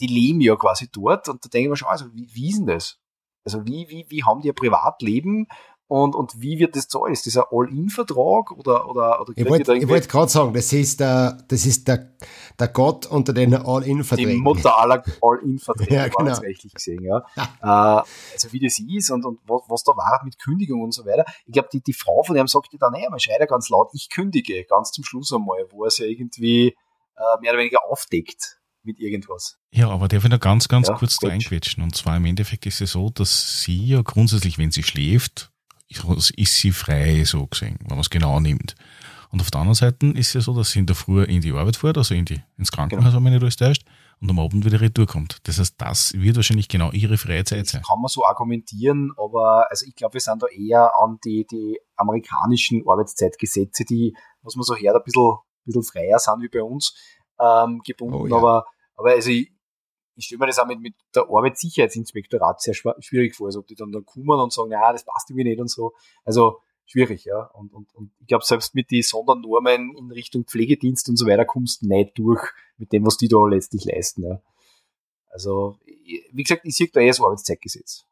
[0.00, 2.58] die leben ja quasi dort und da denke ich mir schon, also wie, wie ist
[2.58, 2.98] denn das?
[3.44, 5.46] Also wie, wie, wie haben die ein Privatleben
[5.92, 7.12] und, und wie wird das zahlen?
[7.12, 11.36] Ist das ein All-In-Vertrag oder, oder, oder Ich wollte wollt gerade sagen, das ist der,
[11.48, 12.14] das ist der,
[12.58, 14.32] der Gott unter den All-In-Verträgen.
[14.32, 16.32] Die Mutter aller All-In-Verträge, ja, genau.
[16.38, 17.18] rechtlich gesehen, ja.
[17.36, 18.02] äh,
[18.32, 21.26] also wie das ist und, und was, was da war mit Kündigung und so weiter.
[21.44, 23.90] Ich glaube, die, die Frau von ihm sagte dann, naja, man schreit ja ganz laut,
[23.92, 27.80] ich kündige, ganz zum Schluss einmal, wo er es ja irgendwie äh, mehr oder weniger
[27.86, 29.58] aufdeckt mit irgendwas.
[29.70, 31.82] Ja, aber darf ich noch ganz, ganz ja, kurz da einquetschen.
[31.82, 35.51] Und zwar im Endeffekt ist es so, dass sie ja grundsätzlich, wenn sie schläft,
[36.36, 38.74] ist sie frei, so gesehen, wenn man es genau nimmt.
[39.30, 41.40] Und auf der anderen Seite ist es ja so, dass sie in der Früh in
[41.40, 43.16] die Arbeit fährt, also in die, ins Krankenhaus, genau.
[43.16, 43.84] wenn man nicht alles täuscht,
[44.20, 45.38] und am Abend wieder retour kommt.
[45.44, 47.80] Das heißt, das wird wahrscheinlich genau ihre freie Zeit sein.
[47.80, 51.46] Das kann man so argumentieren, aber also ich glaube, wir sind da eher an die,
[51.50, 56.48] die amerikanischen Arbeitszeitgesetze, die, was man so hört, ein bisschen, ein bisschen freier sind wie
[56.48, 56.94] bei uns,
[57.40, 58.14] ähm, gebunden.
[58.14, 58.36] Oh, ja.
[58.36, 58.66] Aber,
[58.96, 59.51] aber also ich,
[60.22, 63.74] ich stelle mir das auch mit, mit der Arbeitssicherheitsinspektorat sehr schwierig vor, also ob die
[63.74, 65.94] dann da kommen und sagen, ja, das passt irgendwie nicht und so.
[66.24, 67.50] Also schwierig, ja.
[67.54, 71.44] Und, und, und ich glaube, selbst mit den Sondernormen in Richtung Pflegedienst und so weiter
[71.44, 72.40] kommst du nicht durch
[72.76, 74.40] mit dem, was die da letztlich leisten, ja.
[75.28, 75.78] Also,
[76.32, 78.04] wie gesagt, ich sehe da eher so Arbeitszeitgesetz.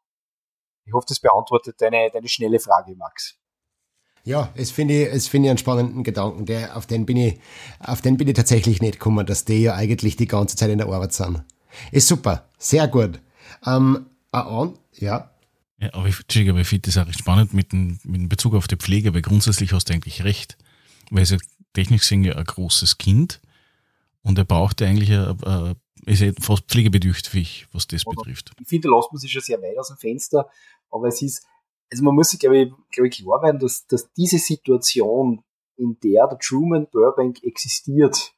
[0.85, 3.37] Ich hoffe, das beantwortet deine, deine schnelle Frage, Max.
[4.23, 7.39] Ja, es finde ich, es finde ich einen spannenden Gedanken, der, auf den bin ich,
[7.79, 10.79] auf den bin ich tatsächlich nicht gekommen, dass die ja eigentlich die ganze Zeit in
[10.79, 11.43] der Arbeit sind.
[11.91, 12.49] Ist super.
[12.57, 13.19] Sehr gut.
[13.65, 15.31] Ähm, on, ja.
[15.79, 18.53] Ja, aber ich, aber ich finde das auch recht spannend mit dem, mit dem Bezug
[18.53, 20.57] auf die Pflege, weil grundsätzlich hast du eigentlich recht.
[21.09, 21.37] Weil es ja
[21.73, 23.41] technisch gesehen ja ein großes Kind
[24.23, 25.75] und er braucht ja eigentlich, ein, ein,
[26.05, 28.51] ist ja fast pflegebedürftig, was das aber betrifft.
[28.59, 30.49] Ich finde, da lässt man sich schon sehr weit aus dem Fenster,
[30.89, 31.45] aber es ist,
[31.91, 35.43] also man muss sich, glaube ich, glaube ich klar werden, dass, dass diese Situation,
[35.77, 38.33] in der der Truman Burbank existiert,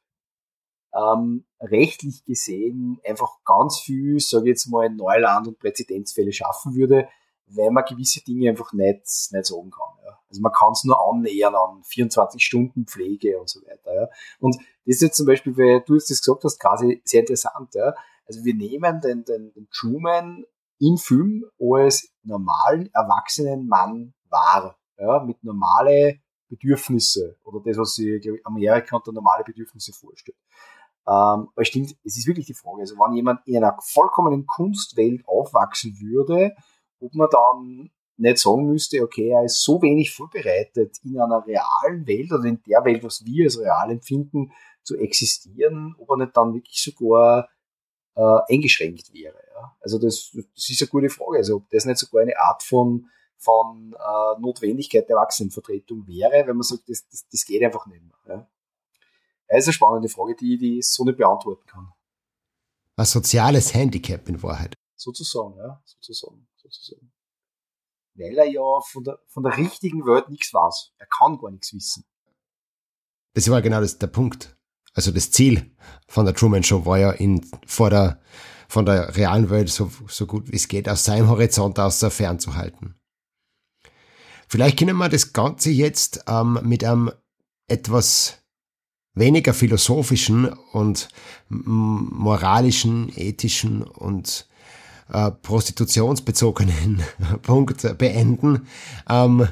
[0.94, 7.08] ähm, rechtlich gesehen einfach ganz viel, sage ich jetzt mal, Neuland und Präzedenzfälle schaffen würde,
[7.46, 10.04] weil man gewisse Dinge einfach nicht, nicht sagen kann.
[10.04, 10.18] Ja.
[10.28, 13.94] Also man kann es nur annähern an 24 Stunden Pflege und so weiter.
[13.94, 14.08] Ja.
[14.38, 17.74] Und das ist jetzt zum Beispiel, weil du jetzt das gesagt hast, quasi sehr interessant.
[17.74, 17.94] Ja.
[18.26, 20.44] Also wir nehmen den, den, den Truman
[20.80, 24.78] im Film als normalen, erwachsenen Mann wahr.
[24.96, 30.38] Ja, mit normale Bedürfnisse oder das, was sich Amerika unter normale Bedürfnisse vorstellt.
[31.06, 35.26] Ähm, aber stimmt, es ist wirklich die Frage, also wenn jemand in einer vollkommenen Kunstwelt
[35.26, 36.54] aufwachsen würde,
[37.00, 42.06] ob man dann nicht sagen müsste, okay, er ist so wenig vorbereitet, in einer realen
[42.06, 44.52] Welt oder in der Welt, was wir als real empfinden,
[44.82, 47.48] zu existieren, ob er nicht dann wirklich sogar
[48.14, 49.38] äh, eingeschränkt wäre.
[49.54, 49.76] Ja?
[49.80, 51.38] Also das, das ist eine gute Frage.
[51.38, 56.56] Also ob das nicht sogar eine Art von, von äh, Notwendigkeit der Erwachsenenvertretung wäre, wenn
[56.56, 58.36] man sagt, das, das, das geht einfach nicht mehr.
[58.36, 58.48] Ja?
[59.54, 61.92] Das ist eine spannende Frage, die, die ich so nicht beantworten kann.
[62.96, 64.74] Ein soziales Handicap in Wahrheit.
[64.96, 67.12] Sozusagen, ja, sozusagen, sozusagen.
[68.14, 70.94] Weil er ja von der, von der richtigen Welt nichts weiß.
[70.98, 72.04] Er kann gar nichts wissen.
[73.34, 74.56] Das war genau das, der Punkt.
[74.92, 75.76] Also das Ziel
[76.08, 78.20] von der Truman Show war ja in, vor der,
[78.66, 82.10] von der realen Welt so, so gut wie es geht aus seinem Horizont aus so
[82.10, 82.96] fernzuhalten.
[84.48, 87.12] Vielleicht können wir das Ganze jetzt ähm, mit einem
[87.68, 88.43] etwas
[89.14, 91.08] weniger philosophischen und
[91.48, 94.46] moralischen, ethischen und
[95.12, 97.02] äh, prostitutionsbezogenen
[97.42, 98.66] Punkt beenden.
[99.08, 99.48] Ähm,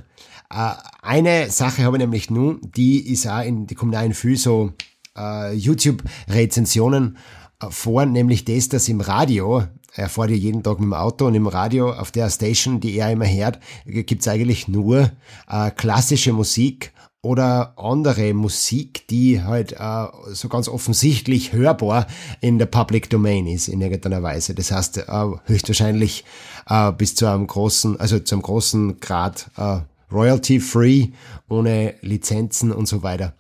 [0.51, 0.73] äh,
[1.03, 4.73] eine Sache habe ich nämlich nun, die ist auch in, die viel so
[5.17, 7.17] äh, YouTube-Rezensionen
[7.61, 9.65] äh, vor, nämlich das, dass im Radio,
[9.95, 12.97] er fährt ja jeden Tag mit dem Auto und im Radio auf der Station, die
[12.97, 15.11] er immer hört, gibt's eigentlich nur
[15.49, 16.92] äh, klassische Musik
[17.23, 22.09] oder andere Musik, die halt äh, so ganz offensichtlich hörbar
[22.41, 24.55] in der Public Domain ist in irgendeiner Weise.
[24.55, 26.25] Das heißt äh, höchstwahrscheinlich
[26.69, 29.81] äh, bis zu einem großen, also zu einem großen Grad äh,
[30.13, 31.09] royalty free,
[31.49, 33.35] ohne Lizenzen und so weiter.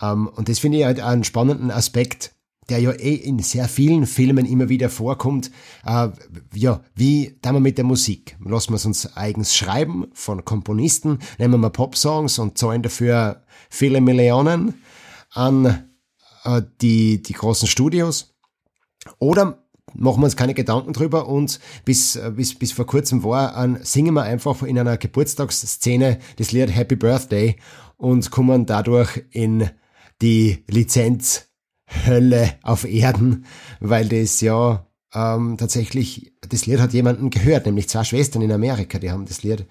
[0.00, 2.32] Ähm, und das finde ich halt einen spannenden Aspekt,
[2.68, 5.50] der ja eh in sehr vielen Filmen immer wieder vorkommt.
[5.84, 6.08] Äh,
[6.54, 8.36] ja, wie da wir mit der Musik?
[8.44, 14.00] Lassen wir es uns eigens schreiben von Komponisten, nehmen wir Pop-Songs und zahlen dafür viele
[14.00, 14.74] Millionen
[15.32, 15.90] an
[16.44, 18.34] äh, die, die großen Studios.
[19.18, 19.64] Oder
[19.94, 23.78] machen wir uns keine Gedanken drüber und bis, äh, bis, bis vor kurzem war, an,
[23.82, 27.56] singen wir einfach in einer Geburtstagsszene das Lied Happy Birthday
[27.96, 29.70] und kommen dadurch in
[30.20, 30.64] die
[31.88, 33.44] Lizenzhölle auf Erden,
[33.80, 38.98] weil das ja ähm, tatsächlich, das Lied hat jemanden gehört, nämlich zwei Schwestern in Amerika,
[38.98, 39.66] die haben das Lied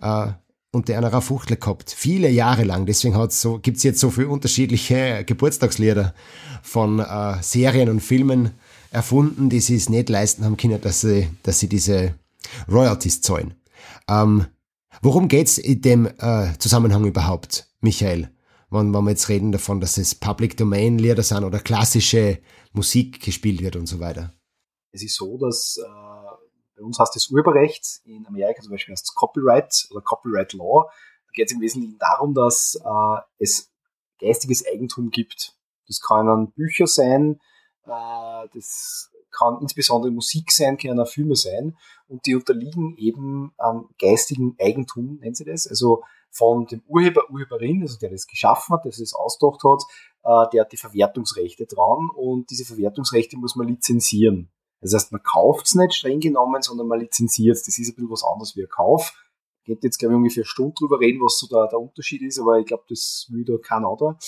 [0.00, 0.28] äh,
[0.72, 2.86] unter einer Fuchtel gehabt, viele Jahre lang.
[2.86, 6.14] Deswegen hat's so, gibt's jetzt so viele unterschiedliche Geburtstagslieder
[6.62, 8.50] von äh, Serien und Filmen
[8.90, 12.14] erfunden, die sie es nicht leisten haben können, dass sie, dass sie diese
[12.70, 13.54] Royalties zahlen.
[14.08, 14.46] Ähm,
[15.02, 18.30] worum geht's in dem äh, Zusammenhang überhaupt, Michael?
[18.76, 22.38] Wenn, wenn wir jetzt reden davon, dass es Public Domain Lieder sind oder klassische
[22.72, 24.32] Musik gespielt wird und so weiter?
[24.92, 26.36] Es ist so, dass äh,
[26.76, 30.84] bei uns heißt das Urheberrecht, in Amerika zum Beispiel heißt es Copyright oder Copyright Law.
[31.26, 33.70] Da geht es im Wesentlichen darum, dass äh, es
[34.20, 35.54] geistiges Eigentum gibt.
[35.86, 37.40] Das können Bücher sein,
[37.84, 41.76] äh, das kann insbesondere Musik sein, können auch Filme sein
[42.08, 45.66] und die unterliegen eben ähm, geistigen Eigentum, nennt sie das.
[45.66, 46.02] Also
[46.36, 49.82] von dem Urheber, Urheberin, also der das geschaffen hat, der es ausgedacht hat,
[50.24, 54.50] äh, der hat die Verwertungsrechte dran und diese Verwertungsrechte muss man lizenzieren.
[54.80, 57.64] Das heißt, man kauft es nicht streng genommen, sondern man lizenziert es.
[57.64, 59.14] Das ist ein bisschen was anderes wie ein Kauf.
[59.64, 62.38] Geht jetzt, glaube ich, ungefähr eine Stunde drüber reden, was so da der Unterschied ist,
[62.38, 64.18] aber ich glaube, das will da kein anderer.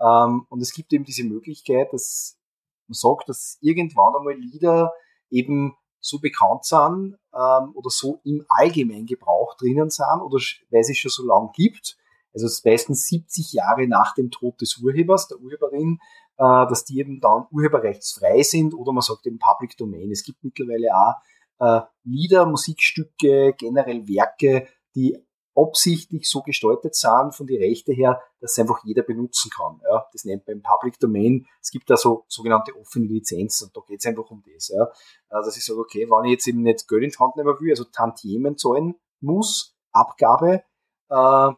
[0.00, 2.38] Ähm, und es gibt eben diese Möglichkeit, dass
[2.86, 4.92] man sagt, dass irgendwann einmal Lieder
[5.28, 10.38] eben so bekannt sind, ähm, oder so im allgemeinen Gebrauch drinnen sind oder
[10.70, 11.96] weil es schon so lang gibt,
[12.32, 15.98] also meistens 70 Jahre nach dem Tod des Urhebers, der Urheberin,
[16.36, 20.10] äh, dass die eben dann urheberrechtsfrei sind oder man sagt eben Public Domain.
[20.10, 21.14] Es gibt mittlerweile auch
[21.58, 25.18] äh, Lieder, Musikstücke, generell Werke, die
[25.56, 29.80] absichtlich so gestaltet sind von die Rechte her, dass einfach jeder benutzen kann.
[29.90, 30.06] Ja.
[30.12, 31.46] Das nennt man Public Domain.
[31.60, 34.68] Es gibt da so sogenannte offene Lizenzen und da geht es einfach um das.
[34.68, 34.84] Ja.
[34.84, 37.58] Äh, dass ich sage, okay, wenn ich jetzt eben nicht Geld in die Hand nehmen
[37.58, 40.62] will, also Tantiemen zahlen muss, Abgabe,
[41.08, 41.50] äh,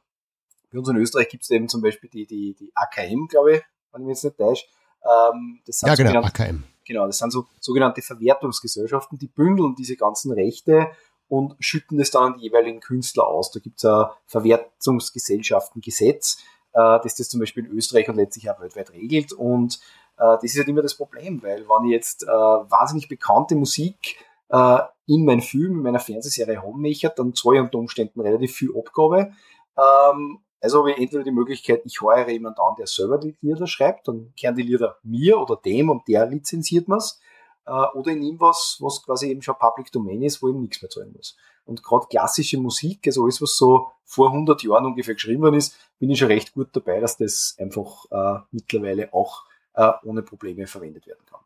[0.71, 3.63] bei uns in Österreich gibt es eben zum Beispiel die, die, die AKM, glaube ich,
[3.93, 4.67] wenn ich mich jetzt nicht täusche.
[5.03, 6.65] Ähm, das sind ja, genau, AKM.
[6.85, 10.91] Genau, das sind so sogenannte Verwertungsgesellschaften, die bündeln diese ganzen Rechte
[11.29, 13.51] und schütten das dann an die jeweiligen Künstler aus.
[13.51, 16.39] Da gibt es ein Verwertungsgesellschaftengesetz,
[16.73, 19.33] äh, das das zum Beispiel in Österreich und letztlich auch weltweit regelt.
[19.33, 19.81] Und
[20.19, 24.25] äh, das ist halt immer das Problem, weil wenn ich jetzt äh, wahnsinnig bekannte Musik
[24.51, 29.33] in meinen Film, in meiner Fernsehserie möchte, dann zahle ich unter Umständen relativ viel Abgabe.
[29.77, 33.67] Ähm, also habe ich entweder die Möglichkeit, ich heuere jemanden an, der selber die Lieder
[33.67, 37.21] schreibt, dann kehren die Lieder mir oder dem und der lizenziert mir's.
[37.69, 40.81] Äh, oder ich nehme was, was quasi eben schon Public Domain ist, wo ich nichts
[40.81, 41.37] mehr zahlen muss.
[41.65, 45.77] Und gerade klassische Musik, also alles, was so vor 100 Jahren ungefähr geschrieben worden ist,
[45.99, 50.67] bin ich schon recht gut dabei, dass das einfach äh, mittlerweile auch äh, ohne Probleme
[50.67, 51.41] verwendet werden kann.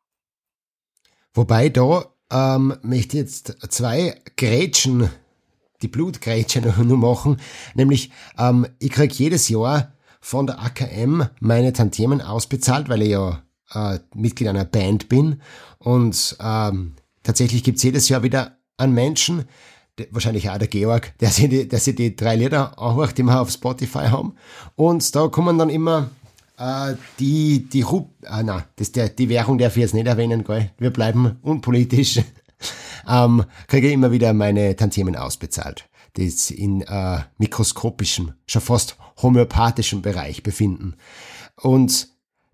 [1.35, 5.11] Wobei da ähm, möchte ich jetzt zwei Grätschen
[5.83, 7.41] die Blutgrätsche nur machen.
[7.75, 13.43] Nämlich, ähm, ich krieg jedes Jahr von der AKM meine Tantiemen ausbezahlt, weil ich ja
[13.75, 15.41] äh, Mitglied einer Band bin.
[15.79, 19.45] Und ähm, tatsächlich gibt's jedes Jahr wieder einen Menschen,
[19.99, 23.23] der, wahrscheinlich auch der Georg, der sich die, der sich die drei Lieder anhört, die
[23.23, 24.35] wir auf Spotify haben.
[24.77, 26.11] Und da kommen dann immer
[26.59, 30.45] äh, die, die Rup, ah, na, das der, die Währung darf ich jetzt nicht erwähnen,
[30.45, 30.71] gell?
[30.79, 32.21] Wir bleiben unpolitisch
[33.09, 38.97] ähm, kriege ich immer wieder meine Tantiemen ausbezahlt, die sich in äh, mikroskopischem, schon fast
[39.21, 40.95] homöopathischem Bereich befinden.
[41.57, 42.09] Und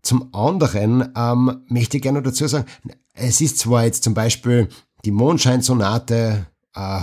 [0.08, 2.64] zum anderen ähm, möchte ich gerne dazu sagen,
[3.12, 4.70] es ist zwar jetzt zum Beispiel
[5.04, 7.00] die Mondscheinsonate, äh,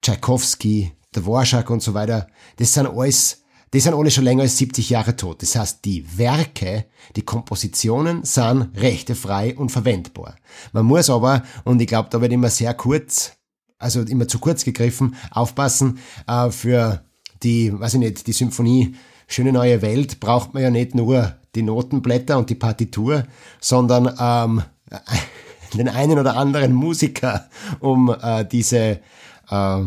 [0.00, 2.26] Tchaikovsky, der Warschak und so weiter,
[2.56, 3.44] das sind alles
[3.74, 5.42] die sind alle schon länger als 70 Jahre tot.
[5.42, 10.36] Das heißt, die Werke, die Kompositionen sind rechtefrei und verwendbar.
[10.72, 13.32] Man muss aber, und ich glaube, da wird immer sehr kurz,
[13.78, 17.04] also immer zu kurz gegriffen, aufpassen, äh, für
[17.42, 18.94] die, weiß ich nicht, die Symphonie
[19.30, 23.24] Schöne neue Welt braucht man ja nicht nur die Notenblätter und die Partitur,
[23.60, 24.62] sondern ähm,
[25.74, 27.48] den einen oder anderen Musiker,
[27.80, 29.00] um äh, diese
[29.50, 29.84] äh,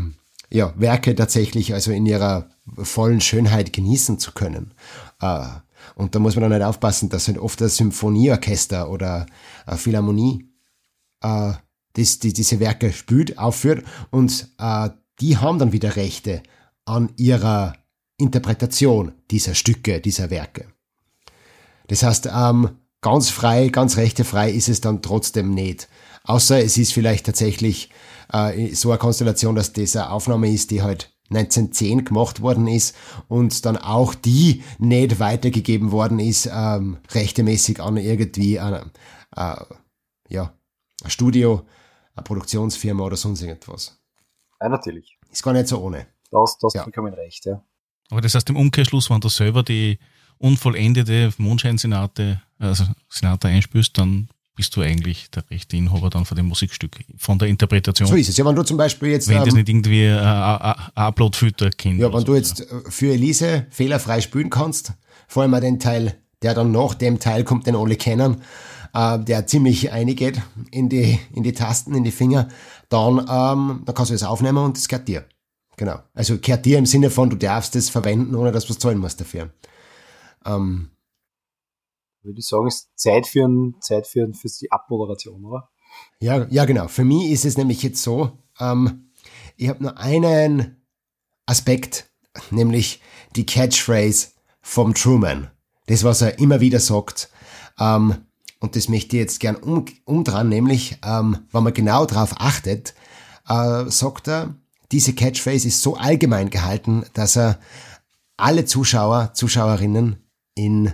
[0.52, 4.74] ja, Werke tatsächlich also in ihrer vollen Schönheit genießen zu können.
[5.22, 5.46] Äh,
[5.96, 9.26] und da muss man dann nicht aufpassen, dass halt oft das Symphonieorchester oder
[9.66, 10.50] eine Philharmonie
[11.22, 11.54] äh,
[11.94, 14.90] das, die, diese Werke spielt, aufführt und äh,
[15.20, 16.42] die haben dann wieder Rechte
[16.86, 17.74] an ihrer
[18.18, 20.68] Interpretation dieser Stücke, dieser Werke.
[21.92, 22.70] Das heißt, ähm,
[23.02, 25.90] ganz frei, ganz rechtefrei ist es dann trotzdem nicht.
[26.24, 27.90] Außer es ist vielleicht tatsächlich
[28.32, 32.96] äh, so eine Konstellation, dass das eine Aufnahme ist, die halt 1910 gemacht worden ist
[33.28, 38.90] und dann auch die nicht weitergegeben worden ist, ähm, rechtemäßig an irgendwie ein,
[39.36, 39.56] äh,
[40.30, 40.54] ja,
[41.04, 41.66] ein Studio,
[42.16, 44.02] eine Produktionsfirma oder sonst irgendwas.
[44.62, 45.20] Ja, natürlich.
[45.30, 46.08] Ist gar nicht so ohne.
[46.32, 46.84] Das, das ja.
[46.84, 47.62] vollkommen recht, ja.
[48.12, 50.00] Aber das heißt im Umkehrschluss, wenn du selber die
[50.42, 56.48] unvollendete Mondscheinsinate, also Sinate einspürst, dann bist du eigentlich der rechte Inhaber dann von dem
[56.48, 58.08] Musikstück, von der Interpretation.
[58.08, 58.38] So ist es.
[58.38, 59.28] Ja, wenn du zum Beispiel jetzt...
[59.28, 62.00] Wenn ähm, das nicht irgendwie äh, Upload-Filter kennt.
[62.00, 62.64] Ja, wenn du jetzt so.
[62.64, 64.94] Äh, für Elise fehlerfrei spielen kannst,
[65.28, 68.42] vor allem den Teil, der dann nach dem Teil kommt, den alle kennen,
[68.94, 72.50] äh, der ziemlich eingeht in die, in die Tasten, in die Finger,
[72.90, 75.26] dann, ähm, dann kannst du es aufnehmen und es gehört dir.
[75.78, 76.00] Genau.
[76.14, 78.98] Also gehört dir im Sinne von, du darfst es verwenden, ohne dass du was zahlen
[78.98, 79.50] musst dafür.
[80.46, 80.92] Ähm,
[82.24, 85.70] würde ich sagen, ist Zeit für, ein, Zeit für, ein, für die Abmoderation, oder?
[86.20, 86.88] Ja, ja, genau.
[86.88, 89.12] Für mich ist es nämlich jetzt so, ähm,
[89.58, 90.82] ich habe nur einen
[91.46, 92.12] Aspekt,
[92.52, 93.02] nämlich
[93.36, 94.30] die Catchphrase
[94.62, 95.50] vom Truman.
[95.88, 97.30] Das, was er immer wieder sagt.
[97.80, 98.16] Ähm,
[98.60, 102.94] und das möchte ich jetzt gern um, umdran, nämlich, ähm, wenn man genau darauf achtet,
[103.50, 104.56] äh, sagt er,
[104.92, 107.60] diese Catchphrase ist so allgemein gehalten, dass er
[108.38, 110.21] alle Zuschauer, Zuschauerinnen
[110.56, 110.94] in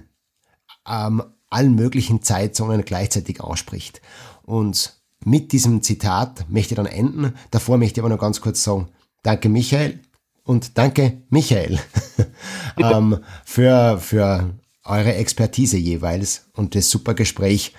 [0.88, 4.02] ähm, allen möglichen Zeitzonen gleichzeitig ausspricht.
[4.44, 7.34] Und mit diesem Zitat möchte ich dann enden.
[7.52, 8.90] Davor möchte ich aber noch ganz kurz sagen,
[9.24, 10.00] danke Michael
[10.44, 11.80] und danke Michael
[12.78, 14.54] ähm, für, für
[14.84, 17.74] eure Expertise jeweils und das super Gespräch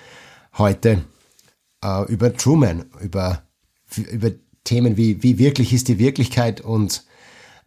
[0.57, 1.03] heute
[1.83, 3.43] äh, über Truman, über,
[3.95, 4.31] über
[4.63, 7.03] Themen wie, wie wirklich ist die Wirklichkeit und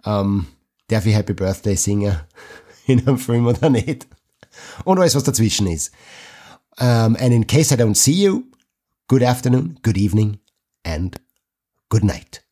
[0.04, 0.46] ähm,
[0.88, 2.16] darf ich Happy Birthday singen
[2.86, 4.06] in einem Film oder nicht?
[4.84, 5.92] Und alles, was dazwischen ist.
[6.78, 8.44] Um, and in case I don't see you,
[9.08, 10.38] good afternoon, good evening,
[10.84, 11.20] and
[11.90, 12.42] good night.